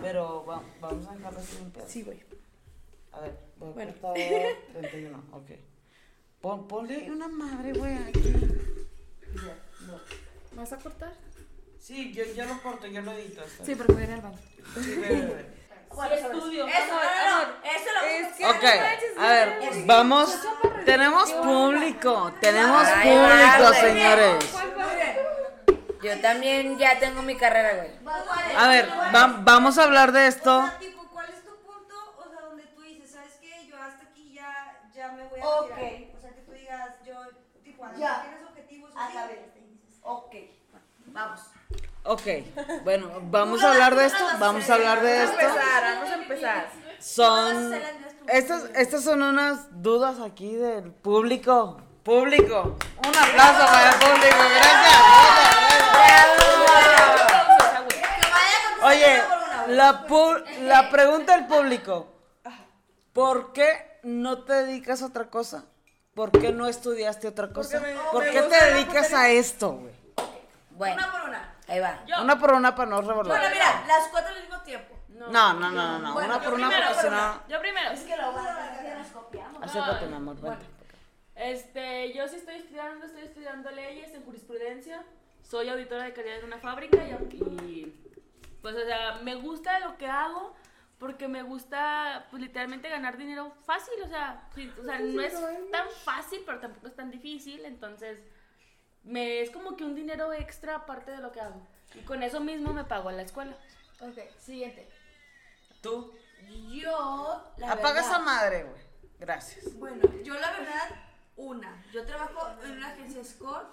Pero 0.03 0.45
va- 0.47 0.63
vamos 0.81 1.07
a 1.09 1.15
dejarlo 1.17 1.39
así 1.39 1.57
limpiado. 1.59 1.89
Sí, 1.89 2.03
güey. 2.03 2.21
A 3.13 3.21
ver, 3.21 3.39
voy 3.57 3.71
a 3.71 3.73
Bueno. 3.73 3.93
cortar 4.01 4.15
31, 4.73 5.25
ok. 5.33 5.51
Pon, 6.41 6.69
ponle 6.69 7.11
una 7.11 7.29
madre, 7.29 7.73
güey, 7.73 7.95
aquí. 7.97 8.21
Ya, 9.35 9.59
no. 9.87 10.01
¿Vas 10.57 10.73
a 10.73 10.79
cortar? 10.79 11.13
Sí, 11.79 12.13
yo, 12.13 12.25
yo 12.35 12.45
lo 12.47 12.61
corto, 12.63 12.87
yo 12.87 13.01
lo 13.03 13.13
edito. 13.13 13.43
Sí, 13.65 13.75
porque 13.75 13.93
voy 13.93 14.03
a 14.03 14.05
ir 14.07 14.11
al 14.13 14.21
baño. 14.23 14.39
Sí, 14.83 14.95
ve, 14.97 15.47
ve, 15.91 16.09
ve. 16.09 16.21
estudio. 16.21 16.67
Eso, 16.67 16.87
no, 16.87 16.95
no, 16.95 17.47
no. 17.47 17.55
Eso 17.65 17.91
lo 17.95 18.07
Es 18.07 18.35
que 18.37 18.47
Ok, 18.47 18.63
no 19.17 19.23
a 19.23 19.29
ver, 19.29 19.49
es- 19.63 19.87
vamos. 19.87 20.39
Tenemos 20.85 21.33
público, 21.33 22.33
tenemos 22.41 22.87
Ay, 22.87 23.11
público, 23.11 23.75
señores. 23.75 24.45
Yo 26.03 26.21
también 26.23 26.79
ya 26.79 26.99
tengo 26.99 27.21
mi 27.23 27.37
carrera, 27.37 27.75
güey. 27.77 27.91
A 28.57 28.69
ver, 28.69 28.89
va- 29.15 29.35
vamos 29.41 29.77
a 29.79 29.85
hablar 29.85 30.13
de 30.13 30.27
esto. 30.29 30.65
¿cuál 31.13 31.29
es 31.29 31.45
tu 31.45 31.55
punto? 31.57 31.95
O 32.19 32.31
sea, 32.31 32.41
donde 32.41 32.63
tú 32.65 32.81
dices, 32.83 33.11
¿sabes 33.11 33.35
qué? 33.41 33.67
Yo 33.67 33.77
hasta 33.77 34.05
aquí 34.05 34.33
ya, 34.33 34.81
ya 34.95 35.09
me 35.13 35.25
voy 35.29 35.41
a 35.41 35.47
Ok. 35.47 35.71
O 36.17 36.21
sea, 36.21 36.31
que 36.35 36.41
tú 36.47 36.53
digas, 36.53 36.91
yo, 37.05 37.17
tipo, 37.63 37.85
Ya. 37.99 38.23
tienes 38.23 38.43
objetivos 38.49 38.91
A 38.97 39.05
así. 39.07 39.15
saber. 39.15 39.51
Ok. 40.03 40.35
Vamos. 41.07 41.41
Ok, 42.11 42.23
bueno, 42.83 43.09
vamos 43.31 43.63
a 43.63 43.71
hablar 43.71 43.95
de 43.95 44.07
esto, 44.07 44.25
vamos 44.41 44.69
a 44.69 44.75
hablar 44.75 45.01
de 45.01 45.17
Vamos 45.17 45.31
a 45.31 45.33
esto. 45.33 45.47
empezar, 45.47 45.83
vamos 45.95 46.11
a 46.11 46.15
empezar. 46.15 46.69
Son, 46.99 47.75
estas, 48.27 48.65
estas 48.75 49.05
son 49.05 49.23
unas 49.23 49.81
dudas 49.81 50.19
aquí 50.19 50.57
del 50.57 50.91
público. 50.91 51.81
Público, 52.03 52.77
un 53.07 53.17
aplauso 53.17 53.65
para 53.65 53.91
el 53.91 53.99
público, 54.01 54.37
gracias. 54.57 55.01
Oye, 58.83 59.23
la, 59.69 60.05
la 60.63 60.91
pregunta 60.91 61.37
del 61.37 61.47
público, 61.47 62.09
¿por 63.13 63.53
qué 63.53 64.01
no 64.03 64.43
te 64.43 64.53
dedicas 64.65 65.03
a 65.03 65.07
otra 65.07 65.31
cosa? 65.31 65.65
¿Por 66.15 66.33
qué 66.33 66.51
no 66.51 66.67
estudiaste 66.67 67.29
otra 67.29 67.53
cosa? 67.53 67.81
¿Por 68.11 68.25
qué 68.29 68.43
te 68.43 68.65
dedicas 68.65 69.13
a 69.13 69.29
esto, 69.29 69.75
güey? 69.75 69.95
Bueno, 70.71 70.97
Una 70.97 71.13
por 71.13 71.29
una. 71.29 71.55
Ahí 71.71 71.81
va. 71.81 72.05
Una 72.23 72.39
por 72.39 72.53
una 72.53 72.75
para 72.75 72.91
no 72.91 72.97
Bueno, 73.03 73.23
revolver. 73.23 73.51
mira, 73.53 73.85
las 73.87 74.09
cuatro 74.09 74.35
al 74.35 74.41
mismo 74.41 74.61
tiempo. 74.63 74.97
No, 75.09 75.31
no, 75.31 75.55
no, 75.55 75.71
no, 75.71 75.99
no, 75.99 76.13
Bueno, 76.15 76.35
una 76.35 76.39
yo 76.39 76.51
por 76.51 76.55
una 76.55 76.69
primero, 76.69 76.87
porque 76.89 77.09
si 77.09 77.15
no... 77.15 77.49
Yo 77.49 77.61
primero. 77.61 77.91
Es 77.91 78.01
que 78.01 78.17
lo 78.17 78.33
van 78.33 78.47
a 78.47 78.81
que 78.81 78.95
nos 78.95 79.07
copiamos. 79.09 79.63
Acércate, 79.63 80.07
mi 80.07 80.15
amor, 80.15 80.41
vente. 80.41 80.67
Este, 81.35 82.13
yo 82.13 82.29
sí 82.29 82.37
estoy 82.37 82.57
estudiando, 82.57 83.07
estoy 83.07 83.23
estudiando 83.23 83.71
leyes 83.71 84.13
en 84.13 84.25
jurisprudencia. 84.25 85.05
Soy 85.43 85.69
auditora 85.69 86.05
de 86.05 86.13
calidad 86.13 86.39
en 86.39 86.45
una 86.45 86.59
fábrica 86.59 86.99
y, 86.99 87.37
y, 87.37 88.17
pues, 88.63 88.77
o 88.77 88.85
sea, 88.85 89.21
me 89.23 89.35
gusta 89.37 89.79
lo 89.81 89.97
que 89.97 90.07
hago 90.07 90.55
porque 90.99 91.29
me 91.29 91.43
gusta, 91.43 92.27
pues, 92.31 92.43
literalmente 92.43 92.89
ganar 92.89 93.17
dinero 93.17 93.55
fácil. 93.65 93.95
O 94.05 94.09
sea, 94.09 94.49
sí, 94.55 94.71
o 94.81 94.85
sea 94.85 94.99
no 94.99 95.23
es 95.23 95.35
tan 95.71 95.89
fácil, 96.05 96.43
pero 96.45 96.61
tampoco 96.61 96.87
es 96.87 96.97
tan 96.97 97.11
difícil. 97.11 97.65
Entonces, 97.65 98.21
me 99.05 99.41
es 99.41 99.51
como 99.51 99.77
que 99.77 99.85
un 99.85 99.95
dinero 99.95 100.33
extra 100.33 100.77
aparte 100.77 101.11
de 101.11 101.19
lo 101.19 101.33
que 101.33 101.41
hago. 101.41 101.61
Y 101.95 102.01
con 102.01 102.23
eso 102.23 102.41
mismo 102.41 102.73
me 102.73 102.85
pago 102.85 103.11
la 103.11 103.23
escuela. 103.23 103.57
Ok, 104.01 104.19
siguiente. 104.39 104.89
Tú, 105.83 106.13
Yo, 106.71 107.53
la 107.57 107.73
apaga 107.73 107.95
verdad, 107.95 108.11
esa 108.11 108.19
madre, 108.19 108.65
güey. 108.65 108.83
Gracias. 109.19 109.75
Bueno, 109.79 110.03
yo 110.23 110.35
la 110.35 110.53
verdad, 110.53 110.91
una. 111.37 111.85
Yo 111.93 112.05
trabajo 112.05 112.49
en 112.65 112.73
una 112.73 112.89
agencia 112.91 113.25
SCORE 113.25 113.67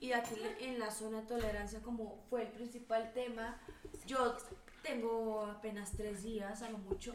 y 0.00 0.12
aquí 0.12 0.34
en 0.60 0.78
la 0.78 0.90
zona 0.90 1.22
de 1.22 1.26
tolerancia, 1.26 1.80
como 1.82 2.24
fue 2.30 2.42
el 2.42 2.48
principal 2.48 3.12
tema, 3.12 3.58
yo 4.06 4.36
tengo 4.82 5.46
apenas 5.46 5.92
tres 5.96 6.22
días, 6.22 6.62
a 6.62 6.70
lo 6.70 6.78
mucho. 6.78 7.14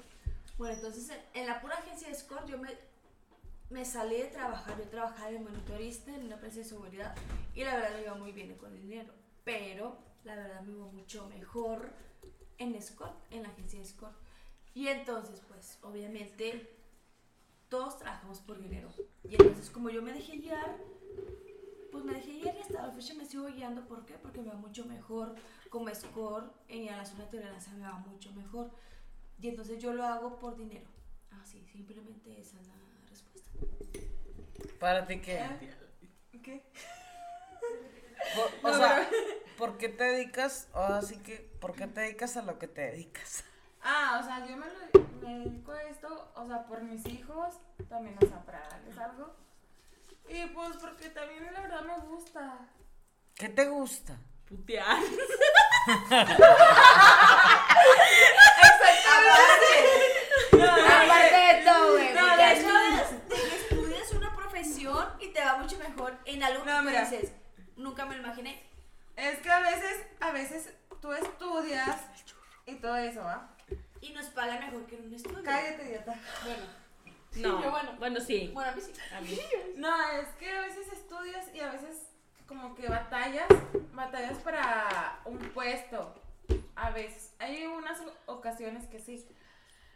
Bueno, 0.58 0.76
entonces 0.76 1.10
en, 1.10 1.42
en 1.42 1.48
la 1.48 1.62
pura 1.62 1.78
agencia 1.78 2.14
SCORE 2.14 2.48
yo 2.48 2.58
me, 2.58 2.70
me 3.70 3.86
salí 3.86 4.18
de 4.18 4.28
trabajar. 4.28 4.78
Yo 4.78 4.88
trabajaba 4.90 5.32
de 5.32 5.40
monitorista 5.40 6.14
en 6.14 6.26
una 6.26 6.36
empresa 6.36 6.58
de 6.58 6.64
seguridad 6.64 7.16
y 7.54 7.64
la 7.64 7.76
verdad 7.76 7.96
me 7.96 8.02
iba 8.02 8.16
muy 8.16 8.32
bien 8.32 8.56
con 8.56 8.74
el 8.74 8.82
dinero. 8.82 9.14
Pero 9.44 9.98
la 10.24 10.36
verdad 10.36 10.62
me 10.62 10.74
iba 10.74 10.86
mucho 10.88 11.28
mejor 11.28 11.92
en 12.58 12.80
SCORE, 12.82 13.14
en 13.32 13.44
la 13.44 13.50
agencia 13.50 13.84
SCORE. 13.84 14.16
Y 14.74 14.88
entonces, 14.88 15.42
pues, 15.48 15.80
obviamente 15.82 16.76
todos 17.70 17.98
trabajamos 17.98 18.40
por 18.40 18.60
dinero. 18.60 18.90
Y 19.24 19.36
entonces, 19.36 19.70
como 19.70 19.90
yo 19.90 20.02
me 20.02 20.14
dejé 20.14 20.38
guiar, 20.38 20.78
pues 21.92 22.04
me 22.04 22.14
dejé 22.14 22.34
guiar 22.34 22.56
y 22.56 22.60
hasta 22.60 22.88
la 22.88 22.92
fecha 22.92 23.14
me 23.14 23.26
sigo 23.26 23.46
guiando. 23.48 23.88
¿Por 23.88 24.06
qué? 24.06 24.16
Porque 24.16 24.42
me 24.42 24.50
va 24.50 24.56
mucho 24.56 24.86
mejor 24.86 25.36
como 25.70 25.94
score 25.94 26.52
en 26.68 26.86
la 26.86 27.06
zona 27.06 27.26
de 27.26 27.32
tolerancia 27.32 27.74
me 27.74 27.84
va 27.84 27.98
mucho 28.00 28.32
mejor. 28.34 28.72
Y 29.40 29.48
entonces 29.48 29.82
yo 29.82 29.94
lo 29.94 30.04
hago 30.04 30.38
por 30.40 30.58
dinero. 30.58 30.88
Así, 31.42 31.64
simplemente 31.66 32.40
esa 32.40 32.60
es 32.60 32.68
la. 32.68 32.89
¿Para 34.80 35.06
ti 35.06 35.20
qué? 35.22 35.44
¿Qué? 36.44 36.64
O, 38.64 38.68
o 38.70 38.74
sea, 38.74 39.10
¿por 39.58 39.78
qué 39.78 39.90
te 39.90 40.04
dedicas? 40.04 40.68
Así 40.74 41.18
que, 41.18 41.38
¿por 41.60 41.74
qué 41.76 41.88
te 41.88 42.02
dedicas 42.02 42.38
a 42.38 42.42
lo 42.44 42.60
que 42.60 42.68
te 42.68 42.82
dedicas? 42.82 43.44
Ah, 43.82 44.20
o 44.22 44.24
sea, 44.26 44.46
yo 44.46 44.56
me, 44.58 44.66
lo, 44.68 45.28
me 45.28 45.40
dedico 45.40 45.72
a 45.72 45.84
esto, 45.84 46.32
o 46.36 46.46
sea, 46.48 46.66
por 46.66 46.82
mis 46.84 47.06
hijos, 47.08 47.56
también, 47.88 48.18
o 48.22 48.28
sea, 48.28 48.42
para 48.46 48.60
darles 48.70 48.98
algo. 48.98 49.36
Y 50.28 50.46
pues 50.48 50.76
porque 50.78 51.10
también 51.10 51.52
la 51.54 51.62
verdad 51.62 51.82
me 51.82 51.98
gusta. 52.00 52.60
¿Qué 53.36 53.50
te 53.50 53.66
gusta? 53.68 54.18
Putear. 54.48 54.98
Aparte 60.52 61.36
de 61.36 61.64
todo, 61.66 61.92
güey. 61.94 62.14
No, 62.14 62.22
porque 62.22 62.44
de 62.44 62.52
es- 62.52 62.60
Estudias, 62.60 63.12
estudias 63.62 64.12
una 64.14 64.36
profesión 64.36 64.99
y 65.20 65.28
te 65.30 65.44
va 65.44 65.58
mucho 65.58 65.78
mejor 65.78 66.18
en 66.26 66.44
algo 66.44 66.64
que 66.64 66.70
No, 66.70 66.80
tú 66.80 66.84
mira. 66.86 67.02
dices. 67.10 67.32
Nunca 67.76 68.06
me 68.06 68.16
lo 68.16 68.24
imaginé. 68.24 68.62
Es 69.16 69.40
que 69.40 69.50
a 69.52 69.60
veces, 69.60 70.06
a 70.20 70.32
veces 70.32 70.74
tú 71.02 71.12
estudias 71.14 72.02
y 72.66 72.76
todo 72.76 72.96
eso, 72.98 73.22
¿va? 73.22 73.50
Y 74.02 74.12
nos 74.14 74.28
pagan 74.28 74.60
mejor 74.60 74.86
que 74.86 74.96
en 74.96 75.06
un 75.08 75.14
estudio. 75.14 75.44
Cállate, 75.44 75.84
idiota. 75.86 76.16
No. 77.36 77.62
yo 77.62 77.72
bueno. 77.72 77.92
Bueno, 78.00 78.20
sí. 78.20 78.50
Bueno, 78.54 78.72
a 78.72 78.76
mí 78.76 78.82
sí. 78.82 78.94
A 79.14 79.22
mí. 79.22 79.40
No, 79.76 80.10
es 80.12 80.28
que 80.40 80.50
a 80.52 80.62
veces 80.62 80.92
estudias 80.92 81.54
y 81.54 81.60
a 81.60 81.72
veces 81.72 82.08
como 82.48 82.74
que 82.76 82.88
batallas, 82.88 83.48
batallas 83.94 84.38
para 84.40 85.20
un 85.26 85.38
puesto. 85.38 86.16
A 86.76 86.90
veces. 86.92 87.34
Hay 87.40 87.66
unas 87.66 88.02
ocasiones 88.26 88.88
que 88.88 89.00
sí. 89.00 89.28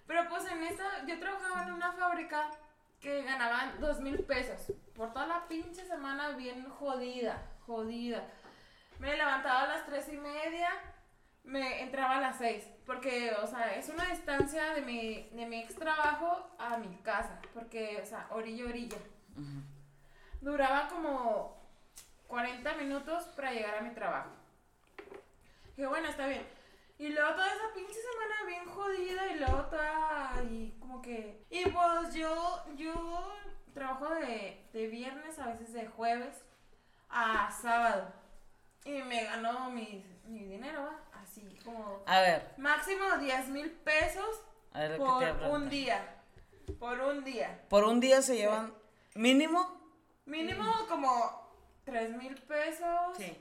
Pero 0.05 0.28
pues 0.30 0.45
en 0.51 0.64
esta, 0.64 1.05
yo 1.07 1.18
trabajaba 1.20 1.64
en 1.64 1.74
una 1.74 1.93
fábrica 1.93 2.51
que 3.04 3.22
ganaban 3.22 3.80
dos 3.82 3.99
mil 3.99 4.20
pesos. 4.24 4.74
Por 4.95 5.12
toda 5.12 5.28
la 5.28 5.47
pinche 5.47 5.86
semana 5.86 6.30
bien 6.30 6.68
jodida, 6.70 7.43
jodida. 7.66 8.24
Me 8.99 9.18
levantaba 9.18 9.64
a 9.64 9.68
las 9.68 9.86
tres 9.86 10.08
y 10.08 10.18
media, 10.18 10.70
me 11.43 11.82
entraba 11.82 12.18
a 12.18 12.22
las 12.22 12.38
seis. 12.38 12.64
Porque, 12.86 13.34
o 13.41 13.45
sea, 13.45 13.76
es 13.76 13.89
una 13.89 14.06
distancia 14.06 14.74
de 14.74 14.82
mi, 14.82 15.30
de 15.34 15.45
mi 15.45 15.60
ex 15.60 15.76
trabajo 15.76 16.49
a 16.58 16.78
mi 16.78 16.95
casa. 17.04 17.39
Porque, 17.54 17.99
o 18.01 18.06
sea, 18.06 18.28
orilla, 18.32 18.66
orilla. 18.66 18.97
Duraba 20.39 20.88
como 20.88 21.62
40 22.28 22.74
minutos 22.76 23.26
para 23.36 23.51
llegar 23.51 23.78
a 23.78 23.82
mi 23.82 23.93
trabajo. 23.93 24.30
Que 25.76 25.86
bueno, 25.86 26.08
está 26.08 26.28
bien. 26.28 26.45
Y 27.04 27.10
luego 27.10 27.32
toda 27.34 27.47
esa 27.47 27.74
pinche 27.76 27.95
semana 27.95 28.36
bien 28.47 28.66
jodida 28.66 29.28
y 29.34 29.39
luego 29.39 29.66
toda 29.66 30.41
y 30.49 30.72
como 30.80 31.01
que... 31.01 31.45
Y 31.49 31.66
pues 31.66 32.14
yo, 32.14 32.64
yo 32.78 33.34
trabajo 33.74 34.16
de, 34.16 34.66
de 34.72 34.88
viernes, 34.88 35.38
a 35.38 35.47
veces 35.47 35.74
de 35.74 35.86
jueves 35.86 36.45
a 37.10 37.51
sábado. 37.51 38.08
Y 38.86 39.01
me 39.01 39.26
gano 39.26 39.70
mi, 39.70 40.01
mi 40.24 40.45
dinero, 40.45 40.84
¿va? 40.84 41.22
Así 41.22 41.60
como... 41.66 42.04
A 42.06 42.22
ver, 42.22 42.54
Máximo 42.56 43.18
10 43.20 43.49
mil 43.49 43.70
pesos 43.70 44.39
a 44.72 44.80
ver 44.80 44.91
que 44.93 44.97
por 44.99 45.41
te 45.41 45.45
un 45.49 45.70
día. 45.70 46.24
Por 46.80 46.99
un 47.01 47.26
día. 47.26 47.66
Por 47.68 47.84
un 47.84 47.99
día 47.99 48.22
se 48.22 48.38
llevan 48.38 48.74
mínimo. 49.14 49.78
Mínimo 50.26 50.72
como 50.88 51.51
3 51.84 52.16
mil 52.16 52.36
pesos. 52.43 53.18
Sí. 53.18 53.38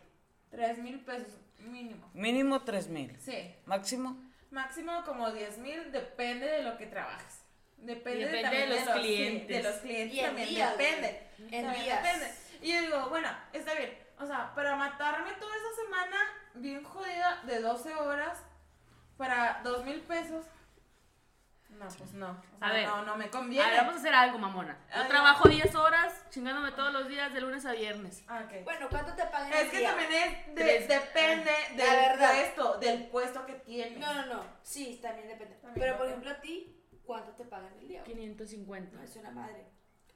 3 0.51 0.79
mil 0.79 0.99
pesos, 1.05 1.31
mínimo. 1.65 2.11
Mínimo 2.15 2.63
tres 2.63 2.89
mil. 2.89 3.17
Sí. 3.21 3.55
Máximo. 3.67 4.17
Máximo 4.51 5.03
como 5.05 5.31
10 5.31 5.59
mil, 5.59 5.91
depende 5.93 6.47
de 6.47 6.63
lo 6.63 6.77
que 6.77 6.87
trabajes. 6.87 7.41
Depende, 7.79 8.27
Depende 8.27 8.43
también 8.43 8.69
de 8.69 8.75
los 8.77 8.85
sí, 8.85 9.01
clientes. 9.01 9.49
de 9.49 9.63
los 9.63 9.81
clientes 9.81 10.15
Y 10.15 10.21
en 10.21 10.27
también, 10.27 10.49
días, 10.51 10.77
depende. 10.79 11.23
En 11.51 11.65
también 11.65 11.85
días. 11.85 12.03
depende. 12.03 12.35
Y 12.61 12.73
yo 12.75 12.81
digo, 12.83 13.09
bueno, 13.09 13.29
está 13.53 13.75
bien. 13.75 13.99
O 14.21 14.27
sea, 14.27 14.55
para 14.55 14.77
matarme 14.77 15.33
toda 15.33 15.53
esa 15.57 15.83
semana 15.85 16.17
bien 16.55 16.85
jodida 16.85 17.43
de 17.47 17.61
12 17.61 17.95
horas 17.95 18.39
para 19.17 19.61
2 19.65 19.85
mil 19.85 20.01
pesos. 20.03 20.45
No, 21.83 21.89
pues 21.99 22.12
no. 22.12 22.30
O 22.30 22.59
sea, 22.59 22.68
A 22.68 22.72
ver. 22.72 22.87
no, 22.87 23.03
no 23.05 23.16
me 23.16 23.24
A 23.24 23.30
conviene. 23.30 23.66
ver, 23.70 23.76
vamos 23.80 23.95
a 23.95 23.99
hacer 23.99 24.14
algo, 24.14 24.39
mamona. 24.39 24.78
Yo 24.95 25.03
Ay, 25.03 25.09
trabajo 25.09 25.49
10 25.49 25.74
horas 25.74 26.14
chingándome 26.30 26.70
todos 26.72 26.93
los 26.93 27.09
días 27.09 27.33
de 27.33 27.41
lunes 27.41 27.64
a 27.66 27.72
viernes. 27.72 28.22
Ah, 28.28 28.43
ok. 28.47 28.64
Bueno, 28.64 28.87
¿cuánto 28.91 29.14
te 29.14 29.24
pagan 29.26 29.53
Es 29.53 29.61
el 29.64 29.70
que 29.70 29.78
día? 29.78 29.89
también 29.97 30.12
es 30.12 30.55
de- 30.55 30.87
depende 30.95 31.51
del 31.70 31.76
verdad. 31.78 32.30
puesto, 32.33 32.78
del 32.78 33.07
puesto 33.09 33.47
que 33.47 33.55
tienes. 33.55 33.99
No, 33.99 34.14
no, 34.14 34.26
no. 34.26 34.45
Sí, 34.62 34.99
también 35.03 35.28
depende. 35.28 35.57
También 35.57 35.74
Pero 35.87 35.99
por 35.99 36.07
ejemplo, 36.07 36.30
a 36.30 36.41
ti, 36.41 36.83
¿cuánto 37.05 37.33
te 37.33 37.45
pagan 37.45 37.72
el 37.80 37.89
día? 37.89 38.01
güey? 38.03 38.12
550. 38.12 38.97
No, 38.97 39.03
es 39.03 39.16
una 39.16 39.30
madre. 39.30 39.66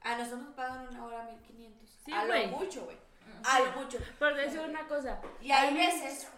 A 0.01 0.15
nosotros 0.15 0.41
nos 0.43 0.53
pagan 0.55 0.87
una 0.87 1.05
hora 1.05 1.23
1500. 1.23 1.89
Sí, 2.05 2.11
a 2.13 2.23
lo 2.23 2.47
mucho, 2.47 2.85
güey. 2.85 2.97
A 3.43 3.59
lo 3.59 3.71
mucho. 3.73 3.97
Pero 4.19 4.35
te 4.35 4.41
decir 4.43 4.59
una 4.61 4.87
cosa. 4.87 5.19
Y 5.41 5.51
hay 5.51 5.69
a 5.69 5.73
veces 5.73 6.31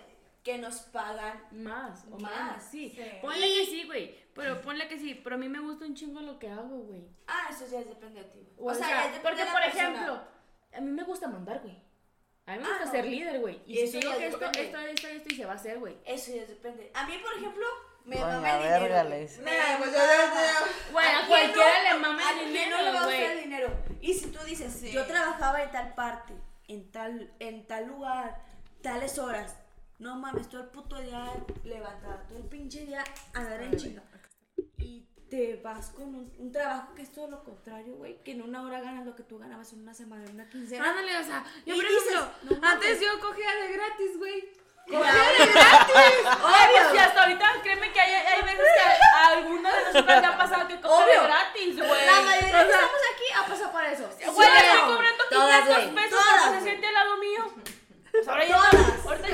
que 0.44 0.58
nos 0.58 0.78
pagan 0.82 1.44
Más, 1.52 2.06
o 2.12 2.18
Más, 2.20 2.32
más, 2.32 2.64
sí. 2.64 2.90
sí. 2.96 3.02
Ponle 3.22 3.42
que 3.48 3.66
sí, 3.66 3.84
güey. 3.86 4.16
Pero 4.34 4.62
ponle 4.62 4.88
que 4.88 4.98
sí. 4.98 5.16
Pero 5.24 5.36
a 5.36 5.38
mí 5.40 5.50
me 5.50 5.60
gusta 5.60 5.86
un 5.86 5.96
chingo 5.96 6.22
lo 6.22 6.40
que 6.40 6.50
hago, 6.50 6.78
güey. 6.80 7.06
Ah, 7.28 7.48
eso 7.52 7.66
ya 7.70 7.80
depende 7.80 8.22
de 8.24 8.30
ti. 8.30 8.48
O, 8.58 8.70
O, 8.72 8.74
sea, 8.74 8.88
sea, 8.88 8.96
ya 8.98 9.12
depende 9.12 9.22
porque 9.24 9.40
de 9.40 9.46
la 9.46 9.52
por 9.52 9.62
persona. 9.62 9.84
ejemplo, 9.90 10.22
a 10.74 10.82
mí 10.82 10.92
me 10.92 11.04
gusta 11.04 11.28
mandar, 11.28 11.60
güey. 11.62 11.78
A 12.46 12.54
mí 12.54 12.60
me 12.60 12.66
Ah, 12.66 12.70
gusta 12.70 12.86
no. 12.86 12.92
ser 12.92 13.06
líder, 13.06 13.40
güey. 13.42 13.62
Y 13.68 13.80
Eso 13.80 13.92
si 13.94 14.00
digo 14.00 14.18
que 14.18 14.26
esto, 14.28 14.40
depende. 14.40 14.64
esto, 14.66 14.78
esto, 14.80 15.08
esto, 15.08 15.34
y 15.34 15.36
se 15.38 15.46
va 15.46 15.52
a 15.52 15.56
hacer, 15.56 15.80
güey. 15.80 15.98
Eso 16.06 16.32
ya 16.34 16.46
depende. 16.46 16.90
A 16.96 17.06
mí, 17.06 17.14
por 17.22 17.34
ejemplo, 17.38 17.66
me 18.06 18.16
mama 18.16 18.56
el 18.56 18.64
verga, 18.64 18.80
dinero. 18.80 19.04
le 19.04 19.10
güey. 19.10 19.22
dice. 19.28 19.42
Me 19.42 19.52
Nah, 19.58 19.78
pues 19.78 19.96
a 19.96 21.28
cualquiera 21.28 21.84
no? 21.84 21.94
le 21.94 22.00
mama 22.00 22.28
¿A 22.28 22.32
el 22.42 22.48
dinero, 22.48 22.78
no 22.78 22.84
le 22.84 22.92
va 22.92 23.00
a 23.02 23.06
gustar 23.06 23.32
el 23.32 23.40
dinero? 23.44 23.70
Y 24.02 24.14
si 24.14 24.28
tú 24.32 24.40
dices, 24.46 24.74
Sí. 24.74 24.92
yo 24.92 25.06
trabajaba 25.06 25.62
en 25.64 25.72
tal 25.72 25.94
parte, 25.94 26.34
en 26.68 26.92
tal, 26.92 27.32
en 27.40 27.68
tal 27.68 27.88
lugar, 27.88 28.42
tales 28.82 29.20
horas, 29.20 29.56
no 30.00 30.16
mames, 30.16 30.50
todo 30.50 30.62
el 30.62 30.68
puto 30.70 31.00
día 31.02 31.26
levantada, 31.64 32.24
todo 32.28 32.38
el 32.40 32.46
pinche 32.46 32.86
día 32.86 33.04
andar 33.34 33.62
en 33.62 33.76
chinga. 33.78 34.04
Y 34.78 35.06
te 35.30 35.58
vas 35.58 35.90
con 35.92 36.16
un, 36.16 36.34
un 36.38 36.52
trabajo 36.52 36.94
que 36.96 37.04
es 37.04 37.14
todo 37.14 37.30
lo 37.30 37.44
contrario, 37.44 37.96
güey, 37.96 38.22
que 38.24 38.32
en 38.32 38.42
una 38.42 38.64
hora 38.64 38.82
ganas 38.82 39.06
lo 39.06 39.16
que 39.16 39.24
tú 39.24 39.38
ganabas 39.38 39.72
en 39.74 39.82
una 39.82 39.94
semana, 39.94 40.26
en 40.26 40.34
una 40.36 40.50
quincena. 40.50 40.90
Ándale, 40.90 41.18
o 41.18 41.24
sea, 41.24 41.44
yo 41.66 41.76
Y 41.76 41.78
por 41.78 41.86
ejemplo, 41.86 42.32
no 42.44 42.68
antes 42.68 43.00
yo 43.00 43.20
cogía 43.20 43.54
de 43.56 43.72
gratis, 43.74 44.18
güey. 44.18 44.60
Obvio. 44.90 46.92
Si 46.92 46.98
hasta 46.98 47.22
ahorita, 47.24 47.46
créeme 47.62 47.92
que 47.92 48.00
hay, 48.00 48.12
hay 48.12 48.42
veces 48.42 48.66
que 48.74 49.16
a 49.16 49.28
alguna 49.28 49.72
de 49.76 49.84
nosotras 49.86 50.22
le 50.22 50.28
ha 50.28 50.38
pasado 50.38 50.68
que 50.68 50.82
coge 50.82 51.04
Obvio. 51.04 51.24
gratis, 51.24 51.78
güey. 51.78 52.06
La 52.08 52.22
mayoría 52.22 52.48
O 52.48 52.52
sea, 52.52 52.66
que 52.66 52.72
estamos 52.72 53.02
aquí 53.14 53.24
ha 53.38 53.46
pasado 53.46 53.72
por 53.72 53.84
eso. 53.86 54.10
Güey, 54.34 54.50
Sí, 54.50 54.58
estoy 54.58 54.96
cobrando 54.96 55.24
Todas, 55.30 55.62
500 55.68 55.92
güey, 55.92 55.96
pesos 55.96 56.20
todas, 56.20 56.54
se 56.54 56.62
siente 56.62 56.88
al 56.88 56.94
lado 56.94 57.18
mío. 57.18 57.54
Pues 58.12 58.28
ahora 58.28 58.44
ya, 58.44 58.56
ahorita, 58.58 59.28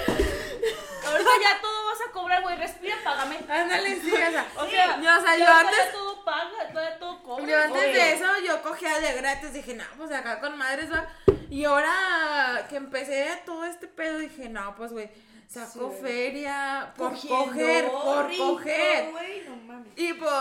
ahorita 1.16 1.32
ya 1.42 1.62
todo 1.62 1.86
vas 1.86 2.00
a 2.08 2.12
cobrar, 2.12 2.42
güey. 2.42 2.56
Respira, 2.58 2.96
págame. 3.04 3.38
Ándale, 3.50 4.02
sí, 4.02 4.12
o 4.12 4.16
sea, 4.18 4.46
O 4.58 4.66
sea, 4.68 5.02
yo, 5.02 5.18
o 5.18 5.22
sea, 5.22 5.38
yo 5.38 5.48
antes, 5.48 5.92
todo 5.92 6.26
paga, 6.26 6.70
todavía 6.72 7.00
todo 7.00 7.24
cobra. 7.24 7.46
yo 7.46 7.60
antes 7.62 7.82
de 7.82 8.14
eso, 8.14 8.26
yo 8.46 8.62
cogía 8.62 9.00
de 9.00 9.14
gratis, 9.14 9.54
dije, 9.54 9.74
no, 9.76 9.84
pues 9.98 10.12
acá 10.12 10.40
con 10.40 10.58
madres 10.58 10.92
va. 10.92 11.08
Y 11.50 11.64
ahora 11.66 12.66
que 12.70 12.76
empecé 12.78 13.42
todo 13.46 13.66
este 13.66 13.88
pedo, 13.88 14.18
dije, 14.20 14.50
no, 14.50 14.76
pues, 14.76 14.92
güey, 14.92 15.10
saco 15.48 15.92
Sí. 15.96 16.02
feria 16.02 16.94
por 16.98 17.12
Cogiendo 17.12 17.46
coger, 17.46 17.86
por 17.92 18.28
rico, 18.28 18.54
coger. 18.54 19.12
güey, 19.12 19.42
no 19.48 19.56
mames. 19.58 19.94
Y 19.96 20.14
pues, 20.14 20.32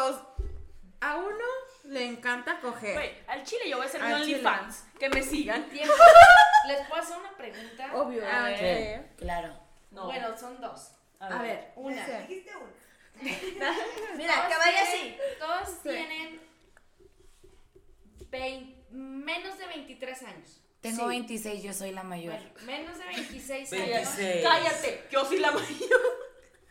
a 1.00 1.16
uno 1.16 1.44
le 1.84 2.06
encanta 2.06 2.58
coger. 2.60 2.94
Güey, 2.94 3.14
al 3.28 3.44
chile 3.44 3.68
yo 3.68 3.76
voy 3.76 3.86
a 3.86 3.88
ser. 3.90 4.02
OnlyFans. 4.02 4.84
Que 4.98 5.10
me 5.10 5.22
sigan. 5.22 5.64
Tiempo. 5.68 5.92
¿Les 6.66 6.80
puedo 6.88 7.02
hacer 7.02 7.18
una 7.18 7.30
pregunta? 7.36 7.90
Obvio. 7.92 8.22
Ah. 8.26 8.48
Claro. 9.18 9.54
No. 9.94 10.06
Bueno, 10.06 10.36
son 10.36 10.60
dos. 10.60 10.90
A 11.20 11.38
ver, 11.42 11.72
una. 11.76 12.04
Dice, 12.26 12.52
Mira, 13.22 14.34
Todos 14.34 14.48
que 14.48 14.56
vaya 14.58 14.82
así. 14.82 15.16
Todos 15.38 15.68
Sí. 15.82 15.88
tienen 15.88 16.40
vein- 18.30 18.74
menos 18.90 19.58
de 19.58 19.66
23 19.66 20.22
años. 20.24 20.60
Tengo 20.80 21.06
26, 21.06 21.62
yo 21.62 21.72
soy 21.72 21.92
la 21.92 22.02
mayor. 22.02 22.34
Bueno, 22.34 22.50
menos 22.66 22.98
de 22.98 23.04
26 23.06 23.72
años. 23.72 23.86
26. 24.16 24.42
Cállate, 24.44 25.04
yo 25.10 25.24
soy 25.24 25.38
la 25.38 25.50
mayor. 25.52 26.00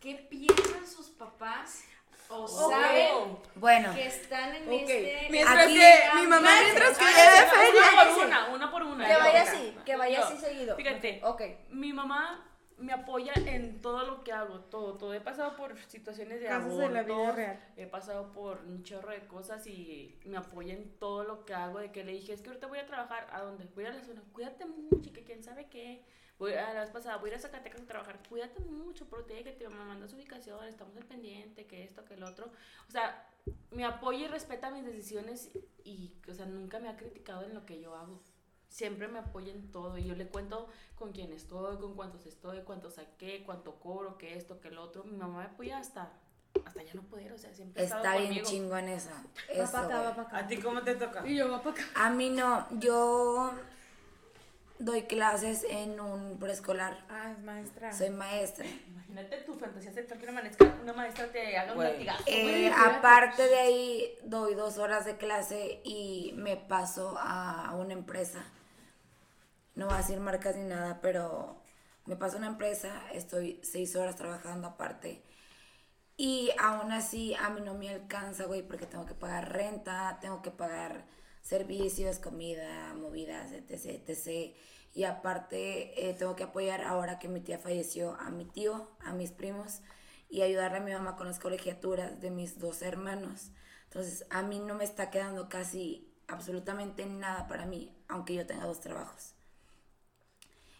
¿Qué 0.01 0.15
piensan 0.15 0.85
sus 0.87 1.07
papás 1.09 1.83
o 2.29 2.47
saben 2.47 3.37
Bueno, 3.55 3.93
que 3.95 4.05
están 4.07 4.53
en 4.55 4.63
Ok. 4.67 4.73
este... 4.81 5.27
Mientras 5.31 5.57
Aquí- 5.65 5.73
que 5.79 5.99
mi 6.15 6.27
mamá, 6.27 6.49
mientras 6.61 6.97
que 6.97 7.05
ella 7.09 7.31
de 7.31 7.47
feria. 7.49 7.81
Una 7.81 8.03
por 8.13 8.25
una, 8.25 8.47
una 8.49 8.71
por 8.71 8.83
una. 8.83 9.05
Que 9.07 9.13
ya. 9.13 9.17
vaya 9.19 9.41
así, 9.43 9.77
que 9.85 9.95
vaya 9.95 10.19
Yo, 10.19 10.25
así 10.25 10.37
seguido. 10.37 10.75
Fíjate, 10.75 11.21
Ok. 11.23 11.41
mi 11.69 11.93
mamá 11.93 12.49
me 12.83 12.93
apoya 12.93 13.33
en 13.35 13.81
todo 13.81 14.05
lo 14.05 14.23
que 14.23 14.33
hago, 14.33 14.59
todo, 14.59 14.97
todo. 14.97 15.13
He 15.13 15.21
pasado 15.21 15.55
por 15.55 15.77
situaciones 15.87 16.41
de 16.41 16.47
Casos 16.47 16.77
de 16.77 16.89
la 16.89 17.03
vida 17.03 17.13
abortos, 17.13 17.35
real. 17.35 17.59
he 17.77 17.87
pasado 17.87 18.31
por 18.31 18.59
un 18.59 18.83
chorro 18.83 19.11
de 19.11 19.25
cosas 19.27 19.65
y 19.67 20.19
me 20.25 20.37
apoya 20.37 20.73
en 20.73 20.89
todo 20.99 21.23
lo 21.23 21.45
que 21.45 21.53
hago. 21.53 21.79
De 21.79 21.91
que 21.91 22.03
le 22.03 22.11
dije, 22.11 22.33
es 22.33 22.41
que 22.41 22.49
ahorita 22.49 22.67
voy 22.67 22.79
a 22.79 22.85
trabajar, 22.85 23.27
¿a 23.31 23.41
dónde? 23.41 23.67
Voy 23.73 23.85
a 23.85 23.93
la 23.93 24.03
zona, 24.03 24.21
cuídate 24.33 24.65
mucho, 24.65 25.09
y 25.09 25.13
que 25.13 25.23
quién 25.23 25.43
sabe 25.43 25.67
qué. 25.69 26.03
Voy 26.37 26.53
a 26.53 26.73
la 26.73 26.81
vez 26.81 26.89
pasada, 26.89 27.17
voy 27.17 27.29
a 27.29 27.33
ir 27.33 27.37
a 27.37 27.41
Zacatecas 27.41 27.81
a 27.81 27.85
trabajar, 27.85 28.19
cuídate 28.27 28.59
mucho, 28.59 29.07
protégete, 29.07 29.69
me 29.69 29.75
manda 29.75 30.07
su 30.07 30.15
ubicación, 30.15 30.65
estamos 30.67 30.97
al 30.97 31.05
pendiente, 31.05 31.65
que 31.65 31.83
esto, 31.83 32.03
que 32.03 32.15
el 32.15 32.23
otro. 32.23 32.51
O 32.87 32.91
sea, 32.91 33.29
me 33.71 33.85
apoya 33.85 34.25
y 34.25 34.27
respeta 34.27 34.71
mis 34.71 34.83
decisiones 34.83 35.51
y, 35.85 36.17
o 36.27 36.33
sea, 36.33 36.45
nunca 36.45 36.79
me 36.79 36.89
ha 36.89 36.97
criticado 36.97 37.43
en 37.43 37.53
lo 37.53 37.65
que 37.65 37.79
yo 37.79 37.95
hago. 37.95 38.19
Siempre 38.73 39.07
me 39.07 39.19
apoya 39.19 39.51
en 39.53 39.71
todo 39.71 39.97
y 39.99 40.03
yo 40.05 40.15
le 40.15 40.27
cuento 40.27 40.67
con 40.95 41.11
quién 41.11 41.31
estoy, 41.31 41.77
con 41.77 41.93
cuántos 41.95 42.25
estoy, 42.25 42.61
cuánto 42.61 42.89
saqué, 42.89 43.43
cuánto 43.45 43.75
cobro, 43.79 44.17
que 44.17 44.35
esto, 44.35 44.59
que 44.59 44.71
lo 44.71 44.81
otro. 44.83 45.03
Mi 45.03 45.15
mamá 45.15 45.39
me 45.39 45.45
apoya 45.45 45.77
hasta, 45.77 46.11
hasta 46.65 46.81
ya 46.81 46.93
no 46.95 47.03
poder, 47.03 47.31
o 47.33 47.37
sea, 47.37 47.53
siempre 47.53 47.83
Está 47.83 48.01
bien 48.17 48.25
conmigo. 48.29 48.47
chingón 48.49 48.89
eso. 48.89 49.09
Va 49.11 49.53
Eso, 49.53 49.71
para 49.71 49.85
acá, 49.85 50.01
va 50.01 50.15
para 50.15 50.27
acá. 50.27 50.37
¿A 50.39 50.47
ti 50.47 50.57
cómo 50.57 50.81
te 50.81 50.95
toca? 50.95 51.25
Y 51.27 51.35
yo 51.37 51.51
va 51.51 51.61
para 51.61 51.75
acá. 51.75 51.83
A 51.95 52.09
mí 52.09 52.31
no, 52.31 52.65
yo 52.79 53.53
doy 54.79 55.03
clases 55.03 55.63
en 55.69 55.99
un 55.99 56.39
preescolar. 56.39 57.05
Ah, 57.09 57.31
es 57.31 57.43
maestra. 57.43 57.93
Soy 57.93 58.09
maestra. 58.09 58.65
Imagínate 58.87 59.37
tu 59.41 59.53
fantasía 59.53 59.93
sexual 59.93 60.19
que 60.19 60.25
una 60.27 60.41
maestra, 60.41 60.77
una 60.81 60.93
maestra 60.93 61.31
te 61.31 61.55
haga 61.57 61.71
un 61.73 61.77
Güey. 61.77 61.91
latigazo. 61.91 62.23
Eh, 62.25 62.71
aparte 62.75 63.43
de 63.43 63.55
ahí, 63.59 64.15
doy 64.23 64.55
dos 64.55 64.79
horas 64.79 65.05
de 65.05 65.15
clase 65.17 65.79
y 65.83 66.33
me 66.37 66.57
paso 66.57 67.15
a 67.19 67.75
una 67.77 67.93
empresa. 67.93 68.43
No 69.75 69.85
voy 69.87 69.95
a 69.95 69.97
decir 69.97 70.19
marcas 70.19 70.55
ni 70.55 70.65
nada, 70.65 71.01
pero 71.01 71.61
me 72.05 72.15
paso 72.15 72.35
a 72.35 72.39
una 72.39 72.47
empresa, 72.47 73.01
estoy 73.13 73.59
seis 73.63 73.95
horas 73.95 74.15
trabajando 74.15 74.67
aparte. 74.67 75.23
Y 76.15 76.51
aún 76.59 76.91
así 76.91 77.33
a 77.35 77.49
mí 77.49 77.61
no 77.61 77.73
me 77.73 77.89
alcanza, 77.89 78.45
güey, 78.45 78.61
porque 78.61 78.85
tengo 78.85 79.05
que 79.05 79.15
pagar 79.15 79.51
renta, 79.51 80.19
tengo 80.21 80.41
que 80.41 80.51
pagar 80.51 81.05
servicios, 81.41 82.19
comida, 82.19 82.93
movidas, 82.93 83.51
etc, 83.51 84.07
etc. 84.07 84.55
Y 84.93 85.05
aparte 85.05 86.09
eh, 86.09 86.13
tengo 86.13 86.35
que 86.35 86.43
apoyar 86.43 86.83
ahora 86.83 87.19
que 87.19 87.27
mi 87.27 87.41
tía 87.41 87.57
falleció 87.57 88.15
a 88.19 88.29
mi 88.29 88.45
tío, 88.45 88.91
a 88.99 89.13
mis 89.13 89.31
primos 89.31 89.81
y 90.29 90.41
ayudarle 90.41 90.77
a 90.77 90.81
mi 90.81 90.93
mamá 90.93 91.15
con 91.15 91.27
las 91.27 91.39
colegiaturas 91.39 92.21
de 92.21 92.31
mis 92.31 92.59
dos 92.59 92.81
hermanos. 92.83 93.51
Entonces 93.85 94.25
a 94.29 94.43
mí 94.43 94.59
no 94.59 94.75
me 94.75 94.83
está 94.83 95.09
quedando 95.09 95.49
casi 95.49 96.13
absolutamente 96.27 97.05
nada 97.05 97.47
para 97.47 97.65
mí, 97.65 97.95
aunque 98.07 98.35
yo 98.35 98.45
tenga 98.45 98.65
dos 98.65 98.79
trabajos. 98.81 99.32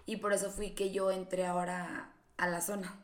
Y 0.06 0.18
por 0.18 0.34
eso 0.34 0.51
fui 0.51 0.72
que 0.72 0.91
yo 0.91 1.12
entré 1.12 1.45
ahora 1.45 2.12
a 2.38 2.47
la 2.47 2.62
zona 2.62 3.04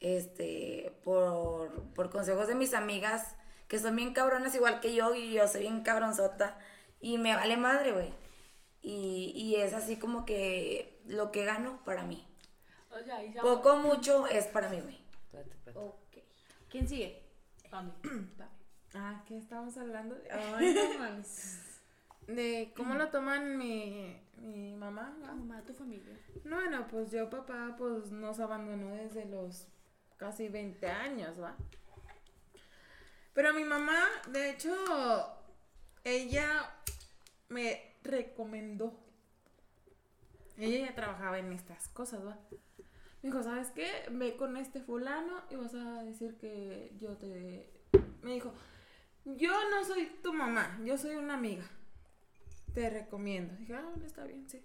este, 0.00 0.98
por, 1.02 1.82
por 1.94 2.10
consejos 2.10 2.48
de 2.48 2.54
mis 2.54 2.74
amigas, 2.74 3.34
que 3.68 3.78
son 3.78 3.96
bien 3.96 4.12
cabronas 4.12 4.54
igual 4.54 4.80
que 4.80 4.94
yo, 4.94 5.14
y 5.14 5.32
yo 5.32 5.46
soy 5.48 5.62
bien 5.62 5.82
cabronzota, 5.82 6.58
y 7.00 7.18
me 7.18 7.34
vale 7.34 7.56
madre, 7.56 7.92
güey. 7.92 8.12
Y, 8.82 9.32
y 9.34 9.56
es 9.56 9.74
así 9.74 9.96
como 9.96 10.24
que 10.24 11.00
lo 11.06 11.32
que 11.32 11.44
gano 11.44 11.80
para 11.84 12.04
mí. 12.04 12.26
O 12.90 13.02
sea, 13.02 13.16
ahí 13.16 13.32
se 13.32 13.40
Poco 13.40 13.72
o 13.72 13.76
mucho 13.76 14.26
es 14.26 14.46
para 14.46 14.68
mí, 14.68 14.80
güey. 14.80 14.98
Ok. 15.74 16.18
¿Quién 16.70 16.88
sigue? 16.88 17.22
Pame. 17.70 17.92
Ah, 18.98 19.22
¿qué 19.28 19.36
estamos 19.36 19.76
hablando? 19.76 20.16
Ay, 20.30 20.72
no 20.72 20.98
mames. 20.98 21.60
De 22.26 22.72
cómo 22.74 22.94
lo 22.94 23.10
toman 23.10 23.58
mi, 23.58 24.18
mi 24.38 24.74
mamá. 24.74 25.16
¿no? 25.20 25.26
mamá 25.26 25.62
tu 25.62 25.72
familia. 25.74 26.18
No, 26.44 26.56
Bueno, 26.56 26.86
pues 26.88 27.10
yo 27.10 27.28
papá 27.30 27.74
pues 27.78 28.10
nos 28.10 28.40
abandonó 28.40 28.94
desde 28.94 29.24
los 29.24 29.68
casi 30.16 30.48
20 30.48 30.86
años, 30.88 31.40
¿va? 31.40 31.56
Pero 33.34 33.52
mi 33.52 33.64
mamá, 33.64 34.02
de 34.28 34.50
hecho, 34.50 34.74
ella 36.04 36.72
me 37.48 37.96
recomendó. 38.02 38.98
Ella 40.56 40.88
ya 40.88 40.94
trabajaba 40.94 41.38
en 41.38 41.52
estas 41.52 41.88
cosas, 41.88 42.24
¿va? 42.26 42.38
Me 43.22 43.30
dijo, 43.30 43.42
¿sabes 43.42 43.70
qué? 43.72 43.90
Ve 44.10 44.36
con 44.36 44.56
este 44.56 44.80
fulano 44.80 45.42
y 45.50 45.56
vas 45.56 45.74
a 45.74 46.02
decir 46.02 46.38
que 46.38 46.94
yo 46.98 47.16
te... 47.18 47.70
Me 48.22 48.32
dijo, 48.32 48.54
yo 49.24 49.52
no 49.70 49.84
soy 49.84 50.06
tu 50.22 50.32
mamá, 50.32 50.78
yo 50.84 50.96
soy 50.96 51.16
una 51.16 51.34
amiga. 51.34 51.68
Te 52.76 52.90
recomiendo. 52.90 53.56
Dije, 53.56 53.74
ah, 53.74 53.80
bueno, 53.80 54.04
está 54.04 54.24
bien, 54.24 54.46
sí. 54.50 54.62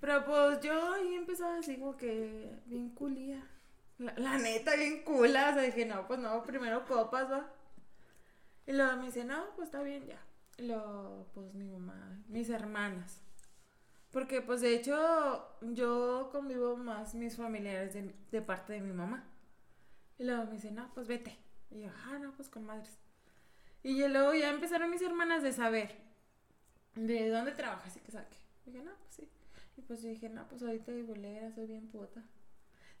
Pero 0.00 0.24
pues 0.24 0.58
yo 0.62 0.94
ahí 0.94 1.16
empezaba 1.16 1.58
así 1.58 1.76
como 1.76 1.98
que 1.98 2.62
bien 2.64 2.88
culía. 2.94 3.46
La, 3.98 4.38
neta, 4.38 4.74
bien 4.74 5.04
cula. 5.04 5.50
O 5.50 5.52
sea, 5.52 5.62
dije, 5.62 5.84
no, 5.84 6.06
pues 6.06 6.18
no, 6.20 6.42
primero 6.44 6.86
copas, 6.86 7.30
va. 7.30 7.52
Y 8.66 8.72
luego 8.72 8.96
me 8.96 9.04
dice, 9.04 9.22
no, 9.22 9.54
pues 9.54 9.68
está 9.68 9.82
bien 9.82 10.06
ya. 10.06 10.18
Y 10.56 10.62
luego, 10.68 11.28
pues 11.34 11.52
mi 11.52 11.66
mamá, 11.66 12.18
mis 12.28 12.48
hermanas. 12.48 13.20
Porque 14.10 14.40
pues 14.40 14.62
de 14.62 14.76
hecho 14.76 15.46
yo 15.60 16.30
convivo 16.32 16.74
más 16.74 17.14
mis 17.14 17.36
familiares 17.36 17.92
de, 17.92 18.14
de 18.30 18.40
parte 18.40 18.72
de 18.72 18.80
mi 18.80 18.94
mamá. 18.94 19.24
Y 20.18 20.24
luego 20.24 20.46
me 20.46 20.52
dice, 20.52 20.70
no, 20.70 20.90
pues 20.94 21.06
vete. 21.06 21.36
Y 21.70 21.82
yo, 21.82 21.90
ah, 22.06 22.18
no, 22.18 22.32
pues 22.32 22.48
con 22.48 22.64
madres. 22.64 22.96
Y 23.82 24.08
luego 24.08 24.32
ya 24.32 24.48
empezaron 24.48 24.90
mis 24.90 25.02
hermanas 25.02 25.42
de 25.42 25.52
saber 25.52 26.03
de 26.94 27.28
dónde 27.28 27.52
trabajas 27.52 27.96
y 27.96 28.00
que 28.00 28.12
saque. 28.12 28.36
Dije, 28.66 28.82
no, 28.82 28.92
pues 28.94 29.14
sí. 29.14 29.28
Y 29.76 29.82
pues 29.82 30.02
yo 30.02 30.08
dije, 30.08 30.28
no, 30.28 30.46
pues 30.48 30.62
ahorita 30.62 30.92
de 30.92 31.02
bolera, 31.02 31.52
soy 31.52 31.66
bien 31.66 31.88
puta. 31.88 32.22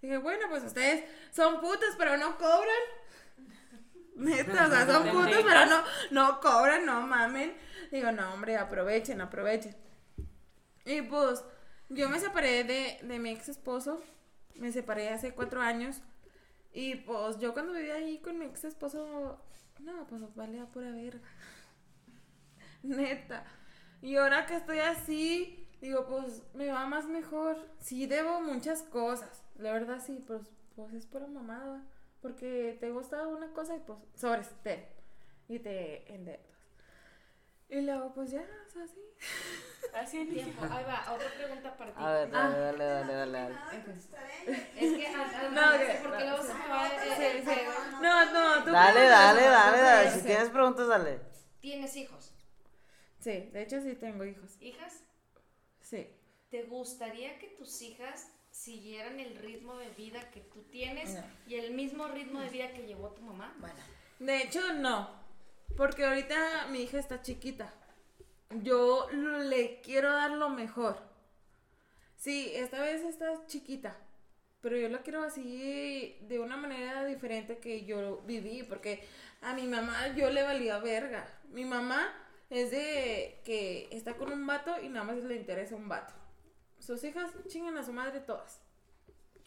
Dije, 0.02 0.18
bueno, 0.18 0.46
pues 0.50 0.64
ustedes 0.64 1.04
son 1.32 1.60
putas, 1.60 1.94
pero 1.96 2.16
no 2.16 2.36
cobran. 2.36 2.82
Neta, 4.16 4.66
o 4.66 4.70
sea, 4.70 4.86
son 4.86 5.08
putas, 5.08 5.42
pero 5.42 5.66
no, 5.66 5.82
no 6.10 6.40
cobran, 6.40 6.84
no 6.84 7.06
mamen. 7.06 7.54
Digo, 7.90 8.12
no, 8.12 8.34
hombre, 8.34 8.56
aprovechen, 8.56 9.20
aprovechen. 9.20 9.74
Y 10.84 11.02
pues, 11.02 11.42
yo 11.88 12.08
me 12.08 12.20
separé 12.20 12.64
de, 12.64 12.98
de 13.02 13.18
mi 13.18 13.30
ex 13.30 13.48
esposo. 13.48 14.02
Me 14.56 14.72
separé 14.72 15.08
hace 15.08 15.32
cuatro 15.32 15.62
años. 15.62 16.02
Y 16.72 16.96
pues, 16.96 17.38
yo 17.38 17.52
cuando 17.52 17.72
vivía 17.72 17.94
ahí 17.94 18.18
con 18.18 18.38
mi 18.38 18.46
ex 18.46 18.64
esposo, 18.64 19.38
no, 19.80 20.06
pues 20.06 20.22
valía 20.34 20.66
pura 20.66 20.90
verga. 20.90 21.20
Neta. 22.82 23.44
Y 24.04 24.16
ahora 24.16 24.44
que 24.44 24.54
estoy 24.54 24.80
así, 24.80 25.66
digo, 25.80 26.06
pues 26.06 26.42
me 26.52 26.70
va 26.70 26.84
más 26.84 27.06
mejor. 27.06 27.56
Sí, 27.80 28.06
debo 28.06 28.42
muchas 28.42 28.82
cosas. 28.82 29.42
La 29.56 29.72
verdad, 29.72 29.98
sí, 30.04 30.22
pues, 30.26 30.42
pues 30.76 30.92
es 30.92 31.06
pura 31.06 31.26
mamada. 31.26 31.82
Porque 32.20 32.76
te 32.78 32.90
gusta 32.90 33.26
una 33.26 33.50
cosa 33.54 33.76
y 33.76 33.80
pues, 33.80 33.98
sobres, 34.14 34.50
ten. 34.62 34.84
Y 35.48 35.58
te 35.58 36.12
endeudas. 36.14 36.44
Y 37.70 37.80
luego, 37.80 38.12
pues 38.12 38.30
ya, 38.30 38.42
o 38.42 38.70
sea, 38.70 38.86
sí. 38.86 39.00
Así 39.94 40.18
en 40.18 40.28
Tiempo. 40.28 40.62
Ahí 40.64 40.84
va, 40.84 41.10
otra 41.10 41.30
pregunta 41.38 41.74
para 41.74 41.90
ti. 41.94 41.96
A 41.98 42.12
ver, 42.12 42.30
dale, 42.30 42.58
dale, 42.58 42.84
dale, 42.84 43.14
dale. 43.14 43.38
dale. 43.38 43.54
Es 44.76 44.92
que 44.92 45.12
No, 45.50 45.72
luego 46.18 46.42
se 46.42 46.52
va 46.52 46.88
No, 48.02 48.32
no, 48.32 48.64
tú 48.64 48.70
Dale, 48.70 49.00
dale, 49.08 49.42
dale, 49.44 49.78
dale. 49.80 50.10
Si 50.10 50.20
tienes 50.20 50.50
preguntas, 50.50 50.88
dale. 50.88 51.20
¿Tienes 51.60 51.96
hijos? 51.96 52.33
Sí, 53.24 53.48
de 53.54 53.62
hecho 53.62 53.80
sí 53.80 53.94
tengo 53.94 54.22
hijos. 54.26 54.58
¿Hijas? 54.60 55.02
Sí. 55.80 56.06
¿Te 56.50 56.64
gustaría 56.64 57.38
que 57.38 57.46
tus 57.48 57.80
hijas 57.80 58.28
siguieran 58.50 59.18
el 59.18 59.36
ritmo 59.38 59.76
de 59.78 59.88
vida 59.92 60.30
que 60.30 60.40
tú 60.40 60.62
tienes 60.64 61.14
No. 61.14 61.24
y 61.46 61.54
el 61.54 61.72
mismo 61.72 62.06
ritmo 62.08 62.40
de 62.40 62.50
vida 62.50 62.70
que 62.74 62.86
llevó 62.86 63.08
tu 63.12 63.22
mamá? 63.22 63.56
Bueno, 63.60 63.76
De 64.18 64.42
hecho, 64.42 64.74
no. 64.74 65.08
Porque 65.74 66.04
ahorita 66.04 66.66
mi 66.66 66.82
hija 66.82 66.98
está 66.98 67.22
chiquita. 67.22 67.72
Yo 68.62 69.08
le 69.10 69.80
quiero 69.80 70.12
dar 70.12 70.32
lo 70.32 70.50
mejor. 70.50 70.98
Sí, 72.16 72.52
esta 72.54 72.82
vez 72.82 73.02
está 73.02 73.46
chiquita. 73.46 73.96
Pero 74.60 74.76
yo 74.76 74.90
la 74.90 74.98
quiero 74.98 75.22
así 75.22 76.18
de 76.28 76.40
una 76.40 76.58
manera 76.58 77.06
diferente 77.06 77.56
que 77.58 77.86
yo 77.86 78.18
viví. 78.26 78.62
Porque 78.64 79.02
a 79.40 79.54
mi 79.54 79.66
mamá 79.66 80.14
yo 80.14 80.28
le 80.28 80.42
valía 80.42 80.78
verga. 80.78 81.26
Mi 81.48 81.64
mamá 81.64 82.20
es 82.50 82.70
de 82.70 83.40
que 83.44 83.88
está 83.90 84.16
con 84.16 84.32
un 84.32 84.46
vato 84.46 84.80
y 84.82 84.88
nada 84.88 85.04
más 85.06 85.16
le 85.24 85.36
interesa 85.36 85.74
un 85.76 85.88
vato. 85.88 86.14
Sus 86.78 87.02
hijas 87.04 87.30
chingan 87.48 87.76
a 87.78 87.84
su 87.84 87.92
madre 87.92 88.20
todas. 88.20 88.60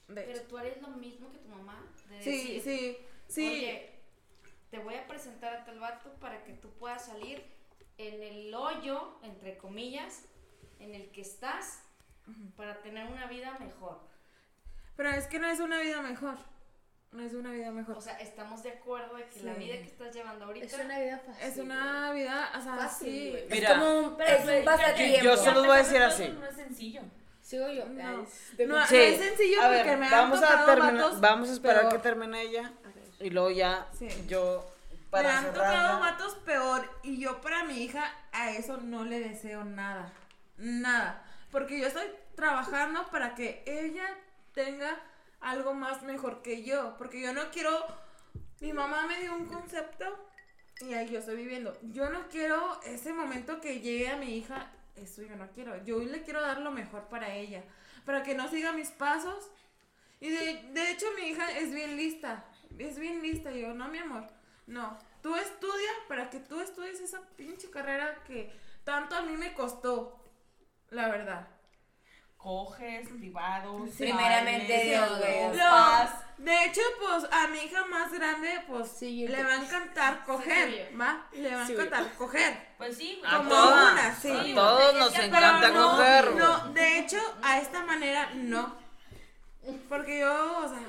De 0.07 0.21
Pero 0.21 0.31
hecho. 0.31 0.47
tú 0.47 0.57
harías 0.57 0.81
lo 0.81 0.87
mismo 0.89 1.31
que 1.31 1.37
tu 1.39 1.49
mamá. 1.49 1.85
De 2.09 2.21
Sí, 2.21 2.55
decir, 2.55 2.61
sí, 2.61 2.97
sí. 3.27 3.47
Oye, 3.47 3.91
te 4.71 4.79
voy 4.79 4.95
a 4.95 5.07
presentar 5.07 5.53
a 5.53 5.65
tal 5.65 5.79
vato 5.79 6.13
para 6.19 6.43
que 6.43 6.53
tú 6.53 6.69
puedas 6.71 7.05
salir 7.05 7.43
en 7.97 8.21
el 8.23 8.53
hoyo, 8.53 9.19
entre 9.23 9.57
comillas, 9.57 10.25
en 10.79 10.93
el 10.95 11.11
que 11.11 11.21
estás 11.21 11.83
para 12.55 12.81
tener 12.81 13.11
una 13.11 13.27
vida 13.27 13.57
mejor. 13.59 13.99
Pero 14.95 15.09
es 15.11 15.27
que 15.27 15.39
no 15.39 15.47
es 15.47 15.59
una 15.59 15.79
vida 15.79 16.01
mejor. 16.01 16.37
No 17.11 17.23
es 17.23 17.33
una 17.33 17.51
vida 17.51 17.71
mejor. 17.71 17.97
O 17.97 18.01
sea, 18.01 18.17
estamos 18.19 18.61
de 18.63 18.71
acuerdo 18.71 19.15
de 19.15 19.25
que 19.25 19.41
la 19.41 19.53
vida 19.53 19.75
que 19.75 19.85
estás 19.85 20.13
llevando 20.13 20.45
ahorita 20.45 20.65
Es 20.65 20.73
una 20.73 20.99
vida 20.99 21.19
fácil. 21.25 21.43
Es 21.47 21.57
una 21.57 22.11
vida, 22.11 22.51
o 22.57 22.61
sea, 22.61 22.75
Fácil, 22.75 23.37
sí. 23.39 23.45
Mira, 23.49 23.69
es 23.69 23.73
como 23.77 23.99
un, 23.99 24.21
es 24.21 24.59
un 24.59 24.65
pasatiempo. 24.65 25.23
yo 25.23 25.37
solo 25.37 25.61
voy 25.63 25.71
a 25.71 25.77
decir 25.77 26.01
así. 26.03 26.27
No 26.27 26.45
es 26.45 26.55
sencillo. 26.55 27.01
Sigo 27.41 27.69
yo. 27.69 27.85
No. 27.85 28.07
Ay, 28.07 28.15
No, 28.17 28.27
de- 28.57 28.65
no 28.67 28.87
Sí. 28.87 28.97
es 28.97 29.17
sencillo 29.19 29.61
a 29.61 29.67
porque 29.67 29.83
ver, 29.83 29.97
me 29.97 30.05
han 30.07 30.11
vamos 30.11 30.39
a 30.43 30.47
tocado 30.47 30.65
terminar, 30.67 30.95
vatos 30.95 31.21
vamos 31.21 31.49
a 31.49 31.53
esperar 31.53 31.79
peor. 31.81 31.93
que 31.93 31.99
termine 31.99 32.41
ella 32.41 32.73
y 33.21 33.29
luego 33.29 33.51
ya 33.51 33.87
Sí. 33.97 34.09
yo 34.27 34.69
me 34.91 35.07
para 35.09 35.37
han 35.37 35.45
cerrar. 35.45 35.55
tocado 35.55 35.99
vatos 36.01 36.35
peor 36.45 36.89
y 37.03 37.19
yo 37.21 37.39
para 37.39 37.63
mi 37.63 37.81
hija 37.83 38.13
a 38.33 38.51
eso 38.51 38.77
no 38.77 39.05
le 39.05 39.21
deseo 39.21 39.63
nada. 39.63 40.11
Nada. 40.57 41.23
Porque 41.51 41.79
yo 41.79 41.87
estoy 41.87 42.07
trabajando 42.35 43.07
para 43.07 43.33
que 43.33 43.63
ella 43.65 44.05
tenga 44.53 44.99
algo 45.49 45.73
más 45.73 46.03
mejor 46.03 46.41
que 46.41 46.63
yo. 46.63 46.95
Porque 46.97 47.21
yo 47.21 47.33
no 47.33 47.49
quiero... 47.51 47.85
Mi 48.59 48.73
mamá 48.73 49.05
me 49.05 49.19
dio 49.19 49.35
un 49.35 49.45
concepto 49.45 50.05
y 50.81 50.93
ahí 50.93 51.09
yo 51.09 51.19
estoy 51.19 51.35
viviendo. 51.35 51.77
Yo 51.81 52.09
no 52.09 52.27
quiero 52.27 52.79
ese 52.83 53.13
momento 53.13 53.61
que 53.61 53.79
llegue 53.81 54.09
a 54.09 54.17
mi 54.17 54.35
hija, 54.35 54.71
eso 54.95 55.21
yo 55.21 55.35
no 55.35 55.47
quiero. 55.51 55.83
Yo 55.83 55.99
le 55.99 56.23
quiero 56.23 56.41
dar 56.41 56.59
lo 56.59 56.71
mejor 56.71 57.03
para 57.07 57.35
ella, 57.35 57.63
para 58.05 58.23
que 58.23 58.35
no 58.35 58.47
siga 58.47 58.71
mis 58.73 58.89
pasos. 58.89 59.49
Y 60.19 60.29
de, 60.29 60.69
de 60.73 60.91
hecho 60.91 61.05
mi 61.15 61.27
hija 61.27 61.51
es 61.51 61.71
bien 61.71 61.97
lista, 61.97 62.45
es 62.77 62.97
bien 62.97 63.21
lista. 63.21 63.51
Y 63.51 63.61
yo, 63.61 63.73
no, 63.73 63.87
mi 63.89 63.99
amor, 63.99 64.27
no. 64.65 64.97
Tú 65.21 65.35
estudia 65.35 65.91
para 66.07 66.29
que 66.29 66.39
tú 66.39 66.59
estudies 66.59 66.99
esa 66.99 67.21
pinche 67.35 67.69
carrera 67.69 68.23
que 68.25 68.51
tanto 68.83 69.15
a 69.15 69.21
mí 69.21 69.33
me 69.37 69.53
costó, 69.53 70.19
la 70.89 71.09
verdad. 71.09 71.47
Coges, 72.37 73.09
privados. 73.09 73.89
Primeramente 73.97 74.83
Dios, 74.85 75.09
No, 75.55 76.09
de 76.37 76.65
hecho, 76.65 76.81
pues 76.99 77.25
a 77.31 77.47
mi 77.47 77.57
hija 77.59 77.83
más 77.87 78.13
grande, 78.13 78.63
pues 78.67 79.01
le 79.01 79.43
va 79.43 79.53
a 79.53 79.63
encantar 79.63 80.23
coger, 80.23 80.91
¿va? 80.99 81.27
Le 81.33 81.55
va 81.55 81.65
a 81.65 81.67
encantar 81.67 82.13
coger. 82.13 82.75
Pues 82.77 82.95
sí, 82.95 83.19
A 83.25 83.37
Como 83.37 83.49
todas, 83.49 83.93
una, 83.93 84.15
sí. 84.15 84.51
a 84.51 84.55
todos 84.55 84.95
nos 84.95 85.11
Pero 85.13 85.23
encanta 85.23 85.69
no, 85.69 85.91
coger. 85.91 86.35
No, 86.35 86.73
de 86.73 86.99
hecho, 86.99 87.17
a 87.41 87.59
esta 87.59 87.83
manera 87.83 88.29
no. 88.35 88.77
Porque 89.89 90.19
yo, 90.19 90.59
o 90.59 90.69
sea. 90.69 90.79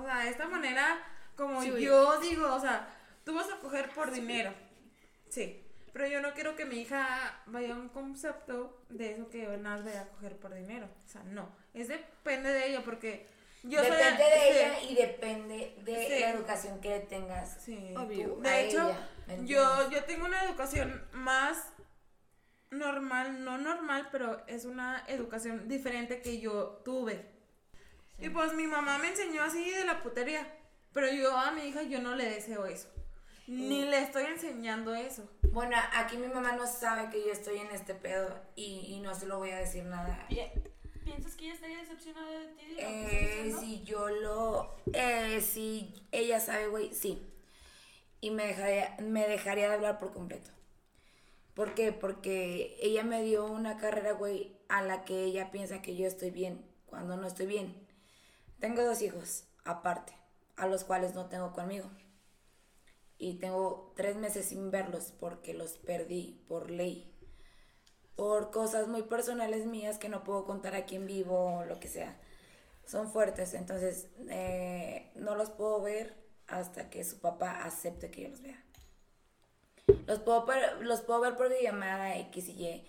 O 0.00 0.04
sea, 0.04 0.18
de 0.20 0.30
esta 0.30 0.46
manera, 0.46 0.98
como 1.36 1.64
yo 1.64 2.20
digo, 2.20 2.54
o 2.54 2.60
sea, 2.60 2.88
tú 3.24 3.34
vas 3.34 3.50
a 3.50 3.56
coger 3.58 3.90
por 3.90 4.12
dinero. 4.12 4.54
Sí. 5.28 5.65
Pero 5.96 6.08
yo 6.08 6.20
no 6.20 6.34
quiero 6.34 6.54
que 6.56 6.66
mi 6.66 6.82
hija 6.82 7.40
vaya 7.46 7.72
a 7.72 7.78
un 7.78 7.88
concepto 7.88 8.82
de 8.90 9.12
eso 9.12 9.30
que 9.30 9.46
nada 9.56 9.82
vaya 9.82 10.02
a 10.02 10.08
coger 10.08 10.36
por 10.36 10.52
dinero. 10.52 10.90
O 11.06 11.08
sea, 11.08 11.22
no. 11.22 11.48
Es 11.72 11.88
depende 11.88 12.52
de 12.52 12.66
ella 12.68 12.82
porque 12.84 13.26
yo 13.62 13.78
soy. 13.82 13.92
depende 13.92 14.22
de 14.24 14.30
sí. 14.30 14.58
ella 14.58 14.82
y 14.82 14.94
depende 14.94 15.74
de 15.86 16.06
Sí. 16.06 16.20
la 16.20 16.30
educación 16.32 16.82
que 16.82 16.90
le 16.90 17.00
tengas. 17.00 17.62
Sí. 17.62 17.94
tú 17.94 18.40
De 18.42 18.48
a 18.50 18.60
hecho, 18.60 18.90
ella, 18.90 19.08
¿me 19.26 19.46
yo, 19.46 19.90
yo 19.90 20.04
tengo 20.04 20.26
una 20.26 20.44
educación 20.44 21.02
más 21.12 21.66
normal, 22.70 23.42
no 23.42 23.56
normal, 23.56 24.10
pero 24.12 24.46
es 24.48 24.66
una 24.66 25.02
educación 25.06 25.66
diferente 25.66 26.20
que 26.20 26.40
yo 26.40 26.82
tuve. 26.84 27.24
Y 28.18 28.28
pues 28.28 28.52
mi 28.52 28.66
mamá 28.66 28.98
me 28.98 29.08
enseñó 29.08 29.42
así 29.44 29.70
de 29.70 29.86
la 29.86 30.02
putería, 30.02 30.46
pero 30.92 31.10
yo 31.10 31.34
a 31.38 31.52
mi 31.52 31.62
hija 31.62 31.84
yo 31.84 32.02
no 32.02 32.14
le 32.14 32.28
deseo 32.28 32.66
eso. 32.66 32.92
Ni 33.46 33.84
le 33.84 34.00
estoy 34.02 34.24
enseñando 34.24 34.94
eso. 34.94 35.28
Bueno, 35.52 35.76
aquí 35.94 36.16
mi 36.16 36.28
mamá 36.28 36.52
no 36.52 36.66
sabe 36.66 37.08
que 37.10 37.24
yo 37.24 37.32
estoy 37.32 37.58
en 37.58 37.70
este 37.70 37.94
pedo 37.94 38.34
y, 38.56 38.86
y 38.88 39.00
no 39.00 39.14
se 39.14 39.26
lo 39.26 39.38
voy 39.38 39.50
a 39.50 39.58
decir 39.58 39.84
nada. 39.84 40.26
Pi- 40.28 40.40
¿Piensas 41.04 41.36
que 41.36 41.44
ella 41.44 41.54
estaría 41.54 41.78
decepcionada 41.78 42.28
de 42.40 42.46
ti? 42.48 42.64
estás 42.76 42.90
Eh, 42.92 43.54
si 43.60 43.84
yo 43.84 44.08
lo... 44.08 44.74
Eh, 44.92 45.40
si 45.40 45.94
ella 46.10 46.40
sabe, 46.40 46.66
güey, 46.66 46.92
sí. 46.92 47.22
Y 48.20 48.30
me 48.30 48.46
dejaría, 48.48 48.96
me 49.00 49.28
dejaría 49.28 49.68
de 49.68 49.74
hablar 49.74 50.00
por 50.00 50.12
completo. 50.12 50.50
¿Por 51.54 51.74
qué? 51.74 51.92
Porque 51.92 52.76
ella 52.82 53.04
me 53.04 53.22
dio 53.22 53.46
una 53.46 53.76
carrera, 53.76 54.12
güey, 54.12 54.56
a 54.68 54.82
la 54.82 55.04
que 55.04 55.22
ella 55.22 55.52
piensa 55.52 55.80
que 55.80 55.94
yo 55.96 56.06
estoy 56.06 56.30
bien, 56.30 56.66
cuando 56.86 57.16
no 57.16 57.26
estoy 57.28 57.46
bien. 57.46 57.86
Tengo 58.58 58.82
dos 58.82 59.00
hijos, 59.00 59.44
aparte, 59.64 60.12
a 60.56 60.66
los 60.66 60.82
cuales 60.84 61.14
no 61.14 61.26
tengo 61.26 61.52
conmigo. 61.52 61.88
Y 63.18 63.34
tengo 63.34 63.92
tres 63.96 64.16
meses 64.16 64.46
sin 64.46 64.70
verlos 64.70 65.12
porque 65.18 65.54
los 65.54 65.72
perdí 65.78 66.40
por 66.48 66.70
ley. 66.70 67.12
Por 68.14 68.50
cosas 68.50 68.88
muy 68.88 69.02
personales 69.02 69.66
mías 69.66 69.98
que 69.98 70.08
no 70.08 70.24
puedo 70.24 70.44
contar 70.44 70.74
aquí 70.74 70.96
en 70.96 71.06
vivo 71.06 71.58
o 71.58 71.64
lo 71.64 71.80
que 71.80 71.88
sea. 71.88 72.18
Son 72.86 73.10
fuertes, 73.10 73.54
entonces 73.54 74.08
eh, 74.28 75.10
no 75.16 75.34
los 75.34 75.50
puedo 75.50 75.82
ver 75.82 76.14
hasta 76.46 76.88
que 76.88 77.04
su 77.04 77.18
papá 77.18 77.64
acepte 77.64 78.10
que 78.10 78.22
yo 78.22 78.28
los 78.28 78.42
vea. 78.42 78.62
Los 80.06 80.20
puedo, 80.20 80.46
los 80.80 81.00
puedo 81.00 81.20
ver 81.20 81.36
por 81.36 81.50
llamada 81.60 82.16
X 82.18 82.48
y 82.48 82.64
Y, 82.64 82.86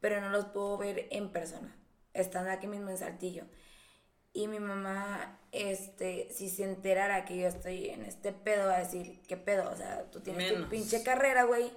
pero 0.00 0.20
no 0.20 0.30
los 0.30 0.46
puedo 0.46 0.78
ver 0.78 1.06
en 1.10 1.30
persona. 1.30 1.76
Están 2.14 2.48
aquí 2.48 2.66
mismo 2.66 2.90
en 2.90 2.98
Saltillo. 2.98 3.44
Y 4.36 4.48
mi 4.48 4.60
mamá, 4.60 5.38
este, 5.50 6.28
si 6.30 6.50
se 6.50 6.64
enterara 6.64 7.24
que 7.24 7.38
yo 7.38 7.48
estoy 7.48 7.88
en 7.88 8.04
este 8.04 8.32
pedo, 8.32 8.66
va 8.66 8.74
a 8.74 8.80
decir, 8.80 9.22
¿qué 9.26 9.38
pedo? 9.38 9.70
O 9.70 9.74
sea, 9.74 10.10
tú 10.10 10.20
tienes 10.20 10.52
Menos. 10.52 10.64
tu 10.64 10.68
pinche 10.68 11.02
carrera, 11.02 11.44
güey, 11.44 11.72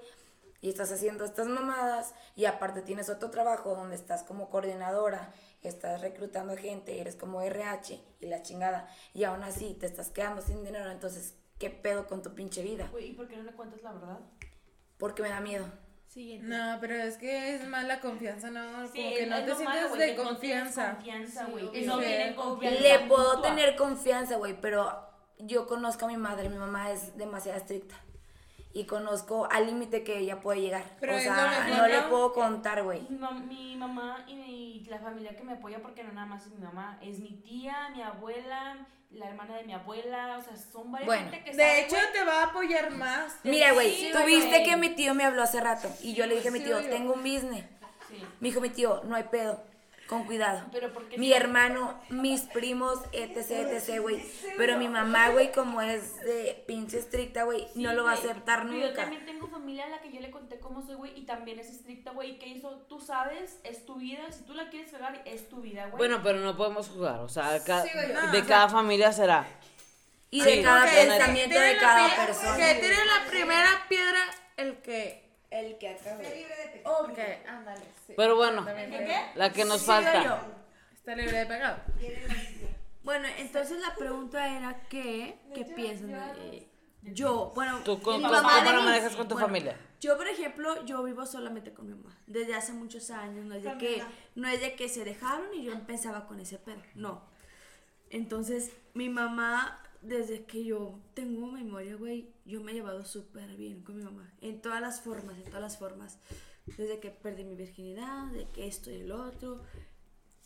y 0.60 0.68
estás 0.68 0.92
haciendo 0.92 1.24
estas 1.24 1.48
mamadas, 1.48 2.14
y 2.36 2.44
aparte 2.44 2.82
tienes 2.82 3.08
otro 3.08 3.30
trabajo 3.30 3.76
donde 3.76 3.96
estás 3.96 4.24
como 4.24 4.50
coordinadora, 4.50 5.32
estás 5.64 6.02
reclutando 6.02 6.58
gente, 6.58 7.00
eres 7.00 7.16
como 7.16 7.42
RH 7.42 7.98
y 8.20 8.26
la 8.26 8.42
chingada, 8.42 8.94
y 9.14 9.24
aún 9.24 9.42
así 9.44 9.78
te 9.80 9.86
estás 9.86 10.10
quedando 10.10 10.42
sin 10.42 10.62
dinero, 10.62 10.92
entonces, 10.92 11.36
¿qué 11.60 11.70
pedo 11.70 12.08
con 12.08 12.22
tu 12.22 12.36
pinche 12.36 12.62
vida? 12.62 12.90
Güey, 12.92 13.12
¿y 13.12 13.14
por 13.14 13.30
qué 13.30 13.38
no 13.38 13.44
le 13.44 13.54
cuentas 13.54 13.82
la 13.84 13.94
verdad? 13.94 14.20
Porque 14.98 15.22
me 15.22 15.30
da 15.30 15.40
miedo. 15.40 15.66
Siguiente. 16.10 16.48
No, 16.48 16.78
pero 16.82 16.96
es 16.96 17.18
que 17.18 17.54
es 17.54 17.68
más 17.68 17.86
la 17.86 18.00
confianza, 18.00 18.50
¿no? 18.50 18.88
Sí, 18.88 18.98
Como 18.98 19.16
que 19.16 19.28
no 19.28 19.36
te 19.44 19.64
malo, 19.64 19.90
sientes 19.90 19.98
de 20.00 20.16
confianza. 20.16 20.98
Sí, 21.04 21.86
no 21.86 22.00
tienen 22.00 22.34
confianza. 22.34 22.82
Le 22.82 23.00
puedo 23.08 23.42
tener 23.42 23.76
confianza, 23.76 24.38
güey, 24.38 24.60
pero 24.60 25.08
yo 25.38 25.68
conozco 25.68 26.06
a 26.06 26.08
mi 26.08 26.18
madre, 26.18 26.50
mi 26.50 26.58
mamá 26.58 26.92
es 26.92 27.16
demasiado 27.16 27.60
estricta. 27.60 27.96
Y 28.72 28.86
conozco 28.86 29.48
al 29.52 29.66
límite 29.66 30.04
que 30.04 30.20
ella 30.20 30.42
puede 30.42 30.62
llegar. 30.62 30.84
Pero 31.00 31.16
o 31.16 31.20
sea, 31.20 31.68
no 31.76 31.88
le 31.88 32.02
puedo 32.04 32.34
contar, 32.34 32.84
güey. 32.84 33.02
Mi, 33.10 33.18
mam- 33.18 33.46
mi 33.48 33.76
mamá 33.76 34.24
y 34.28 34.36
mi- 34.36 34.86
la 34.88 35.00
familia 35.00 35.36
que 35.36 35.44
me 35.44 35.54
apoya, 35.54 35.82
porque 35.82 36.04
no 36.04 36.12
nada 36.14 36.28
más 36.28 36.46
es 36.46 36.52
mi 36.54 36.64
mamá, 36.64 37.00
es 37.02 37.20
mi 37.20 37.32
tía, 37.42 37.90
mi 37.96 38.02
abuela, 38.04 38.86
la 39.12 39.28
hermana 39.28 39.56
de 39.58 39.64
mi 39.64 39.74
abuela, 39.74 40.38
o 40.38 40.42
sea, 40.44 40.56
son 40.56 40.92
varias 40.92 41.08
Bueno, 41.08 41.32
gente 41.32 41.44
que 41.46 41.52
De 41.56 41.64
sabe, 41.64 41.80
hecho, 41.86 41.96
te 42.14 42.24
va 42.24 42.44
a 42.44 42.46
apoyar 42.46 42.92
más. 42.92 43.40
Mira, 43.44 43.74
güey, 43.74 43.92
Sí, 43.96 44.12
tuviste 44.14 44.64
que 44.64 44.78
mi 44.78 44.90
tío 44.90 45.16
me 45.16 45.24
habló 45.26 45.42
hace 45.42 45.60
rato. 45.60 45.90
Y 46.04 46.14
yo 46.14 46.28
le 46.28 46.36
dije 46.36 46.50
a 46.50 46.52
mi 46.52 46.60
tío, 46.60 46.78
tengo 46.90 47.14
un 47.14 47.24
business. 47.24 47.66
Sí. 48.08 48.24
Me 48.40 48.50
dijo 48.50 48.62
mi 48.62 48.70
tío, 48.70 49.02
no 49.06 49.16
hay 49.16 49.24
pedo, 49.24 49.64
con 50.10 50.24
cuidado. 50.26 50.66
Pero 50.72 50.92
¿por 50.92 51.08
qué 51.08 51.20
Mi 51.20 51.28
sí? 51.28 51.34
hermano, 51.34 52.02
mis 52.10 52.42
primos, 52.42 52.98
etc, 53.12 53.52
etc, 53.52 54.02
güey. 54.02 54.26
Pero 54.58 54.78
mi 54.80 54.88
mamá, 54.90 55.30
güey, 55.30 55.52
como 55.52 55.82
es 55.82 56.20
de 56.22 56.64
pinche 56.68 56.98
estricta, 56.98 57.44
güey, 57.44 57.68
Sí, 57.76 57.84
no 57.84 57.94
lo 57.94 58.04
va 58.06 58.12
a 58.12 58.14
aceptar 58.16 58.64
Pero 58.64 58.74
Yo 58.80 58.88
nunca. 58.88 59.02
también 59.04 59.26
tengo 59.28 59.48
familia 59.48 59.86
a 59.86 59.90
la 59.90 60.02
que 60.02 60.12
yo 60.12 60.20
le 60.20 60.32
conté 60.32 60.60
cómo 60.60 60.82
soy, 60.82 60.96
güey, 60.96 61.18
y 61.18 61.26
también 61.28 61.60
es 61.60 61.70
estricta, 61.70 62.10
güey, 62.12 62.32
y 62.32 62.40
que 62.40 62.58
eso 62.58 62.86
tú 62.90 63.00
sabes, 63.00 63.60
es 63.64 63.86
tu 63.86 63.96
vida, 63.98 64.32
si 64.32 64.44
tú 64.46 64.56
la 64.56 64.70
quieres 64.70 64.92
cagar, 64.92 65.22
es 65.26 65.48
tu 65.48 65.62
vida, 65.62 65.84
güey. 65.86 65.98
Bueno, 65.98 66.22
pero 66.24 66.40
no 66.40 66.58
podemos 66.58 66.90
jugar. 66.90 67.20
O 67.20 67.30
sea, 67.30 67.64
ca- 67.64 67.84
Sí, 67.84 67.90
güey, 67.94 68.08
no, 68.12 68.22
de 68.22 68.28
o 68.28 68.32
sea- 68.32 68.46
cada 68.46 68.70
familia 68.70 69.12
será. 69.14 69.46
Y 70.32 70.42
Sí, 70.42 70.50
de 70.58 70.64
cada 70.64 70.86
pensamiento 70.86 71.60
de 71.60 71.78
cada 71.78 72.16
persona. 72.26 72.58
Que 72.58 72.76
tiene 72.80 72.96
la 73.06 73.30
primera 73.30 73.70
piedra 73.88 74.20
el 74.58 74.78
que. 74.78 75.29
El 75.50 75.78
que 75.78 75.90
acabe. 75.90 76.48
Ok, 76.84 77.20
ándale. 77.48 77.82
sí. 78.06 78.14
Pero 78.16 78.36
bueno, 78.36 78.64
También 78.64 78.92
¿Qué, 78.92 78.98
creo. 78.98 79.08
qué? 79.08 79.40
la 79.40 79.52
que 79.52 79.66
nos 79.66 79.82
falta. 79.84 80.24
yo. 80.24 80.38
Está 80.94 81.16
libre 81.16 81.38
de 81.40 81.46
pecado. 81.46 81.78
Bueno, 83.04 83.28
entonces 83.38 83.80
la 83.80 83.96
pregunta 83.96 84.56
era 84.58 84.82
que, 84.90 85.40
¿qué 85.56 85.66
piensan 85.66 86.10
de 86.12 86.68
yo? 87.02 87.52
Bueno, 87.56 87.80
¿Tú, 87.84 88.02
con, 88.02 88.18
mi 88.18 88.24
mamá 88.24 88.42
cómo 88.60 88.66
de 88.70 88.74
lo 88.76 88.82
manejas 88.84 89.16
con 89.16 89.28
tu 89.28 89.34
Bueno, 89.36 89.48
familia? 89.48 89.78
Yo, 90.02 90.16
por 90.18 90.28
ejemplo, 90.28 90.86
yo 90.86 91.02
vivo 91.04 91.26
solamente 91.26 91.74
con 91.74 91.88
mi 91.88 91.96
mamá 91.96 92.16
desde 92.28 92.54
hace 92.56 92.74
muchos 92.74 93.10
años. 93.10 93.46
No 93.46 93.56
es 93.56 93.64
de 93.64 93.78
que, 93.78 94.04
no 94.36 94.48
es 94.48 94.62
de 94.62 94.76
que 94.76 94.88
se 94.90 95.04
dejaron 95.04 95.48
y 95.56 95.64
yo 95.64 95.72
empezaba 95.72 96.28
con 96.28 96.40
ese 96.40 96.58
pedo. 96.60 96.82
No. 96.94 97.24
Entonces, 98.10 98.72
mi 98.94 99.10
mamá, 99.10 99.82
desde 100.02 100.46
que 100.46 100.64
yo 100.64 101.00
tengo 101.14 101.48
memoria, 101.48 101.96
güey, 101.96 102.34
yo 102.46 102.62
me 102.62 102.72
he 102.72 102.76
llevado 102.76 103.04
súper 103.04 103.56
bien 103.56 103.84
con 103.84 103.98
mi 103.98 104.04
mamá. 104.04 104.34
En 104.42 104.62
todas 104.62 104.82
las 104.82 105.02
formas, 105.02 105.38
en 105.38 105.44
todas 105.46 105.62
las 105.62 105.78
formas. 105.78 106.20
Desde 106.66 107.00
que 107.00 107.10
perdí 107.10 107.44
mi 107.44 107.56
virginidad, 107.56 108.32
de 108.32 108.48
que 108.50 108.68
esto 108.68 108.92
y 108.92 108.96
el 108.96 109.12
otro, 109.12 109.62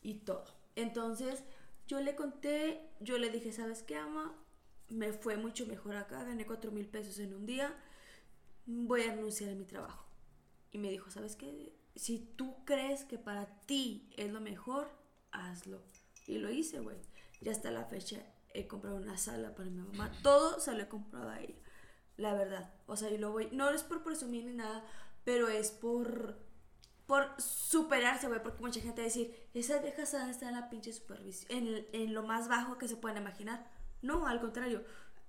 y 0.01 0.15
todo. 0.15 0.45
Entonces, 0.75 1.43
yo 1.87 1.99
le 1.99 2.15
conté, 2.15 2.89
yo 2.99 3.17
le 3.17 3.29
dije, 3.29 3.51
¿sabes 3.51 3.83
qué, 3.83 3.97
ama? 3.97 4.33
Me 4.89 5.13
fue 5.13 5.37
mucho 5.37 5.67
mejor 5.67 5.95
acá, 5.95 6.23
gané 6.23 6.45
cuatro 6.45 6.71
mil 6.71 6.87
pesos 6.87 7.19
en 7.19 7.33
un 7.33 7.45
día, 7.45 7.75
voy 8.65 9.03
a 9.03 9.15
renunciar 9.15 9.51
a 9.51 9.55
mi 9.55 9.65
trabajo. 9.65 10.05
Y 10.71 10.77
me 10.77 10.89
dijo, 10.89 11.11
¿sabes 11.11 11.35
qué? 11.35 11.73
Si 11.95 12.19
tú 12.19 12.65
crees 12.65 13.03
que 13.03 13.19
para 13.19 13.45
ti 13.65 14.09
es 14.17 14.31
lo 14.31 14.41
mejor, 14.41 14.89
hazlo. 15.31 15.81
Y 16.25 16.37
lo 16.37 16.49
hice, 16.49 16.79
güey. 16.79 16.97
Ya 17.41 17.51
hasta 17.51 17.69
la 17.69 17.85
fecha 17.85 18.25
he 18.53 18.67
comprado 18.67 18.97
una 18.97 19.17
sala 19.17 19.53
para 19.55 19.69
mi 19.69 19.81
mamá. 19.81 20.11
Todo 20.21 20.59
se 20.59 20.73
lo 20.73 20.83
he 20.83 20.87
comprado 20.87 21.29
a 21.29 21.41
ella. 21.41 21.59
La 22.17 22.33
verdad. 22.33 22.73
O 22.85 22.95
sea, 22.95 23.09
yo 23.09 23.17
lo 23.17 23.31
voy. 23.31 23.49
No 23.51 23.69
es 23.69 23.83
por 23.83 24.03
presumir 24.03 24.45
ni 24.45 24.53
nada, 24.53 24.85
pero 25.23 25.49
es 25.49 25.71
por. 25.71 26.37
Por 27.07 27.29
superarse, 27.41 28.27
güey. 28.27 28.41
Porque 28.41 28.61
mucha 28.61 28.79
gente 28.79 29.01
va 29.01 29.05
a 29.05 29.09
decir, 29.09 29.49
esas 29.53 29.81
viejas 29.81 30.13
estar 30.13 30.49
en 30.49 30.55
la 30.55 30.69
pinche 30.69 30.93
supervisión. 30.93 31.51
En, 31.51 31.87
en 31.91 32.13
lo 32.13 32.23
más 32.23 32.47
bajo 32.47 32.77
que 32.77 32.87
se 32.87 32.95
pueden 32.95 33.17
imaginar. 33.17 33.69
No, 34.01 34.27
al 34.27 34.39
contrario. 34.39 34.83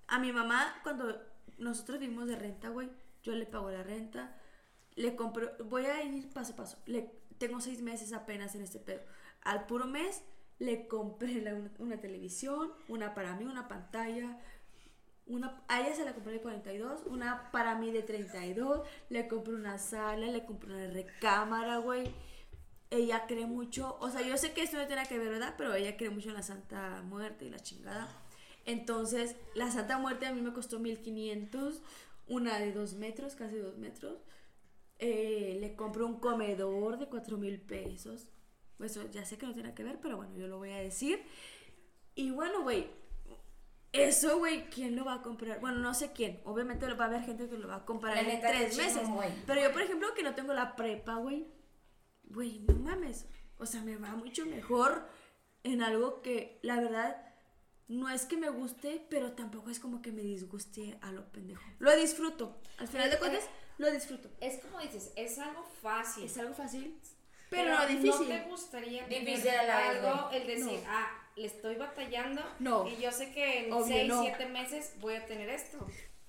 A 0.07 0.19
mi 0.19 0.33
mamá, 0.33 0.75
cuando 0.83 1.21
nosotros 1.59 1.99
vivimos 1.99 2.29
de 2.29 2.37
renta, 2.37 2.69
güey, 2.69 2.91
yo 3.23 3.35
le 3.35 3.47
pago 3.47 3.71
la 3.71 3.83
renta. 3.83 4.37
Le 4.95 5.17
compro. 5.17 5.51
Voy 5.65 5.87
a 5.87 6.03
ir 6.05 6.33
paso 6.33 6.53
a 6.53 6.57
paso. 6.57 6.79
Le, 6.87 7.11
tengo 7.39 7.61
seis 7.61 7.81
meses 7.83 8.13
apenas 8.13 8.55
en 8.55 8.63
este 8.63 8.79
pedo. 8.79 9.03
Al 9.43 9.67
puro 9.67 9.87
mes 9.87 10.23
le 10.59 10.87
compré 10.87 11.43
una 11.79 12.01
televisión, 12.01 12.73
una 12.89 13.15
para 13.15 13.35
mí, 13.37 13.45
una 13.45 13.69
pantalla, 13.69 14.39
Una, 15.27 15.63
a 15.69 15.81
ella 15.81 15.95
se 15.95 16.05
la 16.05 16.13
compré 16.15 16.35
de 16.35 16.41
42, 16.43 17.05
una 17.07 17.51
para 17.51 17.75
mí 17.77 17.91
de 17.91 18.03
32, 18.03 18.83
le 19.09 19.27
compré 19.29 19.55
una 19.55 19.79
sala, 19.79 20.27
le 20.27 20.45
compré 20.45 20.75
una 20.75 20.87
recámara, 20.93 21.79
güey. 21.79 22.11
Ella 22.91 23.27
cree 23.27 23.47
mucho, 23.47 23.97
o 24.01 24.11
sea, 24.11 24.21
yo 24.23 24.37
sé 24.37 24.53
que 24.53 24.63
esto 24.63 24.77
no 24.77 24.87
tiene 24.87 25.07
que 25.07 25.19
ver, 25.19 25.31
¿verdad? 25.31 25.55
Pero 25.57 25.75
ella 25.75 25.97
cree 25.97 26.11
mucho 26.11 26.29
en 26.29 26.35
la 26.37 26.43
Santa 26.43 27.03
Muerte 27.03 27.47
y 27.47 27.51
la 27.51 27.59
chingada. 27.61 28.09
Entonces, 28.67 29.37
la 29.55 29.71
Santa 29.71 29.99
Muerte 29.99 30.27
a 30.27 30.33
mí 30.33 30.41
me 30.43 30.53
costó 30.53 30.79
1500, 30.79 31.83
una 32.29 32.59
de 32.59 32.73
2 32.73 32.95
metros, 32.95 33.35
casi 33.35 33.57
2 33.57 33.79
metros. 33.79 34.19
Eh, 34.99 35.59
le 35.61 35.75
compré 35.77 36.05
un 36.05 36.21
comedor 36.21 36.99
de 36.99 37.07
4 37.09 37.37
mil 37.39 37.61
pesos. 37.61 38.29
Eso 38.81 39.09
ya 39.11 39.25
sé 39.25 39.39
que 39.39 39.47
no 39.47 39.55
tiene 39.55 39.75
que 39.75 39.85
ver, 39.85 39.99
pero 40.01 40.17
bueno, 40.17 40.37
yo 40.37 40.47
lo 40.49 40.59
voy 40.59 40.73
a 40.73 40.79
decir. 40.79 41.23
Y 42.15 42.31
bueno, 42.31 42.63
güey, 42.63 42.89
eso, 43.95 44.39
güey, 44.39 44.69
¿quién 44.71 44.97
lo 44.97 45.05
va 45.05 45.15
a 45.15 45.23
comprar? 45.23 45.61
Bueno, 45.61 45.79
no 45.79 45.95
sé 45.95 46.13
quién. 46.13 46.41
Obviamente 46.45 46.93
va 46.95 47.05
a 47.05 47.09
haber 47.09 47.23
gente 47.23 47.49
que 47.49 47.57
lo 47.57 47.69
va 47.69 47.77
a 47.77 47.85
comprar 47.85 48.19
en 48.19 48.41
tres 48.41 48.77
meses. 48.77 49.09
güey. 49.09 49.31
Pero 49.47 49.63
yo, 49.63 49.73
por 49.73 49.83
ejemplo, 49.83 50.13
que 50.15 50.25
no 50.25 50.35
tengo 50.35 50.53
la 50.53 50.75
prepa, 50.75 51.15
güey. 51.15 51.47
Güey, 52.25 52.59
no 52.61 52.75
mames. 52.75 53.27
O 53.59 53.67
sea, 53.67 53.83
me 53.83 53.97
va 53.97 54.17
mucho 54.17 54.47
mejor 54.47 55.09
en 55.63 55.81
algo 55.81 56.23
que, 56.23 56.59
la 56.63 56.81
verdad, 56.81 57.17
no 57.87 58.09
es 58.09 58.27
que 58.27 58.37
me 58.37 58.51
guste, 58.51 59.07
pero 59.11 59.33
tampoco 59.33 59.71
es 59.71 59.79
como 59.79 60.03
que 60.03 60.11
me 60.11 60.23
disguste 60.23 60.99
a 61.01 61.13
lo 61.13 61.31
pendejo. 61.31 61.63
Lo 61.79 61.97
disfruto. 61.97 62.59
Al 62.79 62.89
final 62.89 63.11
de 63.11 63.19
cuentas, 63.19 63.49
lo 63.79 63.91
disfruto. 63.93 64.29
Es 64.41 64.61
como 64.61 64.81
dices, 64.81 65.13
es 65.15 65.39
algo 65.39 65.63
fácil. 65.83 66.25
Es 66.25 66.37
algo 66.37 66.55
fácil, 66.55 66.99
pero, 67.57 67.75
no 67.75 67.87
difícil. 67.87 68.29
No 68.29 68.35
te 68.35 68.41
gustaría 68.49 69.07
Difícil 69.07 69.51
algo, 69.51 70.31
el 70.33 70.47
decir, 70.47 70.81
No. 70.85 70.89
ah, 70.91 71.11
le 71.37 71.47
estoy 71.47 71.77
batallando 71.77 72.43
No. 72.61 72.87
y 72.87 72.97
yo 72.97 73.11
sé 73.13 73.33
que 73.33 73.67
en 73.67 73.73
Obvio, 73.73 73.87
6, 73.87 74.09
no. 74.09 74.23
7 74.23 74.47
meses 74.47 74.95
voy 75.01 75.15
a 75.17 75.25
tener 75.27 75.49
esto. 75.49 75.79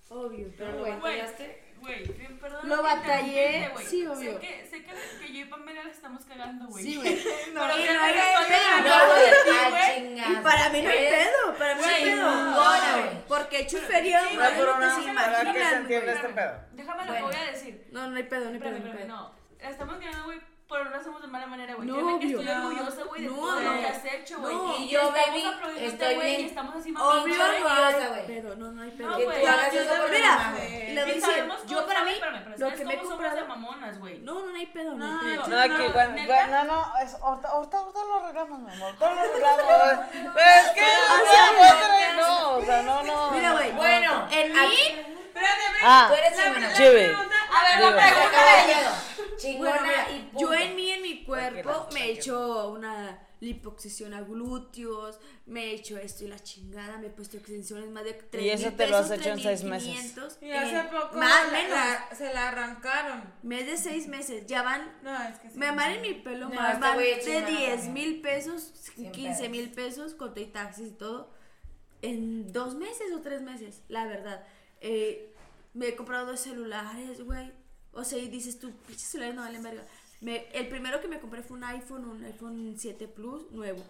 Obvio, 0.10 0.48
Pero 0.58 0.72
lo 0.74 0.80
güey. 0.80 0.92
batallaste. 0.94 1.64
Güey, 1.82 2.04
perdón. 2.40 2.70
Lo 2.70 2.82
batallé, 2.82 3.70
sí, 3.88 4.08
obvio. 4.08 4.34
Sé 4.34 4.40
que, 4.40 4.66
sé 4.68 4.84
que, 4.84 4.92
que 5.20 5.34
yo 5.34 5.40
y 5.42 5.46
Pamela 5.46 5.84
la 5.84 5.92
estamos 5.92 6.24
cagando, 6.26 6.68
güey. 6.68 6.84
Sí, 6.84 6.96
güey. 7.02 7.16
Pero 7.24 7.54
que 7.54 7.54
no 7.54 7.94
no 7.94 8.04
hay 8.04 8.14
estoy 8.14 8.46
pedo. 8.48 8.78
hablando 8.78 10.16
No. 10.26 10.32
Y 10.32 10.36
para 10.44 10.70
mí 10.70 10.82
no 10.82 10.90
hay 10.90 10.98
pedo, 11.10 11.58
para 11.58 11.76
mí 11.76 11.82
no 11.82 11.88
hay 11.88 12.04
pedo. 12.06 12.32
no, 12.52 13.22
porque 13.28 13.68
chufería 13.68 14.24
güey, 14.24 14.36
lo 14.36 14.42
pero 14.42 14.56
se 14.56 14.62
no, 15.12 15.14
¿Para 15.16 15.32
qué 15.38 15.44
se 15.44 15.50
imaginan, 15.50 15.82
entiende 15.82 16.06
güey. 16.06 16.16
este 16.16 16.30
pedo? 16.30 16.54
Déjame 16.72 17.06
lo 17.06 17.14
que 17.14 17.22
Bueno. 17.22 17.28
voy 17.28 17.36
a 17.48 17.52
decir. 17.52 17.88
No, 17.92 18.08
no 18.08 18.16
hay 18.16 18.24
pedo, 18.24 18.46
no 18.46 18.52
hay 18.52 18.60
pedo, 18.60 18.70
no 18.72 18.76
hay 18.78 18.82
espérame, 18.84 18.98
pedo. 18.98 19.08
no. 19.08 19.36
Estamos 19.60 20.00
ganando, 20.00 20.26
güey, 20.26 20.40
pero 20.68 20.84
no 20.86 20.90
lo 20.92 20.98
hacemos 20.98 21.22
de 21.22 21.28
mala 21.28 21.46
manera, 21.48 21.76
güey. 21.76 21.88
No, 21.88 21.94
Créeme 21.96 22.20
que 22.20 22.26
obvio. 22.36 22.40
estoy 22.42 22.56
orgullosa, 22.56 23.04
güey, 23.04 23.22
de 23.22 23.28
No, 23.30 23.36
todo 23.36 23.60
lo 23.60 23.72
no. 23.74 23.80
que 23.80 23.86
has 23.88 24.06
hecho, 24.06 24.40
güey. 24.40 24.56
No. 24.56 24.78
Y 24.78 24.90
yo, 24.90 25.00
estamos 25.02 25.26
baby, 25.28 25.44
aplaudiéndote, 25.46 25.86
estoy 25.86 26.16
güey, 26.16 26.42
y 26.42 26.46
estamos 26.46 26.76
así 26.76 26.90
Obvio 26.92 27.04
mamando, 27.06 27.28
no 27.38 27.44
hay 27.46 28.08
güey. 28.10 28.26
pedo, 28.28 28.56
no, 28.56 28.72
no 28.72 28.82
hay 28.82 28.92
pedo. 28.92 29.10
No, 29.10 29.18
Que 29.18 29.24
güey. 29.26 29.38
Mira, 29.40 29.52
mamá, 29.52 30.52
güey. 30.56 30.94
le 30.96 31.02
voy 31.04 31.12
a 31.12 31.16
decir, 31.16 31.46
yo 31.68 31.86
para 31.86 32.04
mí, 32.04 32.12
pero 32.20 32.32
lo 32.32 32.58
¿sabes 32.58 32.80
que 32.80 32.86
me 32.86 32.94
he 32.94 32.98
somos 32.98 33.10
de 33.20 33.26
comprado... 33.26 33.48
mamonas, 33.48 34.00
güey. 34.00 34.20
No, 34.20 34.34
no, 34.34 34.46
no 34.48 34.56
hay 34.58 34.66
pedo, 34.68 34.92
no 34.96 34.98
No, 34.98 35.20
hay 35.22 35.36
pedo. 35.36 35.48
No, 35.48 35.48
No, 35.48 36.48
no, 36.48 36.64
no, 36.66 36.94
es, 37.04 37.14
ahorita, 37.22 37.48
ahorita, 37.50 37.78
lo 38.08 38.16
arreglamos, 38.24 38.60
mi 38.60 38.72
amor, 38.74 38.96
ahorita 39.00 39.14
lo 39.14 39.22
arreglamos. 39.22 40.06
Pero 40.34 40.50
es 40.62 40.70
que, 40.72 40.82
no, 42.18 42.58
o 42.58 42.66
sea, 42.66 42.82
no, 42.82 43.04
no. 43.04 43.32
Mira, 43.32 43.52
güey, 43.54 43.72
Bueno, 43.72 44.28
en 44.32 44.54
mí... 44.54 45.06
Ah, 45.88 46.06
Tú 46.10 46.16
eres 46.16 46.42
chingona. 46.42 46.74
chive. 46.74 47.06
A 47.14 47.64
ver, 47.64 47.80
la 47.80 47.96
pregunta 47.96 48.46
de 48.46 48.72
ella. 48.72 48.92
Chingona 49.38 49.70
Bueno, 49.72 49.86
mira, 49.88 50.12
y 50.18 50.20
punto. 50.32 50.40
yo 50.40 50.54
en 50.54 50.76
mí, 50.76 50.90
en 50.92 51.02
mi 51.02 51.24
cuerpo, 51.24 51.88
me 51.94 52.06
he 52.06 52.12
hecho 52.14 52.70
una 52.72 53.22
liposucción 53.42 54.14
a 54.14 54.22
glúteos, 54.22 55.20
me 55.46 55.66
he 55.66 55.76
hecho 55.76 55.98
esto 55.98 56.24
y 56.24 56.28
la 56.30 56.40
chingada, 56.40 56.98
me 56.98 57.08
he 57.08 57.10
puesto 57.10 57.38
extensiones 57.38 57.90
más 57.92 58.04
de 58.06 58.14
3 58.14 58.44
Y 58.44 58.50
eso 58.50 58.72
te 58.72 58.88
lo 58.88 58.98
has 58.98 59.12
hecho 59.12 59.30
en 59.30 59.40
seis 59.40 59.64
meses. 59.64 60.16
Y 60.42 60.50
hace 60.52 60.84
poco 60.90 61.18
Más 61.18 61.46
la- 61.48 61.52
menos. 61.52 61.70
la- 61.78 62.16
se 62.16 62.34
la 62.34 62.48
arrancaron. 62.50 63.24
Mes 63.44 63.66
de 63.68 63.78
6 63.78 64.08
meses, 64.08 64.48
ya 64.48 64.64
van 64.64 64.92
No, 65.04 65.22
es 65.24 65.38
que 65.40 65.50
sí. 65.50 65.58
Me 65.60 65.68
amaré 65.68 66.00
mi 66.00 66.14
pelo, 66.14 66.50
No, 66.50 66.56
ma- 66.56 66.70
este 66.72 66.80
van 66.82 66.98
de 66.98 67.20
chingona 67.24 67.48
10 67.50 67.76
también. 67.84 67.94
mil 67.94 68.22
pesos, 68.22 68.72
Cien 68.96 69.12
15 69.12 69.50
mil 69.50 69.72
pesos. 69.72 70.14
con 70.16 70.34
todo 70.34 70.44
y 70.44 70.48
taxis 70.48 70.88
y 70.88 70.92
todo, 70.92 71.32
en 72.02 72.52
dos 72.52 72.76
meses 72.76 73.12
o 73.14 73.22
tres 73.22 73.42
meses, 73.42 73.82
la 73.90 74.06
verdad. 74.06 74.44
Eh, 74.82 75.34
me 75.74 75.90
he 75.90 75.96
comprado 75.96 76.26
dos 76.28 76.40
celulares, 76.40 77.22
güey. 77.24 77.52
O 77.96 78.04
sea, 78.04 78.20
y 78.20 78.28
dices 78.28 78.60
tú, 78.60 78.72
pinches 78.88 79.08
celulares 79.10 79.36
no 79.36 79.42
valen 79.42 79.64
verga. 79.64 79.86
Me- 80.22 80.48
el 80.54 80.68
primero 80.68 81.02
que 81.02 81.08
me 81.08 81.20
compré 81.20 81.42
fue 81.44 81.58
un 81.58 81.64
iPhone, 81.64 82.06
un 82.06 82.24
iPhone 82.24 82.76
7 82.78 83.08
Plus 83.08 83.50
nuevo. 83.52 83.84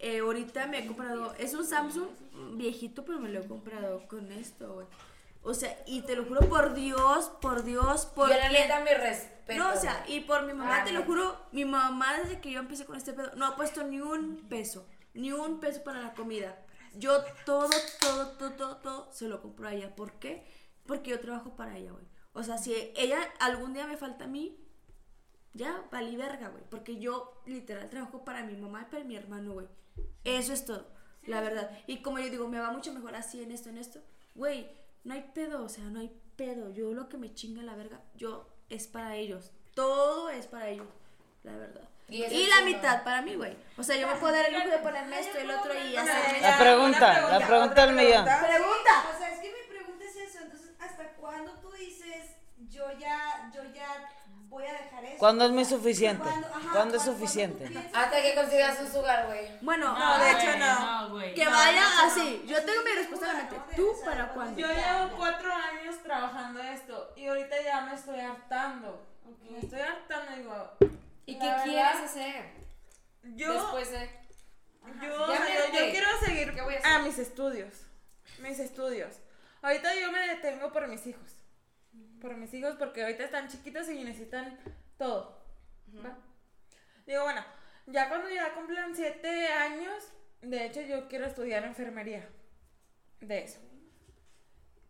Eh, 0.00 0.18
ahorita 0.20 0.66
me 0.66 0.78
he 0.80 0.86
comprado, 0.86 1.34
es 1.38 1.54
un 1.54 1.64
Samsung 1.66 2.08
viejito, 2.56 3.04
pero 3.04 3.18
me 3.18 3.28
lo 3.30 3.40
he 3.40 3.46
comprado 3.46 4.06
con 4.08 4.30
esto, 4.32 4.74
güey. 4.74 4.86
O 5.42 5.54
sea, 5.54 5.76
y 5.86 6.02
te 6.02 6.14
lo 6.16 6.24
juro 6.24 6.40
por 6.48 6.74
Dios, 6.74 7.30
por 7.40 7.62
Dios, 7.64 8.06
por 8.06 8.28
Yo 8.28 8.36
la 8.36 8.50
neta 8.50 8.80
mi 8.80 8.90
respeto. 8.92 9.62
no, 9.62 9.72
o 9.72 9.76
sea, 9.76 10.04
y 10.08 10.20
por 10.20 10.42
mi 10.44 10.52
mamá, 10.52 10.80
Ah, 10.80 10.84
te 10.84 10.92
lo 10.92 11.00
no. 11.00 11.06
juro, 11.06 11.36
mi 11.52 11.64
mamá 11.64 12.18
desde 12.20 12.40
que 12.40 12.50
yo 12.50 12.58
empecé 12.60 12.84
con 12.84 12.96
este 12.96 13.12
pedo, 13.12 13.30
no 13.36 13.46
ha 13.46 13.56
puesto 13.56 13.82
ni 13.84 14.00
un 14.00 14.46
peso, 14.48 14.86
ni 15.14 15.32
un 15.32 15.58
peso 15.60 15.82
para 15.84 16.00
la 16.02 16.12
comida. 16.14 16.58
Yo 16.94 17.22
todo, 17.44 17.70
todo, 18.00 18.28
todo, 18.36 18.50
todo, 18.54 18.76
todo 18.78 19.12
se 19.12 19.28
lo 19.28 19.40
compro 19.40 19.68
a 19.68 19.74
ella. 19.74 19.94
¿Por 19.94 20.12
qué? 20.14 20.44
Porque 20.86 21.10
yo 21.10 21.20
trabajo 21.20 21.54
para 21.56 21.76
ella, 21.76 21.92
güey. 21.92 22.04
O 22.38 22.42
sea, 22.44 22.56
si 22.56 22.92
ella 22.96 23.18
algún 23.40 23.74
día 23.74 23.86
me 23.86 23.96
falta 23.96 24.24
a 24.24 24.28
mí, 24.28 24.56
ya 25.54 25.82
valí 25.90 26.16
verga, 26.16 26.48
güey. 26.48 26.62
Porque 26.70 26.98
yo 26.98 27.42
literal 27.46 27.90
trabajo 27.90 28.24
para 28.24 28.44
mi 28.44 28.56
mamá 28.56 28.82
y 28.82 28.90
para 28.90 29.04
mi 29.04 29.16
hermano, 29.16 29.54
güey. 29.54 29.66
Eso 30.24 30.52
es 30.52 30.64
todo, 30.64 30.86
la 31.24 31.40
verdad. 31.40 31.70
Y 31.86 32.00
como 32.00 32.18
yo 32.20 32.30
digo, 32.30 32.48
me 32.48 32.60
va 32.60 32.70
mucho 32.70 32.92
mejor 32.92 33.16
así 33.16 33.42
en 33.42 33.50
esto, 33.50 33.68
en 33.70 33.78
esto. 33.78 34.00
Güey, 34.34 34.70
no 35.04 35.14
hay 35.14 35.30
pedo, 35.34 35.64
o 35.64 35.68
sea, 35.68 35.84
no 35.84 36.00
hay 36.00 36.12
pedo. 36.36 36.72
Yo 36.72 36.92
lo 36.94 37.08
que 37.08 37.18
me 37.18 37.34
chinga 37.34 37.62
la 37.62 37.74
verga, 37.74 38.00
yo 38.14 38.48
es 38.68 38.86
para 38.86 39.16
ellos. 39.16 39.50
Todo 39.74 40.30
es 40.30 40.46
para 40.46 40.68
ellos, 40.68 40.86
la 41.42 41.56
verdad. 41.56 41.88
Y 42.08 42.46
la 42.46 42.62
mitad 42.62 43.04
para 43.04 43.20
mí, 43.20 43.34
güey. 43.34 43.54
O 43.76 43.82
sea, 43.82 43.96
yo 43.96 44.06
me 44.06 44.14
puedo 44.14 44.32
dar 44.32 44.46
el 44.46 44.54
lujo 44.54 44.68
de 44.68 44.78
ponerme 44.78 45.20
esto 45.20 45.38
y 45.38 45.42
el 45.42 45.50
otro 45.50 45.74
y 45.74 45.96
hacer. 45.96 46.40
La 46.40 46.58
pregunta, 46.58 47.38
la 47.38 47.46
pregunta 47.46 47.86
del 47.86 47.96
millón. 47.96 48.24
Pregunta. 48.24 49.10
O 49.14 49.18
sea, 49.18 49.32
es 49.32 49.40
que 49.40 49.48
mi 49.48 49.76
pregunta 49.76 50.04
es 50.04 50.16
eso. 50.16 50.38
Entonces, 50.42 50.70
¿hasta 50.78 51.12
cuándo 51.14 51.52
tú 51.60 51.70
dices, 51.72 52.36
yo 52.68 52.90
ya, 52.98 53.50
yo 53.54 53.62
ya 53.74 54.08
voy 54.48 54.64
a 54.64 54.72
dejar 54.72 55.04
eso? 55.04 55.18
¿Cuándo 55.18 55.44
es 55.46 55.50
muy 55.52 55.64
suficiente? 55.64 56.22
¿cuándo- 56.24 56.46
ajá, 56.48 56.70
¿Cuándo 56.72 56.96
es 56.96 57.02
suficiente? 57.02 57.90
Hasta 57.94 58.22
que 58.22 58.34
consigas 58.34 58.78
un 58.80 58.90
sugar, 58.92 59.26
güey. 59.26 59.58
Bueno, 59.60 59.96
No, 59.98 60.18
de 60.18 60.30
hecho 60.30 60.58
no. 60.58 61.18
que 61.34 61.44
No, 61.44 61.50
vaya 61.50 61.82
no, 61.82 62.04
no. 62.06 62.10
así. 62.12 62.42
Yo 62.46 62.64
tengo 62.64 62.82
mi 62.82 62.90
respuesta 62.92 63.30
en 63.30 63.36
la 63.36 63.42
mente. 63.44 63.56
¿Tú 63.76 63.88
para 64.04 64.28
cuándo? 64.32 64.58
Yo 64.60 64.66
llevo 64.68 65.16
cuatro 65.16 65.52
años 65.52 65.96
trabajando 66.02 66.60
esto 66.62 67.12
y 67.16 67.26
ahorita 67.26 67.62
ya 67.62 67.80
me 67.82 67.94
estoy 67.94 68.20
hartando. 68.20 69.06
Me 69.50 69.58
estoy 69.58 69.80
hartando, 69.80 70.36
digo. 70.36 70.72
¿Y 71.26 71.38
qué 71.38 71.44
verdad, 71.46 71.64
quieres 71.64 72.00
hacer 72.02 72.54
Yo, 73.22 73.52
después 73.52 73.90
de...? 73.90 74.18
yo, 75.02 75.22
o 75.22 75.26
sea, 75.26 75.66
yo- 75.72 75.90
quiero 75.90 76.08
seguir 76.24 76.54
¿Qué 76.54 76.62
voy 76.62 76.76
a 76.82 76.98
mis 77.00 77.18
estudios. 77.18 77.74
Mis 78.38 78.58
estudios. 78.58 79.16
Ahorita 79.60 79.94
yo 79.94 80.10
me 80.12 80.20
detengo 80.28 80.72
por 80.72 80.86
mis 80.88 81.06
hijos. 81.06 81.37
Por 82.20 82.36
mis 82.36 82.52
hijos 82.54 82.74
porque 82.78 83.02
ahorita 83.02 83.24
están 83.24 83.48
chiquitos 83.48 83.88
y 83.88 84.02
necesitan 84.04 84.58
todo. 84.96 85.38
¿va? 86.04 86.16
Digo, 87.06 87.22
bueno, 87.24 87.44
ya 87.86 88.08
cuando 88.08 88.28
ya 88.28 88.52
cumplan 88.54 88.94
siete 88.94 89.48
años, 89.48 90.12
de 90.42 90.66
hecho 90.66 90.80
yo 90.82 91.08
quiero 91.08 91.26
estudiar 91.26 91.64
enfermería. 91.64 92.28
De 93.20 93.44
eso. 93.44 93.60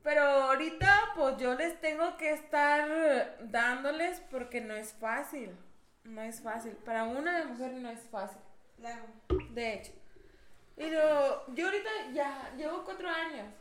Pero 0.02 0.22
ahorita 0.22 1.12
pues 1.16 1.36
yo 1.38 1.54
les 1.54 1.80
tengo 1.80 2.16
que 2.16 2.32
estar 2.32 3.36
dándoles 3.42 4.20
porque 4.30 4.60
no 4.60 4.74
es 4.74 4.92
fácil. 4.94 5.56
No 6.04 6.22
es 6.22 6.40
fácil. 6.40 6.72
Para 6.72 7.04
una 7.04 7.44
mujer 7.44 7.72
no 7.72 7.90
es 7.90 8.00
fácil. 8.08 8.40
Claro. 8.78 9.04
De 9.50 9.74
hecho. 9.74 9.92
Y 10.76 10.88
lo- 10.90 11.52
yo 11.54 11.66
ahorita 11.66 11.90
ya 12.14 12.54
llevo 12.56 12.84
cuatro 12.84 13.08
años. 13.08 13.52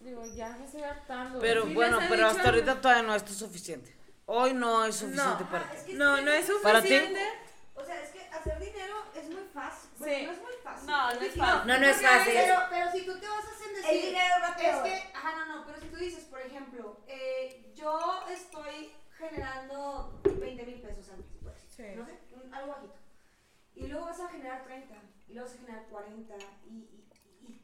Digo, 0.00 0.24
ya 0.34 0.48
me 0.56 0.64
estoy 0.64 0.82
hartando. 0.82 1.38
Pero 1.40 1.66
Sí 1.66 1.74
bueno, 1.74 1.98
pero 2.08 2.26
hasta 2.26 2.48
ahorita 2.48 2.80
todavía 2.80 3.02
no 3.02 3.14
es 3.14 3.22
suficiente. 3.22 3.94
Hoy 4.26 4.54
no 4.54 4.84
es 4.84 4.96
suficiente 4.96 5.44
No. 5.44 5.50
para 5.50 5.64
Ah, 5.66 5.70
ti. 5.70 5.76
es 5.76 5.82
que 5.84 5.94
No, 5.94 6.20
no 6.22 6.30
es 6.32 6.50
¿Para 6.62 6.80
ti? 6.82 6.88
suficiente. 6.88 7.28
O 7.74 7.84
sea, 7.84 8.00
es 8.02 8.10
que 8.10 8.20
hacer 8.28 8.58
dinero 8.60 8.94
es 9.14 9.28
muy 9.28 9.44
fácil. 9.52 9.90
Sí. 9.98 10.04
Bueno, 10.04 10.26
no 10.26 10.32
es 10.32 10.42
muy 10.42 10.52
fácil. 10.62 10.86
No, 10.88 11.14
no 11.14 11.20
es 11.20 11.34
fácil. 11.34 11.66
No, 11.68 11.78
no 11.78 11.86
es 11.86 12.02
fácil. 12.02 12.32
Pero, 12.34 12.54
pero 12.70 12.92
si 12.92 13.06
tú 13.06 13.18
te 13.20 13.28
vas 13.28 13.44
a 13.44 13.50
hacer 13.50 13.68
decir. 13.76 13.90
El 13.90 14.02
dinero 14.02 14.34
va 14.42 14.48
Es 14.62 14.76
que, 14.82 15.10
ajá, 15.14 15.36
no, 15.36 15.56
no, 15.56 15.66
pero 15.66 15.80
si 15.80 15.86
tú 15.88 15.96
dices, 15.96 16.24
por 16.24 16.40
ejemplo, 16.40 17.00
eh, 17.06 17.72
yo 17.74 18.24
estoy 18.30 18.92
generando 19.18 20.20
20 20.24 20.64
mil 20.64 20.80
pesos 20.80 21.08
al 21.10 21.18
mes, 21.18 21.26
pues. 21.42 21.56
Sí. 21.76 21.84
No 21.96 22.06
sé, 22.06 22.18
un- 22.32 22.54
algo 22.54 22.72
bajito. 22.72 22.94
Y 23.74 23.86
luego 23.86 24.06
vas 24.06 24.20
a 24.20 24.28
generar 24.28 24.64
30, 24.64 24.94
y 25.28 25.34
luego 25.34 25.48
vas 25.48 25.56
a 25.56 25.60
generar 25.60 25.84
40, 25.90 26.34
y. 26.66 26.70
y, 26.74 27.06
y 27.46 27.62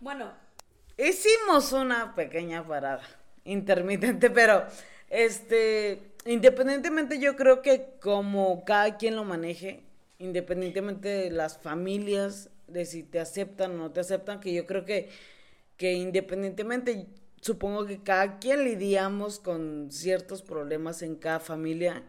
Bueno, 0.00 0.32
Hicimos 0.98 1.72
una 1.72 2.14
pequeña 2.14 2.66
parada 2.66 3.02
intermitente, 3.44 4.30
pero 4.30 4.66
este, 5.08 6.02
independientemente 6.26 7.18
yo 7.18 7.36
creo 7.36 7.62
que 7.62 7.94
como 8.02 8.64
cada 8.64 8.98
quien 8.98 9.16
lo 9.16 9.24
maneje, 9.24 9.84
independientemente 10.18 11.08
de 11.08 11.30
las 11.30 11.56
familias, 11.56 12.50
de 12.66 12.84
si 12.84 13.02
te 13.02 13.20
aceptan 13.20 13.72
o 13.72 13.76
no 13.76 13.90
te 13.92 14.00
aceptan, 14.00 14.40
que 14.40 14.52
yo 14.52 14.66
creo 14.66 14.84
que 14.84 15.08
que 15.78 15.94
independientemente, 15.94 17.06
supongo 17.40 17.86
que 17.86 18.02
cada 18.02 18.38
quien 18.40 18.64
lidiamos 18.64 19.38
con 19.38 19.90
ciertos 19.90 20.42
problemas 20.42 21.02
en 21.02 21.14
cada 21.16 21.40
familia, 21.40 22.02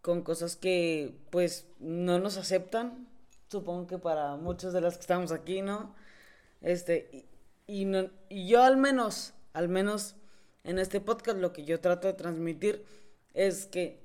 con 0.00 0.22
cosas 0.22 0.56
que 0.56 1.12
pues 1.30 1.66
no 1.80 2.20
nos 2.20 2.36
aceptan, 2.38 3.08
supongo 3.48 3.88
que 3.88 3.98
para 3.98 4.36
muchos 4.36 4.72
de 4.72 4.80
las 4.80 4.94
que 4.94 5.00
estamos 5.02 5.32
aquí, 5.32 5.60
¿no? 5.60 5.94
Este, 6.62 7.26
y, 7.66 7.84
no, 7.84 8.10
y 8.28 8.48
yo 8.48 8.62
al 8.62 8.76
menos, 8.76 9.34
al 9.52 9.68
menos 9.68 10.16
en 10.64 10.78
este 10.78 11.00
podcast 11.00 11.38
lo 11.38 11.52
que 11.52 11.64
yo 11.64 11.80
trato 11.80 12.08
de 12.08 12.14
transmitir 12.14 12.84
es 13.34 13.66
que 13.66 14.00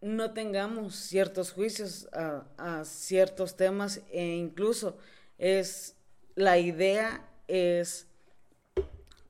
no 0.00 0.32
tengamos 0.32 0.96
ciertos 0.96 1.52
juicios 1.52 2.08
a, 2.12 2.46
a 2.58 2.84
ciertos 2.84 3.56
temas 3.56 4.02
e 4.10 4.24
incluso 4.24 4.96
es 5.38 5.96
la 6.34 6.58
idea 6.58 7.28
es 7.48 8.06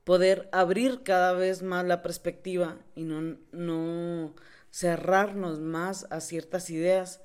poder 0.05 0.49
abrir 0.53 1.03
cada 1.03 1.33
vez 1.33 1.63
más 1.63 1.85
la 1.85 2.03
perspectiva 2.03 2.79
y 2.95 3.05
no, 3.05 3.37
no 3.53 4.35
cerrarnos 4.71 5.61
más 5.61 6.07
a 6.11 6.21
ciertas 6.21 6.71
ideas. 6.71 7.21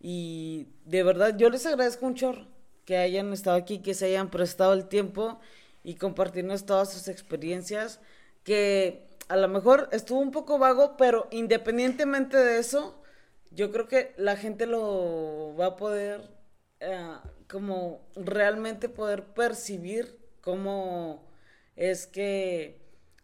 Y 0.00 0.68
de 0.84 1.02
verdad, 1.02 1.36
yo 1.36 1.50
les 1.50 1.66
agradezco 1.66 2.06
un 2.06 2.14
chorro 2.14 2.46
que 2.84 2.96
hayan 2.96 3.32
estado 3.32 3.56
aquí, 3.56 3.80
que 3.80 3.94
se 3.94 4.06
hayan 4.06 4.30
prestado 4.30 4.72
el 4.72 4.88
tiempo 4.88 5.38
y 5.88 5.94
compartirnos 5.94 6.66
todas 6.66 6.92
sus 6.92 7.08
experiencias, 7.08 7.98
que 8.44 9.06
a 9.28 9.36
lo 9.38 9.48
mejor 9.48 9.88
estuvo 9.90 10.20
un 10.20 10.32
poco 10.32 10.58
vago, 10.58 10.98
pero 10.98 11.28
independientemente 11.30 12.36
de 12.36 12.58
eso, 12.58 13.00
yo 13.52 13.72
creo 13.72 13.88
que 13.88 14.12
la 14.18 14.36
gente 14.36 14.66
lo 14.66 15.56
va 15.58 15.64
a 15.68 15.76
poder, 15.76 16.28
eh, 16.80 17.16
como 17.48 18.02
realmente 18.14 18.90
poder 18.90 19.24
percibir 19.32 20.18
cómo 20.42 21.26
es 21.74 22.06
que 22.06 22.82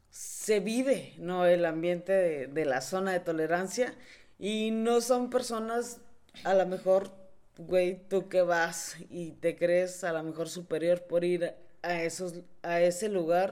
se 0.09 0.61
vive, 0.61 1.13
¿no? 1.19 1.45
El 1.45 1.67
ambiente 1.67 2.13
de, 2.13 2.47
de 2.47 2.65
la 2.65 2.81
zona 2.81 3.13
de 3.13 3.21
tolerancia 3.21 3.95
y 4.39 4.71
no 4.71 5.03
son 5.03 5.29
personas, 5.29 6.01
a 6.45 6.55
lo 6.55 6.65
mejor, 6.65 7.11
güey, 7.59 8.09
tú 8.09 8.31
que 8.31 8.41
vas 8.41 8.97
y 9.11 9.33
te 9.33 9.55
crees 9.55 10.03
a 10.03 10.15
lo 10.15 10.23
mejor 10.23 10.49
superior 10.49 11.03
por 11.03 11.25
ir 11.25 11.63
a, 11.85 12.03
esos, 12.03 12.43
a 12.63 12.81
ese 12.81 13.09
lugar, 13.09 13.51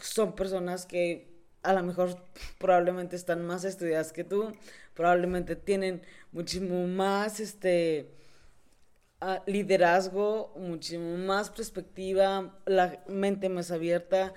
son 0.00 0.34
personas 0.34 0.86
que 0.86 1.30
a 1.62 1.72
lo 1.72 1.82
mejor 1.82 2.16
probablemente 2.58 3.16
están 3.16 3.44
más 3.44 3.64
estudiadas 3.64 4.12
que 4.12 4.24
tú, 4.24 4.52
probablemente 4.94 5.56
tienen 5.56 6.02
muchísimo 6.32 6.86
más 6.86 7.40
este 7.40 8.10
ah, 9.20 9.42
liderazgo, 9.46 10.54
muchísimo 10.56 11.16
más 11.18 11.50
perspectiva, 11.50 12.58
la 12.66 13.02
mente 13.08 13.48
más 13.48 13.70
abierta, 13.70 14.32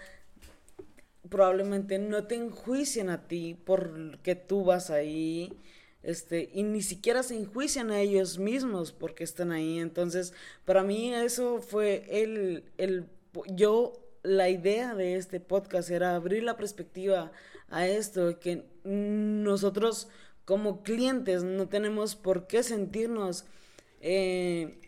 probablemente 1.30 1.99
no 1.99 2.28
te 2.28 2.36
enjuicien 2.36 3.09
a 3.09 3.28
ti 3.28 3.55
porque 3.66 4.36
tú 4.36 4.66
vas 4.66 4.89
ahí, 4.89 5.57
este, 6.03 6.49
y 6.53 6.63
ni 6.63 6.81
siquiera 6.81 7.23
se 7.23 7.35
enjuician 7.35 7.89
a 7.91 8.01
ellos 8.01 8.37
mismos 8.37 8.91
porque 8.91 9.23
están 9.23 9.51
ahí. 9.51 9.79
Entonces, 9.79 10.33
para 10.65 10.83
mí 10.83 11.13
eso 11.13 11.61
fue 11.61 12.05
el, 12.09 12.65
el, 12.77 13.07
yo, 13.53 13.93
la 14.21 14.49
idea 14.49 14.95
de 14.95 15.15
este 15.15 15.39
podcast 15.39 15.89
era 15.89 16.15
abrir 16.15 16.43
la 16.43 16.57
perspectiva 16.57 17.31
a 17.69 17.87
esto, 17.87 18.39
que 18.39 18.65
nosotros 18.83 20.07
como 20.45 20.83
clientes 20.83 21.43
no 21.43 21.67
tenemos 21.69 22.15
por 22.15 22.47
qué 22.47 22.63
sentirnos 22.63 23.45
eh, 24.01 24.79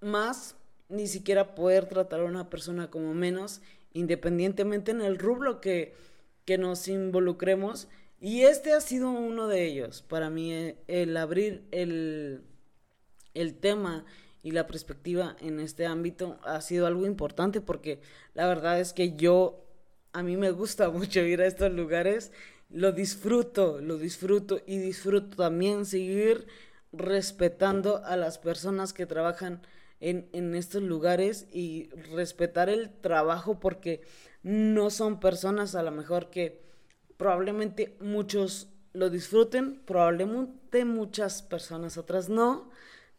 más, 0.00 0.56
ni 0.88 1.08
siquiera 1.08 1.54
poder 1.54 1.86
tratar 1.88 2.20
a 2.20 2.24
una 2.24 2.48
persona 2.48 2.90
como 2.90 3.12
menos 3.12 3.60
independientemente 3.92 4.90
en 4.90 5.00
el 5.00 5.18
rublo 5.18 5.60
que, 5.60 5.94
que 6.44 6.58
nos 6.58 6.86
involucremos. 6.86 7.88
Y 8.20 8.42
este 8.42 8.72
ha 8.72 8.80
sido 8.80 9.10
uno 9.10 9.46
de 9.46 9.64
ellos. 9.66 10.02
Para 10.02 10.30
mí, 10.30 10.52
eh, 10.52 10.76
el 10.88 11.16
abrir 11.16 11.66
el, 11.70 12.42
el 13.34 13.54
tema 13.54 14.04
y 14.42 14.52
la 14.52 14.66
perspectiva 14.66 15.36
en 15.40 15.60
este 15.60 15.86
ámbito 15.86 16.38
ha 16.44 16.60
sido 16.60 16.86
algo 16.86 17.04
importante 17.04 17.60
porque 17.60 18.00
la 18.34 18.46
verdad 18.46 18.80
es 18.80 18.92
que 18.92 19.16
yo, 19.16 19.66
a 20.12 20.22
mí 20.22 20.36
me 20.36 20.50
gusta 20.50 20.88
mucho 20.90 21.20
ir 21.20 21.42
a 21.42 21.46
estos 21.46 21.72
lugares, 21.72 22.32
lo 22.70 22.92
disfruto, 22.92 23.80
lo 23.80 23.98
disfruto 23.98 24.60
y 24.66 24.78
disfruto 24.78 25.36
también 25.36 25.84
seguir 25.84 26.46
respetando 26.92 28.04
a 28.04 28.16
las 28.16 28.38
personas 28.38 28.92
que 28.92 29.06
trabajan 29.06 29.62
en, 30.00 30.28
en 30.32 30.54
estos 30.54 30.82
lugares 30.82 31.46
y 31.52 31.90
respetar 32.14 32.68
el 32.68 32.90
trabajo 32.90 33.60
porque 33.60 34.02
no 34.42 34.90
son 34.90 35.20
personas 35.20 35.74
a 35.74 35.82
lo 35.82 35.90
mejor 35.90 36.30
que 36.30 36.65
probablemente 37.16 37.96
muchos 38.00 38.68
lo 38.92 39.10
disfruten, 39.10 39.80
probablemente 39.84 40.84
muchas 40.84 41.42
personas 41.42 41.98
otras 41.98 42.28
no, 42.28 42.70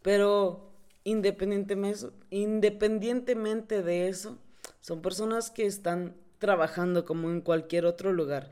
pero 0.02 0.72
independientemente, 1.04 3.84
de 3.84 4.08
eso, 4.08 4.38
son 4.82 5.02
personas 5.02 5.52
que 5.52 5.66
están 5.66 6.16
trabajando 6.40 7.06
como 7.06 7.30
en 7.30 7.42
cualquier 7.42 7.86
otro 7.86 8.12
lugar. 8.12 8.50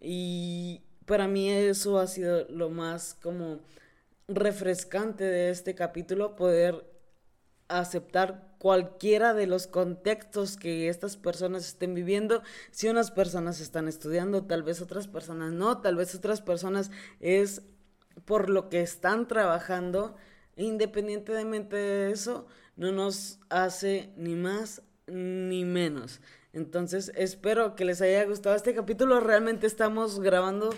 Y 0.00 0.82
para 1.06 1.28
mí 1.28 1.50
eso 1.50 1.98
ha 1.98 2.06
sido 2.06 2.46
lo 2.48 2.70
más 2.70 3.16
como 3.22 3.60
refrescante 4.28 5.24
de 5.24 5.50
este 5.50 5.74
capítulo, 5.74 6.36
poder 6.36 6.86
aceptar 7.68 8.49
cualquiera 8.60 9.32
de 9.32 9.46
los 9.46 9.66
contextos 9.66 10.58
que 10.58 10.90
estas 10.90 11.16
personas 11.16 11.66
estén 11.66 11.94
viviendo. 11.94 12.42
Si 12.70 12.90
unas 12.90 13.10
personas 13.10 13.58
están 13.58 13.88
estudiando, 13.88 14.44
tal 14.44 14.62
vez 14.62 14.82
otras 14.82 15.08
personas 15.08 15.54
no, 15.54 15.78
tal 15.78 15.96
vez 15.96 16.14
otras 16.14 16.42
personas 16.42 16.90
es 17.20 17.62
por 18.26 18.50
lo 18.50 18.68
que 18.68 18.82
están 18.82 19.26
trabajando. 19.26 20.14
Independientemente 20.56 21.74
de 21.74 22.10
eso, 22.12 22.46
no 22.76 22.92
nos 22.92 23.38
hace 23.48 24.12
ni 24.18 24.34
más 24.34 24.82
ni 25.06 25.64
menos. 25.64 26.20
Entonces, 26.52 27.12
espero 27.14 27.74
que 27.74 27.86
les 27.86 28.02
haya 28.02 28.26
gustado 28.26 28.56
este 28.56 28.74
capítulo. 28.74 29.20
Realmente 29.20 29.66
estamos 29.66 30.20
grabando 30.20 30.68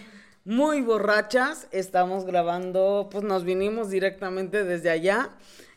muy 0.45 0.83
borrachas. 0.83 1.67
Estamos 1.73 2.27
grabando, 2.27 3.09
pues 3.11 3.25
nos 3.25 3.43
vinimos 3.43 3.91
directamente 3.91 4.63
desde 4.63 4.91
allá. 4.91 5.31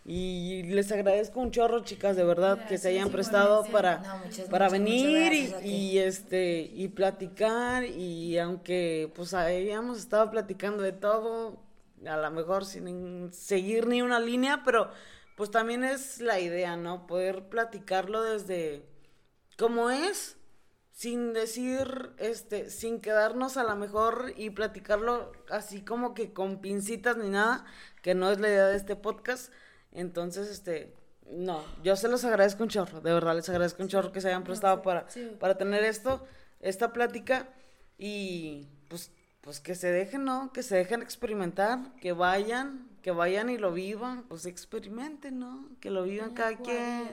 Y 0.07 0.61
les 0.63 0.91
agradezco 0.91 1.39
un 1.39 1.49
chorro, 1.49 1.83
chicas, 1.83 2.15
de 2.15 2.23
verdad, 2.23 2.67
que 2.67 2.77
se 2.77 2.89
hayan 2.89 3.09
prestado 3.09 3.65
para, 3.71 3.97
No, 3.97 4.17
muchas, 4.19 4.47
para 4.49 4.65
muchas, 4.65 4.79
venir 4.79 5.55
y, 5.63 5.97
este 5.97 6.69
y 6.71 6.89
platicar. 6.89 7.83
Y 7.85 8.37
aunque 8.37 9.11
pues 9.15 9.33
habíamos 9.33 9.97
estado 9.97 10.29
platicando 10.29 10.83
de 10.83 10.91
todo, 10.91 11.57
a 12.05 12.17
lo 12.17 12.29
mejor 12.29 12.65
sin 12.65 13.33
seguir 13.33 13.87
ni 13.87 14.03
una 14.03 14.19
línea, 14.19 14.61
pero 14.63 14.91
pues 15.35 15.49
también 15.49 15.83
es 15.83 16.21
la 16.21 16.39
idea, 16.39 16.77
¿no? 16.77 17.07
Poder 17.07 17.49
platicarlo 17.49 18.21
desde 18.21 18.85
como 19.57 19.89
es, 19.89 20.37
sin 20.91 21.33
decir, 21.33 22.11
este, 22.17 22.69
sin 22.69 23.01
quedarnos 23.01 23.57
a 23.57 23.63
lo 23.63 23.75
mejor 23.75 24.33
y 24.37 24.51
platicarlo 24.51 25.31
así 25.49 25.83
como 25.83 26.13
que 26.13 26.31
con 26.31 26.61
pincitas 26.61 27.17
ni 27.17 27.29
nada, 27.29 27.65
que 28.03 28.13
no 28.13 28.29
es 28.31 28.39
la 28.39 28.49
idea 28.49 28.67
de 28.67 28.77
este 28.77 28.95
podcast. 28.95 29.51
Entonces, 29.95 30.49
este, 30.49 30.93
no, 31.31 31.63
yo 31.83 31.95
se 31.95 32.07
los 32.07 32.23
agradezco 32.25 32.63
un 32.63 32.69
chorro, 32.69 33.01
de 33.01 33.13
verdad 33.13 33.35
les 33.35 33.49
agradezco 33.49 33.81
un 33.81 33.89
chorro 33.89 34.11
que 34.11 34.21
se 34.21 34.27
hayan 34.27 34.43
prestado 34.43 34.81
para, 34.81 35.07
para 35.39 35.57
tener 35.57 35.83
esto, 35.83 36.25
esta 36.59 36.93
plática 36.93 37.49
y 37.97 38.67
pues, 38.89 39.11
pues 39.41 39.59
que 39.61 39.73
se 39.73 39.91
dejen, 39.91 40.25
¿no? 40.25 40.51
Que 40.51 40.63
se 40.63 40.75
dejen 40.75 41.01
experimentar, 41.01 41.95
que 42.01 42.11
vayan, 42.11 42.89
que 43.01 43.11
vayan 43.11 43.49
y 43.49 43.57
lo 43.57 43.71
vivan, 43.71 44.23
pues 44.23 44.45
experimenten, 44.45 45.39
¿no? 45.39 45.69
Que 45.79 45.89
lo 45.89 46.03
vivan 46.03 46.33
cada 46.33 46.57
quien. 46.57 47.09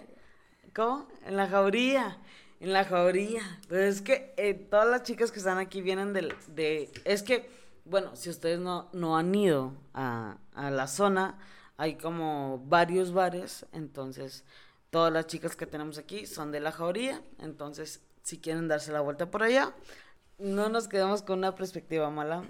¿Cómo? 0.74 1.06
En 1.24 1.36
la 1.36 1.46
jauría. 1.46 2.18
En 2.58 2.72
la 2.72 2.84
jauría. 2.84 3.60
Pero 3.68 3.82
es 3.82 4.00
que 4.00 4.34
eh, 4.36 4.54
todas 4.54 4.88
las 4.88 5.02
chicas 5.02 5.30
que 5.30 5.38
están 5.38 5.58
aquí 5.58 5.82
vienen 5.82 6.12
del, 6.12 6.34
de... 6.48 6.90
Es 7.04 7.22
que, 7.22 7.50
bueno, 7.84 8.16
si 8.16 8.30
ustedes 8.30 8.58
no, 8.58 8.88
no 8.92 9.16
han 9.16 9.34
ido 9.34 9.74
a, 9.92 10.38
a 10.54 10.70
la 10.70 10.86
zona, 10.86 11.38
hay 11.82 11.96
como 11.96 12.62
varios 12.66 13.12
bares, 13.12 13.66
entonces 13.72 14.44
todas 14.90 15.12
las 15.12 15.26
chicas 15.26 15.56
que 15.56 15.66
tenemos 15.66 15.98
aquí 15.98 16.26
son 16.26 16.52
de 16.52 16.60
la 16.60 16.70
jauría, 16.70 17.20
entonces 17.40 18.00
si 18.22 18.38
quieren 18.38 18.68
darse 18.68 18.92
la 18.92 19.00
vuelta 19.00 19.32
por 19.32 19.42
allá, 19.42 19.74
no 20.38 20.68
nos 20.68 20.86
quedemos 20.86 21.22
con 21.22 21.40
una 21.40 21.56
perspectiva 21.56 22.08
mala, 22.08 22.44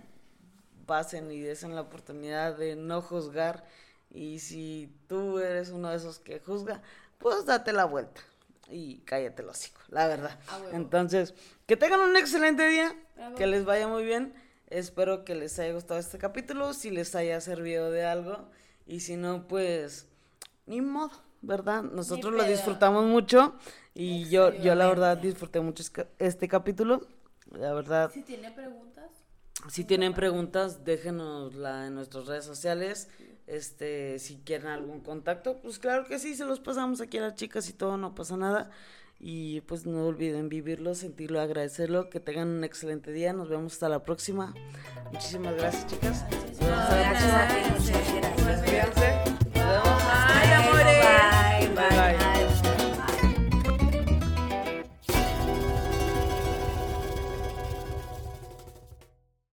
pasen 0.84 1.30
y 1.30 1.40
desen 1.40 1.74
la 1.74 1.80
oportunidad 1.80 2.58
de 2.58 2.76
no 2.76 3.00
juzgar 3.00 3.64
y 4.10 4.40
si 4.40 4.94
tú 5.08 5.38
eres 5.38 5.70
uno 5.70 5.88
de 5.88 5.96
esos 5.96 6.18
que 6.18 6.38
juzga, 6.38 6.82
pues 7.16 7.46
date 7.46 7.72
la 7.72 7.86
vuelta 7.86 8.20
y 8.68 8.98
cállate 8.98 9.40
el 9.40 9.48
hocico, 9.48 9.80
la 9.88 10.08
verdad. 10.08 10.38
Entonces, 10.72 11.32
que 11.64 11.78
tengan 11.78 12.00
un 12.00 12.18
excelente 12.18 12.68
día, 12.68 12.94
que 13.38 13.46
les 13.46 13.64
vaya 13.64 13.88
muy 13.88 14.04
bien. 14.04 14.34
Espero 14.66 15.24
que 15.24 15.34
les 15.34 15.58
haya 15.58 15.72
gustado 15.72 15.98
este 15.98 16.18
capítulo, 16.18 16.74
si 16.74 16.90
les 16.90 17.14
haya 17.14 17.40
servido 17.40 17.90
de 17.90 18.04
algo 18.04 18.50
y 18.86 19.00
si 19.00 19.16
no, 19.16 19.46
pues 19.48 20.08
ni 20.66 20.80
modo, 20.80 21.10
¿verdad? 21.42 21.82
Nosotros 21.82 22.32
lo 22.32 22.44
disfrutamos 22.44 23.04
mucho 23.04 23.54
Y 23.94 24.28
yo, 24.30 24.54
yo 24.54 24.74
la 24.74 24.86
verdad 24.86 25.18
disfruté 25.18 25.60
mucho 25.60 25.82
esca- 25.82 26.06
este 26.18 26.48
capítulo. 26.48 27.06
La 27.50 27.72
verdad, 27.74 28.10
Si 28.12 28.22
tiene 28.22 28.50
preguntas, 28.50 29.10
si 29.68 29.84
tienen 29.84 30.14
preguntas, 30.14 30.84
déjenosla 30.84 31.86
en 31.86 31.94
nuestras 31.94 32.26
redes 32.26 32.44
sociales. 32.44 33.08
Este, 33.46 34.18
si 34.18 34.36
quieren 34.38 34.68
algún 34.68 35.00
contacto, 35.00 35.60
pues 35.60 35.78
claro 35.78 36.04
que 36.06 36.18
sí, 36.18 36.34
se 36.34 36.44
los 36.46 36.60
pasamos 36.60 37.00
aquí 37.00 37.18
a 37.18 37.22
las 37.22 37.34
chicas 37.34 37.68
y 37.68 37.72
todo, 37.74 37.96
no 37.98 38.14
pasa 38.14 38.36
nada. 38.36 38.70
Y 39.24 39.60
pues 39.62 39.86
no 39.86 40.04
olviden 40.04 40.48
vivirlo, 40.48 40.96
sentirlo, 40.96 41.40
agradecerlo, 41.40 42.10
que 42.10 42.18
tengan 42.18 42.48
un 42.48 42.64
excelente 42.64 43.12
día. 43.12 43.32
Nos 43.32 43.48
vemos 43.48 43.74
hasta 43.74 43.88
la 43.88 44.02
próxima. 44.02 44.52
Muchísimas 45.12 45.54
gracias, 45.54 45.86
chicas. 45.86 46.24
Nos 46.30 46.58
vemos 46.58 46.78
hasta 46.80 46.96
la 46.96 47.68
próxima. 47.68 47.98
Nos 48.38 48.56
vemos. 48.60 50.02
Ay, 50.04 50.52
amores. 50.52 51.04
Bye, 51.06 51.68
bye. 51.68 52.16
Bye. 52.18 52.51